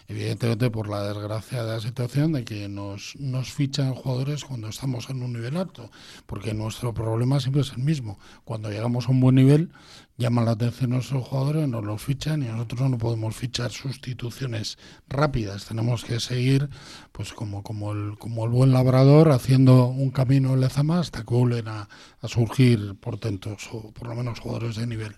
[0.07, 5.33] Evidentemente por la desgraciada situación de que nos, nos fichan jugadores cuando estamos en un
[5.33, 5.89] nivel alto,
[6.27, 8.19] porque nuestro problema siempre es el mismo.
[8.43, 9.71] Cuando llegamos a un buen nivel,
[10.17, 14.77] llaman la atención nuestros jugadores, nos los fichan y nosotros no podemos fichar sustituciones
[15.09, 15.65] rápidas.
[15.65, 16.69] Tenemos que seguir,
[17.11, 21.33] pues como, como, el, como el buen labrador, haciendo un camino en Lezama hasta que
[21.33, 21.89] vuelven a,
[22.21, 25.15] a surgir portentos o por lo menos jugadores de nivel.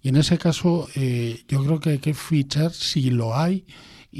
[0.00, 3.66] Y en ese caso, eh, yo creo que hay que fichar si lo hay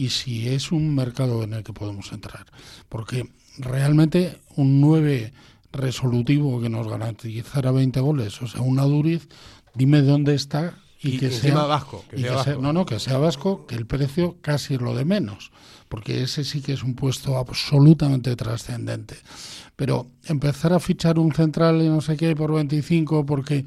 [0.05, 2.47] y si es un mercado en el que podemos entrar.
[2.89, 3.29] Porque
[3.59, 5.33] realmente un 9
[5.73, 9.29] resolutivo que nos garantizara 20 goles, o sea, una Duriz,
[9.75, 12.63] dime dónde está y, Y que sea vasco, que y sea que sea- vasco.
[12.63, 15.53] no, no, que sea vasco, que el precio casi es lo de menos,
[15.89, 19.17] porque ese sí que es un puesto absolutamente trascendente.
[19.77, 23.65] Pero empezar a fichar un central y no sé qué por 25, porque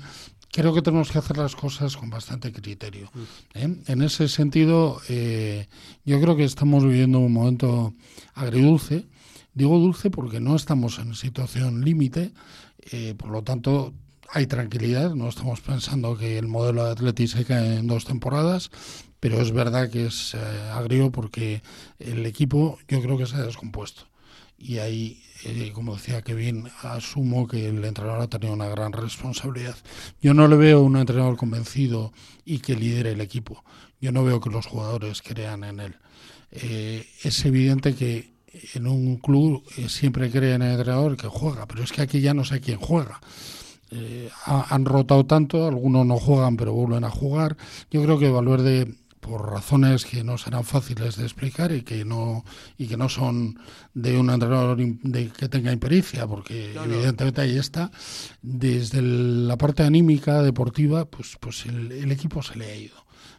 [0.51, 3.11] creo que tenemos que hacer las cosas con bastante criterio.
[3.53, 3.75] ¿eh?
[3.87, 5.67] En ese sentido, eh,
[6.05, 7.93] yo creo que estamos viviendo un momento
[8.33, 9.05] agridulce.
[9.53, 12.31] Digo dulce porque no estamos en situación límite,
[12.91, 13.93] eh, por lo tanto
[14.33, 18.71] hay tranquilidad, no estamos pensando que el modelo de Atleti se cae en dos temporadas,
[19.19, 20.37] pero es verdad que es eh,
[20.73, 21.61] agrio porque
[21.99, 24.03] el equipo yo creo que se ha descompuesto.
[24.57, 25.21] Y ahí,
[25.73, 29.75] como decía Kevin, asumo que el entrenador ha tenido una gran responsabilidad.
[30.21, 32.11] Yo no le veo un entrenador convencido
[32.45, 33.63] y que lidere el equipo.
[33.99, 35.95] Yo no veo que los jugadores crean en él.
[36.51, 38.31] Eh, es evidente que
[38.73, 42.19] en un club eh, siempre cree en el entrenador que juega, pero es que aquí
[42.21, 43.21] ya no sé quién juega.
[43.91, 47.57] Eh, ha- han rotado tanto, algunos no juegan pero vuelven a jugar.
[47.89, 52.43] Yo creo que Valverde, por razones que no serán fáciles de explicar y que no
[52.77, 53.57] y que no son
[53.93, 56.93] de un entrenador de, que tenga impericia, porque No, no.
[56.95, 57.91] evidentemente ahí está,
[58.41, 62.95] desde el- la parte anímica, deportiva, pues, pues el, el equipo se le ha ido.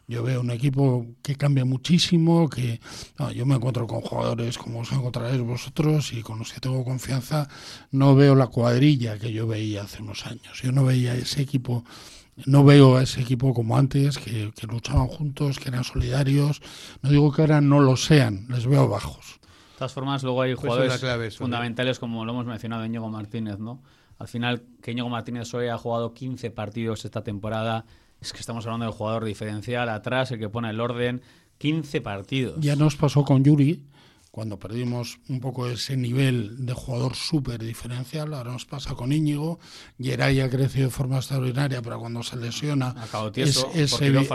[0.08, 2.80] Yo veo un equipo que cambia muchísimo, que
[3.18, 6.84] no, yo me encuentro con jugadores como os encontraréis vosotros y con los que tengo
[6.84, 7.48] confianza.
[7.90, 10.60] No veo la cuadrilla que yo veía hace unos años.
[10.62, 11.84] Yo no veía ese equipo,
[12.46, 16.62] no veo a ese equipo como antes, que, que luchaban juntos, que eran solidarios.
[17.02, 19.40] No digo que ahora no lo sean, les veo bajos.
[19.72, 21.30] De todas formas, luego hay Pues jugadores ¿no?
[21.38, 23.82] fundamentales, como lo hemos mencionado, Íñigo Martínez, ¿no?
[24.18, 27.84] Al final, que Íñigo Martínez hoy ha jugado 15 partidos esta temporada,
[28.20, 31.22] es que estamos hablando del jugador diferencial atrás, el que pone el orden,
[31.58, 32.60] 15 partidos.
[32.60, 33.84] Ya nos pasó con Yuri,
[34.32, 39.60] cuando perdimos un poco ese nivel de jugador súper diferencial, ahora nos pasa con Íñigo,
[40.00, 42.94] Geray ha crecido de forma extraordinaria, pero cuando se lesiona
[43.50, 43.92] es, es
[44.22, 44.26] evi-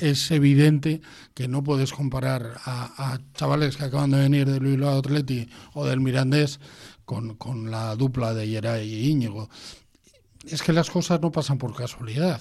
[0.00, 1.00] es- evidente
[1.32, 5.86] que no puedes comparar a, a chavales que acaban de venir del Bilbao Atleti o
[5.86, 6.58] del Mirandés
[7.04, 9.48] con, con la dupla de Geray y Íñigo.
[10.44, 12.40] Es que las cosas no pasan por casualidad.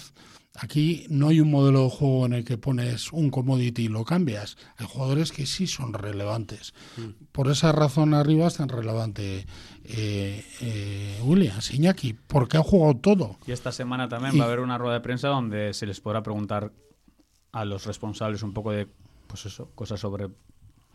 [0.62, 4.04] Aquí no hay un modelo de juego en el que pones un commodity y lo
[4.04, 4.58] cambias.
[4.78, 6.74] Hay jugadores que sí son relevantes.
[7.32, 9.46] Por esa razón arriba es tan relevante
[9.86, 13.38] eh, eh, Williams, Iñaki, porque ha jugado todo.
[13.48, 16.02] Y esta semana también Y- va a haber una rueda de prensa donde se les
[16.02, 16.72] podrá preguntar
[17.52, 18.88] a los responsables un poco de,
[19.28, 20.30] pues eso, cosas sobre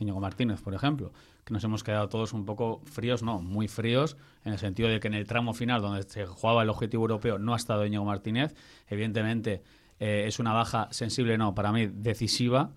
[0.05, 1.13] Íñigo Martínez, por ejemplo,
[1.45, 5.01] que nos hemos quedado todos un poco fríos, no, muy fríos, en el sentido de
[5.01, 8.05] que en el tramo final donde se jugaba el objetivo europeo no ha estado Íñigo
[8.05, 8.55] Martínez.
[8.87, 9.63] Evidentemente
[9.99, 12.71] eh, es una baja sensible, no, para mí decisiva.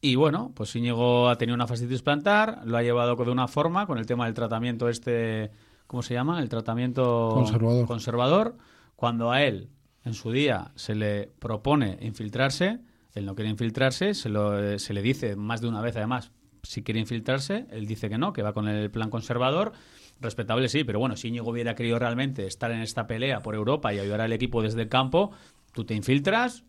[0.00, 3.86] Y bueno, pues Íñigo ha tenido una fascitis plantar, lo ha llevado de una forma
[3.86, 5.50] con el tema del tratamiento este,
[5.86, 6.40] ¿cómo se llama?
[6.40, 7.86] El tratamiento Conservador.
[7.86, 8.56] conservador.
[8.94, 9.70] Cuando a él,
[10.04, 12.80] en su día, se le propone infiltrarse,
[13.14, 16.30] él no quiere infiltrarse, se, lo, eh, se le dice más de una vez además
[16.66, 19.72] si quiere infiltrarse, él dice que no, que va con el plan conservador.
[20.20, 23.92] Respetable sí, pero bueno, si Íñigo hubiera querido realmente estar en esta pelea por Europa
[23.92, 25.30] y ayudar al equipo desde el campo,
[25.72, 26.64] tú te infiltras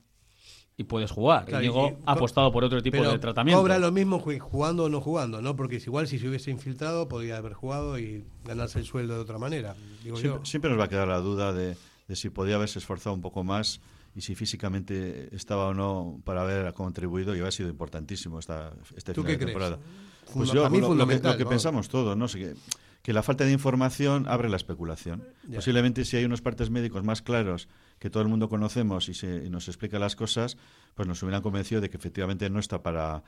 [0.75, 1.45] y puedes jugar.
[1.45, 3.61] Claro, Íñigo y- ha apostado por otro tipo Pero de tratamiento.
[3.61, 5.55] Cobra lo mismo ju- jugando o no jugando, ¿no?
[5.55, 9.21] Porque es igual si se hubiese infiltrado, podría haber jugado y ganarse el sueldo de
[9.21, 9.75] otra manera.
[10.03, 10.45] Digo Siempre, yo.
[10.45, 13.43] siempre nos va a quedar la duda de, de si podía haberse esforzado un poco
[13.43, 13.79] más
[14.17, 19.13] y si físicamente estaba o no para haber contribuido y haber sido importantísimo esta, este
[19.13, 19.47] ¿Tú final qué de crees?
[19.53, 19.77] temporada.
[20.25, 22.27] Funda- Pues yo para mí lo, lo que, lo que pensamos todos, ¿no?
[22.27, 22.55] Sí que,
[23.03, 25.23] que la falta de información abre la especulación.
[25.53, 27.69] Posiblemente si hay unos partes médicos más claros
[27.99, 30.57] que todo el mundo conocemos y, se, y nos explica las cosas,
[30.95, 33.23] pues nos hubieran convencido de que efectivamente no está para,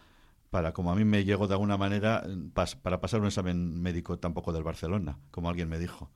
[0.50, 2.26] para como a mí me llegó de alguna manera,
[2.56, 6.10] pas- para pasar un examen médico tampoco del Barcelona, como alguien me dijo,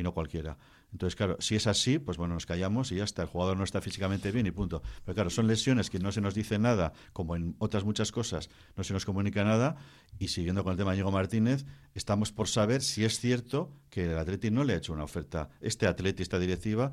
[0.00, 0.56] y no cualquiera.
[0.92, 3.64] Entonces, claro, si es así, pues bueno, nos callamos y ya está, el jugador no
[3.64, 4.82] está físicamente bien y punto.
[5.04, 8.50] Pero claro, son lesiones que no se nos dice nada, como en otras muchas cosas,
[8.76, 9.76] no se nos comunica nada,
[10.18, 11.64] y siguiendo con el tema de Diego Martínez,
[11.94, 15.50] estamos por saber si es cierto que el Atleti no le ha hecho una oferta,
[15.60, 16.92] este Atleti, esta directiva,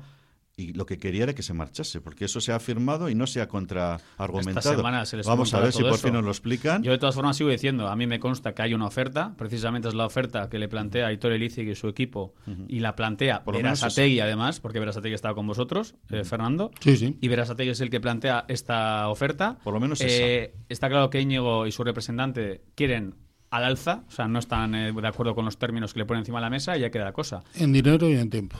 [0.58, 3.26] y lo que quería era que se marchase, porque eso se ha firmado y no
[3.28, 4.58] se ha contraargumentado.
[4.58, 6.02] Esta semana se les Vamos a ver si por eso.
[6.02, 6.82] fin nos lo explican.
[6.82, 9.88] Yo de todas formas sigo diciendo, a mí me consta que hay una oferta, precisamente
[9.88, 12.34] es la oferta que le plantea Aitor Elizig y su equipo,
[12.66, 16.72] y la plantea Por Berasategui además, porque Berasategui estaba con vosotros, eh, Fernando.
[16.80, 17.16] Sí, sí.
[17.20, 19.58] Y Berasategui es el que plantea esta oferta.
[19.62, 23.14] Por lo menos Eh, Está claro que Íñigo y su representante quieren
[23.50, 26.20] al alza, o sea, no están eh, de acuerdo con los términos que le ponen
[26.22, 27.42] encima de la mesa y ya queda la cosa.
[27.54, 28.56] En dinero y en tiempo.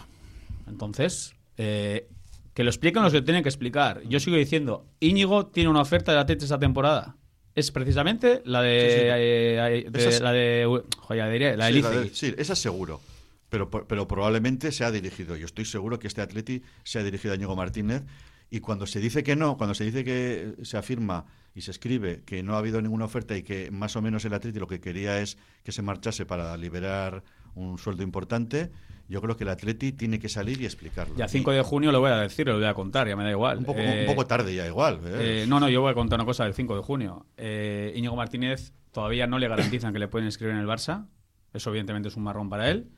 [0.66, 2.08] Entonces, eh,
[2.54, 4.02] que lo expliquen los que tienen que explicar.
[4.08, 7.16] Yo sigo diciendo, Íñigo tiene una oferta de Atleti esta temporada.
[7.54, 9.00] Es precisamente la de, Sí, sí.
[9.04, 13.00] eh, de- es- la de joder, diré, la de Sí, la de- sí, esa seguro.
[13.48, 15.34] Pero, pero probablemente se ha dirigido.
[15.36, 18.02] Yo estoy seguro que este Atleti se ha dirigido a Íñigo Martínez.
[18.50, 22.22] Y cuando se dice que no, cuando se dice que se afirma y se escribe
[22.24, 24.80] que no ha habido ninguna oferta y que más o menos el Atleti lo que
[24.80, 27.24] quería es que se marchase para liberar
[27.54, 28.70] un sueldo importante,
[29.08, 31.14] yo creo que el Atleti tiene que salir y explicarlo.
[31.16, 33.30] Ya 5 de junio lo voy a decir, lo voy a contar, ya me da
[33.30, 33.58] igual.
[33.58, 35.00] Un poco, Eh, un poco tarde ya igual.
[35.04, 35.42] ¿eh?
[35.42, 37.26] eh, no, no, yo voy a contar una cosa del 5 de junio.
[37.36, 41.06] Eh, Íñigo Martínez todavía no le garantizan que le pueden inscribir en el Barça.
[41.52, 42.90] Eso evidentemente es un marrón para él.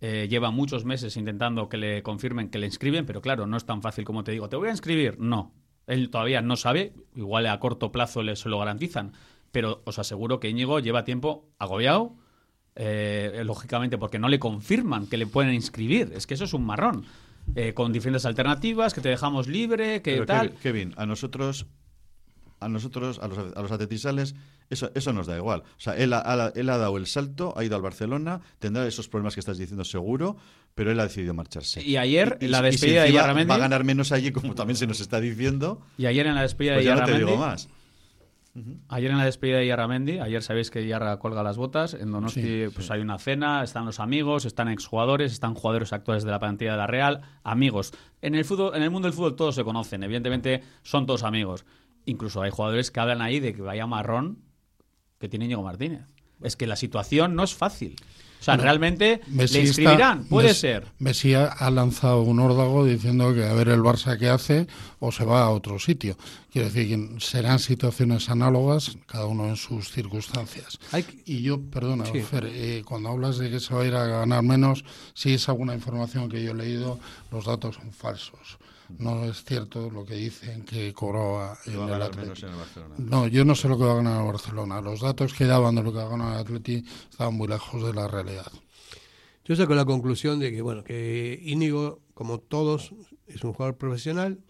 [0.00, 3.64] Eh, lleva muchos meses intentando que le confirmen que le inscriben, pero claro, no es
[3.64, 5.18] tan fácil como te digo, te voy a inscribir.
[5.18, 5.54] No,
[5.86, 9.12] él todavía no sabe, igual a corto plazo le, se lo garantizan,
[9.52, 12.14] pero os aseguro que Íñigo lleva tiempo agobiado,
[12.76, 16.12] eh, lógicamente porque no le confirman que le pueden inscribir.
[16.14, 17.04] Es que eso es un marrón.
[17.54, 20.50] Eh, con diferentes alternativas, que te dejamos libre, que Pero, tal.
[20.54, 21.66] Kevin, a nosotros,
[22.58, 24.34] a nosotros, a los, a los atletisales,
[24.68, 25.60] eso, eso nos da igual.
[25.60, 28.84] O sea, él ha, ha- él ha dado el salto, ha ido al Barcelona, tendrá
[28.86, 30.36] esos problemas que estás diciendo seguro,
[30.74, 31.82] pero él ha decidido marcharse.
[31.86, 34.10] Y ayer, Y- y- la y si despedida de encima Yarramendi- Va a ganar menos
[34.10, 35.80] allí, como también se nos está diciendo.
[35.98, 37.68] Y ayer en la despedida Pues de ya no te Yarramendi- digo más.
[38.88, 42.40] Ayer en la despedida de Yarramendi, ayer sabéis que Yarra colga las botas, en Donosti
[42.40, 46.38] Sí, pues hay una cena, están los amigos, están exjugadores, están jugadores actuales de la
[46.38, 47.92] plantilla de la Real, amigos.
[48.22, 51.66] En el fútbol, en el mundo del fútbol todos se conocen, evidentemente son todos amigos.
[52.06, 54.38] Incluso hay jugadores que hablan ahí de que vaya marrón
[55.18, 56.06] que tiene Diego Martínez.
[56.42, 57.96] Es que la situación no es fácil.
[58.46, 60.86] Sea, realmente Messi le está- inscribirán, puede Messi- ser.
[60.98, 64.66] Messi ha, lanzado un órdago diciendo que a ver el Barça qué hace
[65.00, 66.16] o se va a otro sitio.
[66.52, 70.78] Quiero decir que serán situaciones análogas, cada uno en sus circunstancias.
[71.26, 72.20] Y yo, perdona, Sí.
[72.22, 75.48] Fer, eh, cuando hablas de que se va a ir a ganar menos, si es
[75.48, 76.98] alguna información que yo he leído,
[77.30, 78.58] los datos son falsos.
[78.98, 82.22] No es cierto lo que dicen que cobraba Que en va a el ganar Atleti.
[82.22, 82.94] menos en el Barcelona.
[82.98, 84.80] No, yo no sé lo que va a ganar el Barcelona.
[84.80, 87.82] Los datos que daban de lo que va a ganar el Atleti estaban muy lejos
[87.84, 88.50] de la realidad.
[89.44, 92.92] Yo saco la conclusión de que, bueno, que Íñigo, como todos,
[93.26, 94.40] es un jugador profesional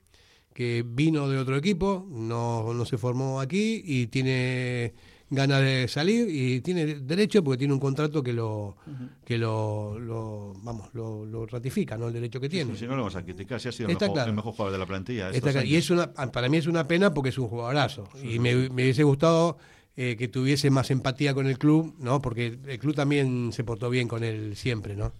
[0.54, 4.94] que vino de otro equipo, no, no se formó aquí y tiene
[5.30, 8.76] ganas de salir y tiene derecho porque tiene un contrato que lo
[9.24, 12.76] que lo, lo- vamos lo, lo ratifica no el derecho que tiene.
[12.76, 14.30] Si no lo vamos a criticar, si ha sido el mejor, claro.
[14.30, 15.26] el mejor jugador de la plantilla.
[15.26, 15.66] Está estos claro.
[15.66, 18.08] y es una para mí es una pena porque es un jugadorazo.
[18.22, 19.58] Y me, me hubiese gustado
[19.96, 23.90] eh, que tuviese más empatía con el club no porque el club también se portó
[23.90, 25.10] bien con él siempre no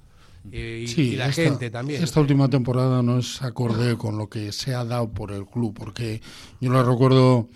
[0.52, 2.00] Eh, y, Sí, y la esta- gente también.
[2.04, 5.74] Esta última temporada no es acorde con lo que se ha dado por el club,
[5.74, 6.20] porque
[6.60, 7.48] yo lo recuerdo,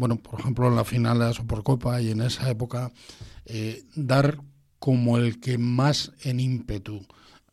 [0.00, 2.90] bueno, por ejemplo, en la final de la Supercopa y en esa época,
[3.44, 4.40] eh, dar
[4.78, 7.06] como el que más en ímpetu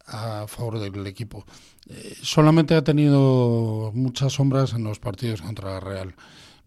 [0.05, 1.45] a favor del equipo.
[1.89, 6.15] Eh, solamente ha tenido muchas sombras en los partidos contra la Real,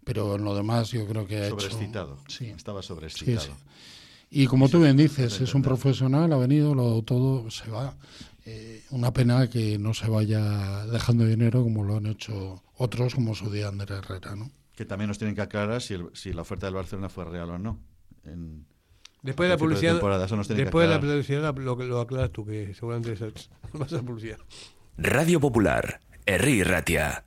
[0.04, 1.58] pero en lo demás yo creo que ha hecho...
[1.58, 2.18] Sobreexcitado.
[2.28, 2.48] Sí.
[2.48, 3.40] Estaba sobreexcitado.
[3.40, 3.50] sí.
[4.28, 7.96] Y como tú bien dices, es un profesional, ha venido, lo todo, se va.
[8.44, 13.34] Eh, una pena que no se vaya dejando dinero como lo han hecho otros, como
[13.34, 14.50] su día Ander Herrera, ¿no?
[14.80, 17.50] Que también nos tienen que aclarar si, el- si la oferta del Barcelona fue real
[17.50, 17.78] o no.
[18.24, 18.64] En-
[19.20, 22.00] Después de la publicidad, temporada, eso nos tienen que después de la publicidad lo, lo
[22.00, 23.14] aclaras tú, que seguramente
[23.74, 24.38] vas a publicidad.
[24.96, 27.26] Radio Popular, Herri Ratia.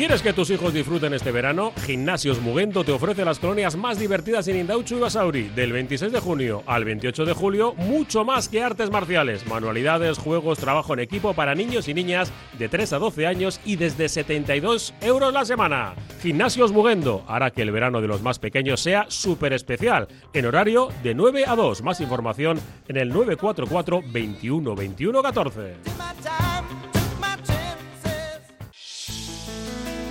[0.00, 1.74] ¿Quieres que tus hijos disfruten este verano?
[1.84, 5.48] Gimnasios Mugento te ofrece las colonias más divertidas en Indauchu y Basauri.
[5.50, 10.58] Del 26 de junio al 28 de julio, mucho más que artes marciales, manualidades, juegos,
[10.58, 14.94] trabajo en equipo para niños y niñas de 3 a 12 años y desde 72
[15.02, 15.94] euros la semana.
[16.22, 20.88] Gimnasios Mugendo hará que el verano de los más pequeños sea súper especial, en horario
[21.02, 21.82] de 9 a 2.
[21.82, 22.58] Más información
[22.88, 25.74] en el 944 21 21 14.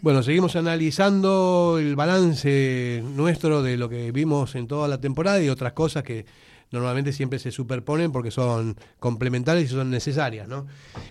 [0.00, 5.48] Bueno, seguimos analizando el balance nuestro de lo que vimos en toda la temporada y
[5.48, 6.24] otras cosas que
[6.70, 10.66] normalmente siempre se superponen porque son complementarias y son necesarias, ¿no?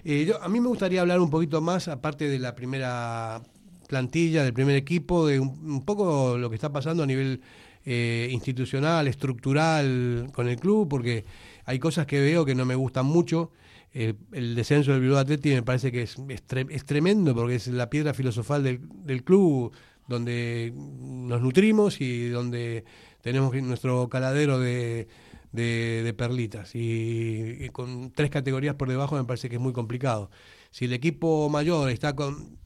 [0.05, 3.41] Eh, yo, a mí me gustaría hablar un poquito más, aparte de la primera
[3.89, 7.41] plantilla, del primer equipo, de un, un poco lo que está pasando a nivel
[7.85, 11.25] eh, institucional, estructural con el club, porque
[11.65, 13.51] hay cosas que veo que no me gustan mucho.
[13.99, 17.55] Eh, el descenso del Bilbao Athletic me parece que es, es, tre- es tremendo porque
[17.55, 19.71] es la piedra filosofal del, del club
[20.07, 22.85] donde nos nutrimos y donde
[23.21, 25.07] tenemos nuestro caladero de,
[25.51, 26.75] de- perlitas.
[26.75, 30.29] Y, y con tres categorías por debajo me parece que es muy complicado.
[30.69, 32.59] Si el equipo mayor está con,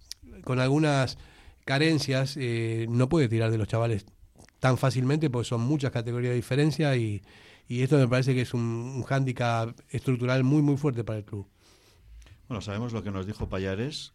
[0.43, 1.17] con algunas
[1.63, 4.05] carencias, eh, no puede tirar de los chavales
[4.59, 7.21] tan fácilmente porque son muchas categorías de diferencia y,
[7.75, 11.25] y esto me parece que es un, un hándicap estructural muy muy fuerte para el
[11.25, 11.47] club.
[12.47, 14.13] Bueno, sabemos lo que nos dijo Payares,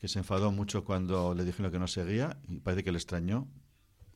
[0.00, 3.46] que se enfadó mucho cuando le dijeron que no seguía y parece que le extrañó.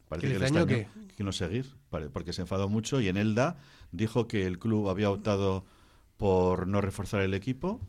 [0.09, 1.75] Parece ¿Que le extrañó que no seguir,
[2.13, 3.57] porque se enfadó mucho y en Elda
[3.93, 5.65] dijo que el club había optado
[6.17, 7.81] por no reforzar el equipo,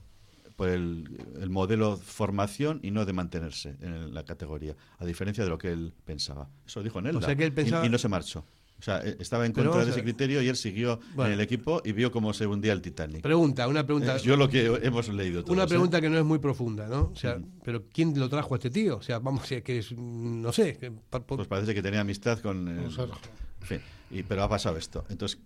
[0.55, 5.49] por el, el modelo formación y no de mantenerse en la categoría, a diferencia de
[5.49, 6.49] lo que él pensaba.
[6.65, 7.26] Eso dijo en Elda.
[7.26, 8.45] sea que él y- pensaba- y, no se marchó.
[8.84, 11.27] O sea, eh, estaba en contra de ese criterio y él siguió Bueno.
[11.30, 13.22] en el equipo y vio cómo se hundía el Titanic.
[13.22, 14.18] Pregunta, una pregunta.
[14.18, 15.68] Eh, Yo lo que hemos leído todos, Una ¿eh?
[15.69, 17.03] pregunta que no es muy profunda, ¿no?
[17.14, 18.97] O sea, pero ¿quién lo trajo a este tío?
[18.97, 20.76] O sea, vamos, que es, no sé.
[20.77, 20.91] que
[21.26, 22.65] Pues parece que tenía amistad con.
[22.93, 23.15] Sergio.
[23.61, 23.80] en fin,
[24.11, 25.05] y, pero ha pasado esto.
[25.10, 25.39] Entonces,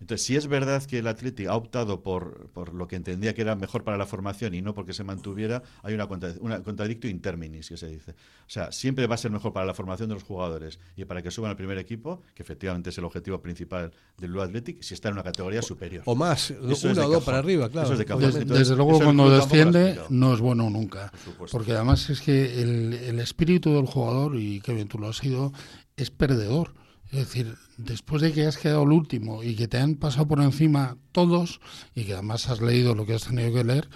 [0.00, 3.42] Entonces, si es verdad que el Atleti ha optado por, por lo que entendía que
[3.42, 7.10] era mejor para la formación y no porque se mantuviera, hay una, contra, una contradictio
[7.10, 8.12] in terminis, que se dice.
[8.12, 11.22] O sea, siempre va a ser mejor para la formación de los jugadores y para
[11.22, 14.94] que suban al primer equipo, que efectivamente es el objetivo principal del Blue Athletic, si
[14.94, 16.02] está en una categoría superior.
[16.06, 17.86] O más, Eso una o dos para arriba, claro.
[17.86, 18.22] Eso es de cajón.
[18.22, 21.12] Desde, Entonces, desde luego cuando desciende no es bueno nunca.
[21.36, 21.50] Por.
[21.50, 25.16] Porque además es que el, el espíritu del jugador, y que bien tú lo has
[25.16, 25.52] sido,
[25.96, 26.72] es perdedor.
[27.10, 30.40] Es decir, después de que has quedado el último y que te han pasado por
[30.40, 31.60] encima todos
[31.94, 33.88] y que además has leído lo que has tenido que leer,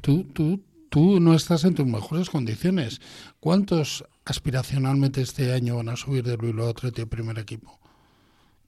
[0.00, 3.00] tú, tú, tú no estás en tus mejores condiciones.
[3.38, 7.78] ¿Cuántos aspiracionalmente este año van a subir del Bilbao Athletic al primer equipo?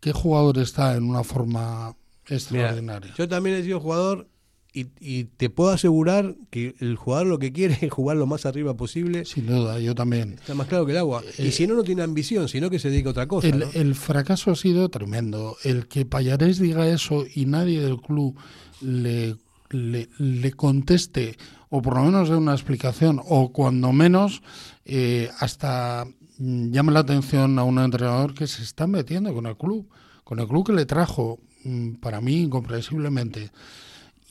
[0.00, 3.14] ¿Qué jugador está en una forma Mira, extraordinaria?
[3.16, 4.28] yo también he sido jugador
[4.74, 8.44] y, y te puedo asegurar que el jugador lo que quiere es jugar lo más
[8.44, 9.24] arriba posible.
[9.24, 10.34] Sin duda, yo también.
[10.34, 11.22] Está más claro que el agua.
[11.38, 13.46] Eh, y si no, no tiene ambición, sino que se dedica a otra cosa.
[13.46, 13.66] El, ¿no?
[13.72, 15.56] el fracaso ha sido tremendo.
[15.62, 18.36] El que Payarés diga eso y nadie del club
[18.80, 19.36] le,
[19.70, 21.36] le, le conteste,
[21.70, 24.42] o por lo menos dé una explicación, o cuando menos
[24.84, 26.06] eh, hasta
[26.38, 29.88] mm, llame la atención a un entrenador que se está metiendo con el club,
[30.24, 33.50] con el club que le trajo, mm, para mí, incomprensiblemente.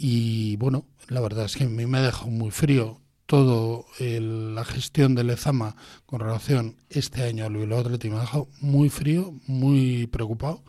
[0.05, 4.53] Y bueno, la verdad es que a mí me ha dejado muy frío todo el-
[4.53, 8.89] la gestión de Lezama con relación este año al Bilbao Athletic me ha dejado muy
[8.89, 10.61] frío, muy preocupado.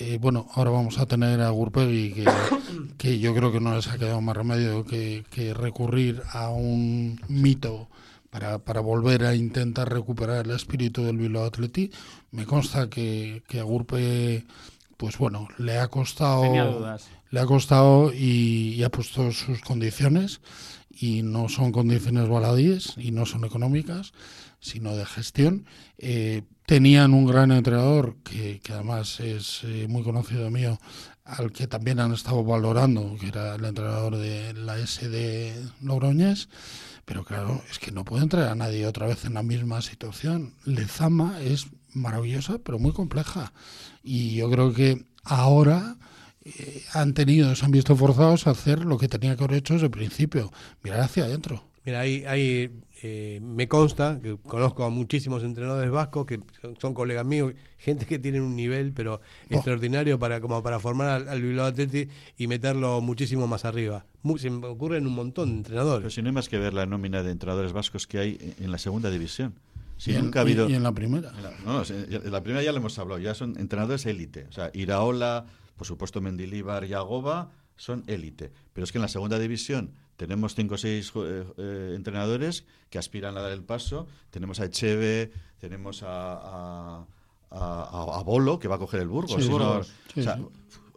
[0.00, 2.24] Eh, bueno, ahora vamos a tener a Gurpegui que,
[2.98, 7.20] que yo creo que no les ha quedado más remedio que, que recurrir a un
[7.28, 7.88] mito
[8.30, 11.94] para, para volver a intentar recuperar el espíritu del Bilbao Athletic.
[12.32, 14.44] Me consta que, que a Gurpe,
[14.96, 17.08] pues bueno, le ha costado Tenía dudas.
[17.30, 20.40] Le ha costado y, ha puesto sus condiciones
[20.90, 24.12] y no son condiciones baladíes y no son económicas,
[24.60, 25.66] sino de gestión.
[25.98, 30.78] Eh, tenían un gran entrenador que, que además es eh, muy conocido mío,
[31.24, 36.48] al que también han estado valorando, que era el entrenador de la S de Logroñés.
[37.04, 40.54] Pero claro, es que no puede entrar a nadie otra vez en la misma situación.
[40.64, 43.52] Lezama es maravillosa, pero muy compleja.
[44.02, 45.96] Y yo creo que ahora
[46.58, 49.74] eh, han tenido, se han visto forzados a hacer lo que tenía que haber hecho
[49.74, 50.52] desde el principio,
[50.82, 51.64] mirar hacia adentro.
[51.84, 52.70] Mira, ahí, ahí
[53.02, 58.04] eh, me consta que conozco a muchísimos entrenadores vascos que son, son colegas míos, gente
[58.04, 62.46] que tienen un nivel pero extraordinario para como para formar al, al Bilbao Athletic y
[62.46, 64.04] meterlo muchísimo más arriba.
[64.22, 66.12] Mu- se me ocurren un montón de Pero entrenadores.
[66.12, 68.70] si no hay más que ver la nómina de entrenadores vascos que hay en- en
[68.72, 69.54] la segunda división.
[69.96, 70.68] Si y, en, nunca ha y- habido.
[70.68, 71.30] y en la primera.
[71.36, 74.04] En la- no, no, en en la primera ya lo hemos hablado, ya son entrenadores
[74.06, 74.46] élite.
[74.48, 75.46] O sea, Iraola,
[75.78, 78.52] por supuesto Mendilíbar y Agoba son élite.
[78.74, 82.98] Pero es que en la segunda división tenemos cinco o seis eh, eh, entrenadores que
[82.98, 84.06] aspiran a dar el paso.
[84.30, 87.06] Tenemos a Echeve, tenemos a,
[87.50, 89.42] a, a- Bolo, que va a coger el Burgos.
[89.42, 89.56] Sí, no-
[90.20, 90.40] o sea,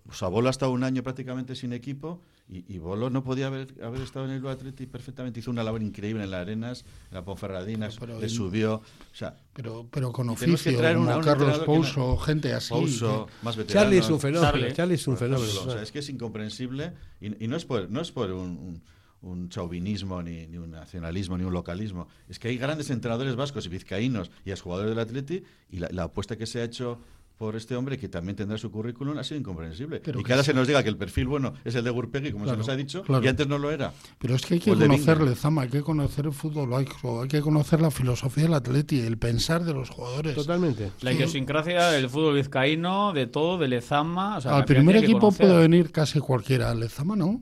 [0.09, 2.21] o sea, Bolo ha estado un año prácticamente sin equipo
[2.51, 5.39] y, y Bolo no podía haber, haber estado en el Atleti perfectamente.
[5.39, 8.75] Hizo una labor increíble en la Arenas, en la Ponferradina, Pero le subió.
[8.75, 8.83] O
[9.15, 11.71] sea, Pero, pero con tenemos que oficio, traer un- como a un Carlos entrenador que
[11.71, 12.69] no- Pouso, gente así.
[12.73, 13.83] Pouso, que- más veterano.
[13.85, 14.73] Charlie es un fenómeno.
[14.73, 14.95] Charlie.
[14.95, 15.47] Es un Por fenómeno.
[15.49, 18.31] ejemplo, o sea, es que es incomprensible y, y no es por, no es por
[18.31, 18.83] un, un-
[19.23, 22.07] un chauvinismo, ni, ni un nacionalismo, ni un localismo.
[22.27, 26.03] Es que hay grandes entrenadores vascos y vizcaínos y jugadores del Atleti y la, la
[26.03, 26.99] apuesta que se ha hecho
[27.41, 29.99] por este hombre, que también tendrá su currículum, ha sido incomprensible.
[29.99, 30.51] Pero y que que ahora sí.
[30.51, 32.69] se nos diga que el perfil bueno es el de Gurpegui, como Claro, se nos
[32.69, 33.25] ha dicho, claro.
[33.25, 33.91] y antes no lo era.
[34.19, 35.31] Pero es que hay que O el de conocer Vinga.
[35.31, 39.17] Lezama, hay que conocer el fútbol laico, hay que conocer la filosofía del Atleti, el
[39.17, 40.35] pensar de los jugadores.
[40.35, 40.91] Totalmente.
[41.01, 44.37] La idiosincrasia del fútbol vizcaíno, de todo, de Lezama.
[44.37, 45.47] O sea, Al primer equipo conocer.
[45.47, 47.41] puede venir casi cualquiera, Lezama no.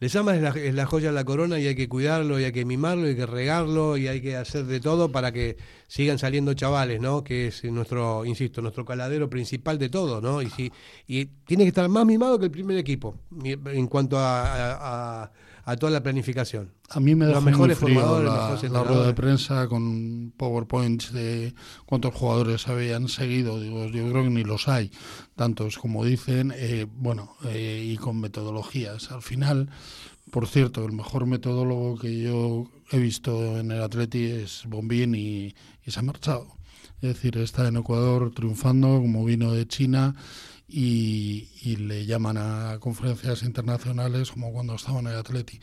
[0.00, 2.52] Lezama es la, es la joya de la corona y hay que cuidarlo y hay
[2.52, 5.56] que mimarlo y hay que regarlo y hay que hacer de todo para que
[5.88, 7.24] sigan saliendo chavales, ¿no?
[7.24, 10.40] Que es nuestro, insisto, nuestro caladero principal de todo, ¿no?
[10.40, 10.72] Y, si,
[11.08, 15.32] y tiene que estar más mimado que el primer equipo en cuanto a-
[15.68, 16.72] a toda la planificación.
[16.88, 19.68] A mí me Los dejó muy mejores frío formadores, los la, la rueda de prensa
[19.68, 21.54] con powerpoints de
[21.84, 23.60] cuántos jugadores habían seguido.
[23.60, 24.90] Digo, yo creo que ni los hay,
[25.36, 26.54] tantos como dicen.
[26.56, 29.12] eh, bueno, eh, y con metodologías.
[29.12, 29.68] Al final,
[30.30, 35.54] por cierto, el mejor metodólogo que yo he visto en el Atleti es Bombín y,
[35.84, 36.46] y se ha marchado.
[37.02, 40.14] Es decir, está en Ecuador triunfando como vino de China
[40.68, 45.58] y, y le llaman a conferencias internacionales como cuando estaba en el Atleti.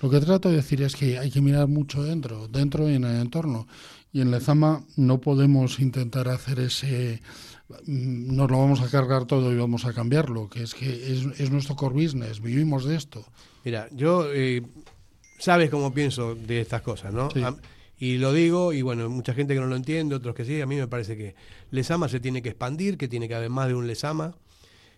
[0.00, 3.04] Lo que trato de decir es que hay que mirar mucho dentro, dentro y en
[3.04, 3.66] el entorno.
[4.12, 7.22] Y en Lezama no podemos intentar hacer ese,
[7.86, 11.40] mm, nos lo vamos a cargar todo y vamos a cambiarlo, que es que es,
[11.40, 13.24] es nuestro core business, vivimos de esto.
[13.64, 14.62] Mira, yo, eh,
[15.38, 17.30] sabes cómo pienso de estas cosas, ¿no?
[17.30, 17.42] Sí.
[17.42, 17.56] A-
[18.02, 20.66] Y lo digo, y bueno, mucha gente que no lo entiende, otros que sí, a
[20.66, 21.34] mí me parece que
[21.70, 24.34] Lesama se tiene que expandir, que tiene que haber más de un Lesama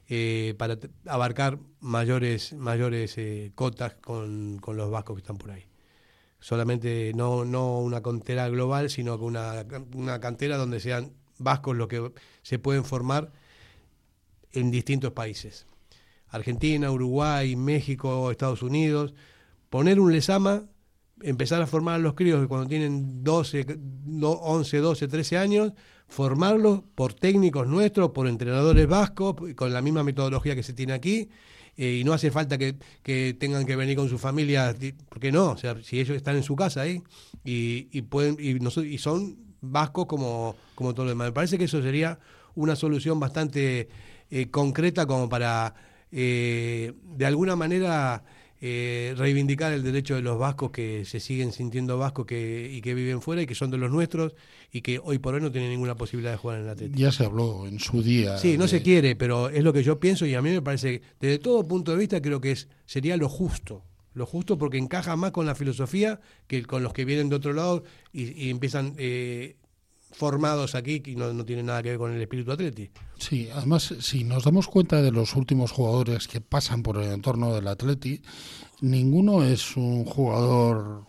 [0.08, 5.64] eh, para abarcar mayores, mayores eh, cotas con, con los vascos que están por ahí.
[6.40, 9.64] Solamente no, no una cantera global, sino una,
[9.94, 12.12] una cantera donde sean vascos los que
[12.42, 13.32] se pueden formar
[14.52, 15.66] en distintos países.
[16.28, 19.14] Argentina, Uruguay, México, Estados Unidos.
[19.70, 20.64] Poner un Lesama,
[21.22, 25.72] empezar a formar a los críos cuando tienen 12, do- 11, 12, 13 años,
[26.12, 31.28] formarlos por técnicos nuestros, por entrenadores vascos, con la misma metodología que se tiene aquí.
[31.78, 35.32] eh, y no hace falta que, que tengan que venir con su familia, di- porque
[35.32, 37.02] no, o sea, si ellos están en su casa ahí
[37.44, 41.28] y, y pueden y, noso- y son vascos como, como todo lo demás.
[41.28, 42.18] Me parece que eso sería
[42.55, 43.89] una solución bastante
[44.30, 45.74] eh, concreta como para,
[46.12, 48.22] eh, de alguna manera,
[48.64, 52.94] eh, reivindicar el derecho de los vascos que se siguen sintiendo vascos que, y que
[52.94, 54.34] viven fuera y que son de los nuestros
[54.72, 56.97] y que hoy por hoy no tienen ninguna posibilidad de jugar en el Atlético.
[56.98, 58.39] Ya se habló en su día.
[58.39, 60.62] Sí, no de- se quiere, pero es lo que yo pienso y a mí me
[60.62, 63.82] parece, que desde todo punto de vista, creo que es sería lo justo.
[64.14, 67.52] Lo justo porque encaja más con la filosofía que con los que vienen de otro
[67.55, 67.82] lado
[68.12, 69.56] y, y empiezan eh,
[70.12, 72.90] formados aquí y no, no tienen nada que ver con el espíritu atleti.
[73.18, 77.55] Sí, además, si nos damos cuenta de los últimos jugadores que pasan por el entorno
[77.55, 78.22] del Atleti,
[78.80, 81.06] ninguno es un jugador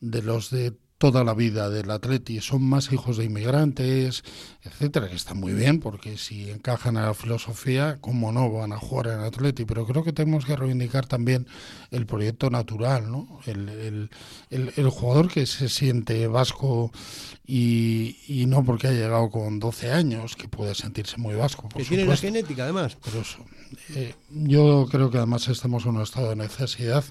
[0.00, 0.74] de los de
[1.10, 4.24] toda la vida del Atleti, son más hijos de inmigrantes,
[4.62, 8.78] etcétera, que está muy bien, porque si encajan a la filosofía, cómo no van a
[8.78, 11.46] jugar en Atleti, pero creo que tenemos que reivindicar también
[11.90, 13.38] el proyecto natural, ¿no?
[13.44, 14.10] El, el-
[14.48, 16.90] el- el jugador que se siente vasco
[17.46, 21.82] y, y no porque ha llegado con 12 años, que puede sentirse muy vasco, por
[21.82, 22.96] Que tiene la genética además.
[23.04, 23.44] Pero eso,
[23.94, 27.04] eh, yo creo que además estamos en un estado de necesidad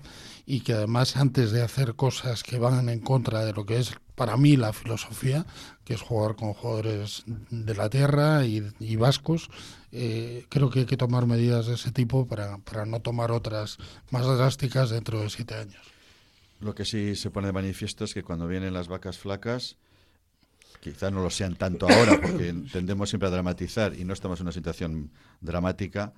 [0.45, 3.95] y que además antes de hacer cosas que van en contra de lo que es
[4.15, 5.45] para mí la filosofía,
[5.85, 9.49] que es jugar con jugadores de la tierra y, y vascos,
[9.91, 13.77] eh, creo que hay que tomar medidas de ese tipo para, para no tomar otras
[14.11, 15.81] más drásticas dentro de siete años.
[16.59, 19.77] Lo que sí se pone de manifiesto es que cuando vienen las vacas flacas,
[20.79, 24.45] quizá no lo sean tanto ahora, porque tendemos siempre a dramatizar y no estamos en
[24.45, 25.11] una situación
[25.41, 26.13] dramática,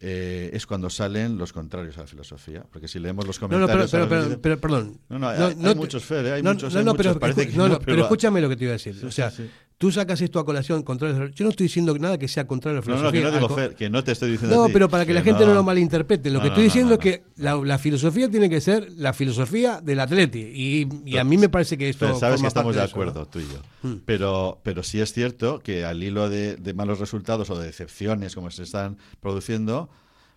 [0.00, 2.64] eh, es cuando salen los contrarios a la filosofía.
[2.70, 3.90] Porque si leemos los No, no, pero, comentarios...
[3.90, 5.00] pero, pero, pero, perdón.
[5.08, 7.48] No, no, hay, No, hay muchos, Fede, hay no, muchos, no, hay no, muchos, parece
[7.48, 8.94] que no, no, no, pero pero- escúchame lo que te iba a decir.
[8.94, 9.50] Sí, o sea, sí, sí.
[9.78, 11.22] Tú sacas esto a colación contrario.
[11.22, 13.20] a Yo no estoy diciendo nada que sea contrario a la No, no, filosofía.
[13.30, 15.22] que no digo, que no te estoy diciendo a No, ti, pero para que la
[15.22, 16.30] gente no, lo malinterprete.
[16.30, 18.60] Lo No, que no, estoy no, diciendo no, es que la, la filosofía tiene que
[18.60, 20.40] ser la filosofía del atleti.
[20.40, 22.06] Y, y a mí me parece que esto.
[22.06, 23.26] Pero sabes que estamos de eso, acuerdo, ¿no?
[23.26, 23.62] tú y yo.
[23.88, 24.00] Mm.
[24.04, 28.34] Pero, pero sí es cierto que al hilo de, de malos resultados o de decepciones
[28.34, 29.88] como se están produciendo,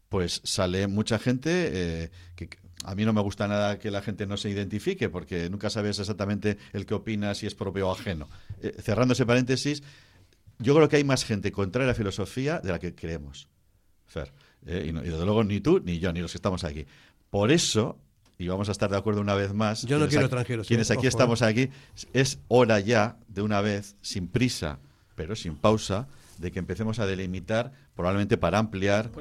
[0.09, 4.01] pues sale mucha gente eh, que que a mí no me gusta nada que la
[4.01, 7.91] gente no se identifique porque nunca sabes exactamente el que opina si es propio o
[7.91, 8.27] ajeno.
[8.63, 9.83] Eh, cerrando ese paréntesis,
[10.59, 13.47] yo creo que hay más gente contraria a la filosofía de la que creemos,
[14.07, 14.31] Fer.
[14.65, 16.85] Eh, y, no- y desde luego ni tú, ni yo, ni los que estamos aquí.
[17.29, 17.97] Por eso,
[18.38, 20.67] y vamos a estar de acuerdo una vez más, Yo no quienes quiero aquí- extranjeros,
[20.67, 21.45] Quienes eh, aquí ojo, estamos eh.
[21.45, 21.69] aquí,
[22.13, 24.79] es hora ya, de una vez, sin prisa,
[25.15, 26.07] pero sin pausa,
[26.38, 29.11] de que empecemos a delimitar, probablemente para ampliar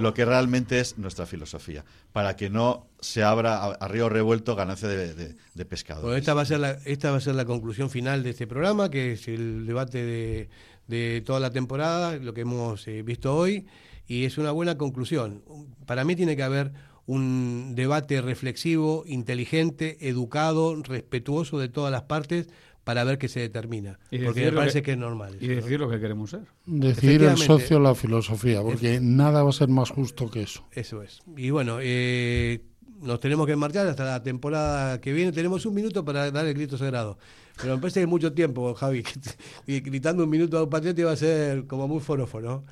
[0.00, 4.56] lo, que realmente es nuestra filosofía, para que no se abra a, a río revuelto
[4.56, 6.14] ganancia de, de, de pescado.
[6.16, 8.90] Esta va a ser la, esta va a ser la conclusión final de este programa,
[8.90, 10.48] que es el debate de,
[10.88, 13.66] de toda la temporada, lo que hemos eh, visto hoy,
[14.06, 15.42] y es una buena conclusión.
[15.86, 16.72] Para mí tiene que haber
[17.06, 22.48] un debate reflexivo, inteligente, educado, respetuoso de todas las partes
[22.86, 23.98] para ver qué se determina.
[24.12, 25.36] Y Porque me parece que- que, es normal.
[25.40, 25.62] Y eso, ¿no?
[25.62, 26.42] decir lo que queremos ser.
[26.66, 30.64] Decidir el socio la filosofía, porque nada va a ser más justo que eso.
[30.70, 31.18] Eso es.
[31.36, 32.62] Y bueno, eh,
[33.02, 35.32] nos tenemos que marchar hasta la temporada que viene.
[35.32, 37.18] Tenemos un minuto para dar el grito sagrado.
[37.60, 39.02] Pero me parece que es mucho tiempo, Javi.
[39.66, 42.64] Y gritando un minuto a un patriota va a ser como muy forofo, ¿no?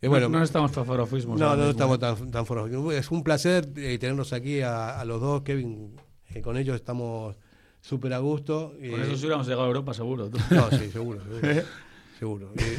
[0.00, 1.38] Eh, bueno, no, no estamos para forofismos.
[1.38, 2.00] no, no estamos ¿eh?
[2.00, 2.94] tan, tan forofos.
[2.94, 5.96] Es un placer eh, tenernos aquí a, a los dos, Kevin.
[6.30, 7.36] eh, con ellos estamos
[7.80, 8.72] súper a gusto.
[8.76, 10.28] Con eh, eso sí hubiéramos llegado a Europa, seguro.
[10.30, 10.38] tú.
[10.50, 11.20] No, sí, seguro.
[11.22, 11.62] Seguro.
[12.18, 12.52] seguro.
[12.56, 12.78] Eh,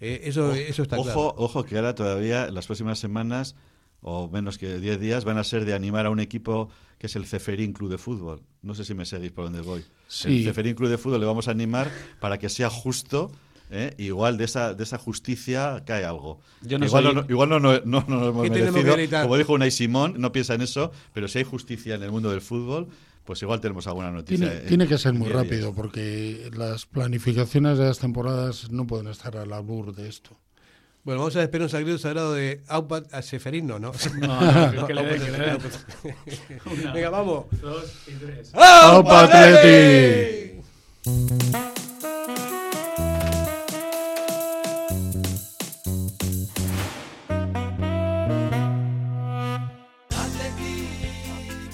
[0.00, 1.34] eh, eso, eso está ojo, claro.
[1.36, 3.56] ojo, que ahora todavía, las próximas semanas,
[4.00, 7.16] o menos que 10 días, van a ser de animar a un equipo que es
[7.16, 8.42] el Ceferín Club de Fútbol.
[8.62, 9.84] No sé si me seguís por dónde voy.
[10.08, 10.38] Sí.
[10.38, 11.90] El Ceferín Club de Fútbol le vamos a animar
[12.20, 13.30] para que sea justo.
[13.70, 13.94] ¿eh?
[13.98, 16.40] Igual de esa, de esa justicia cae algo.
[16.62, 19.22] Yo no igual, soy- no, igual no, no, no, no lo hemos ¿Qué tenemos merecido.
[19.22, 22.30] Como dijo Unai Simón, no piensa en eso, pero si hay justicia en el mundo
[22.30, 22.88] del fútbol,
[23.28, 24.46] pues igual tenemos alguna noticia.
[24.48, 25.44] Tiene, en- tiene que ser muy 10 días.
[25.44, 30.30] rápido, porque las planificaciones de las temporadas no pueden estar al albur de esto.
[31.04, 33.92] Bueno, vamos a despedirnos al grito sagrado de Aupat a Seferino, ¿no?
[34.18, 35.58] No, no, que le den, que le den.
[36.94, 37.44] Venga, vamos.
[37.60, 38.50] Dos y tres.
[38.54, 39.28] ¡Aupa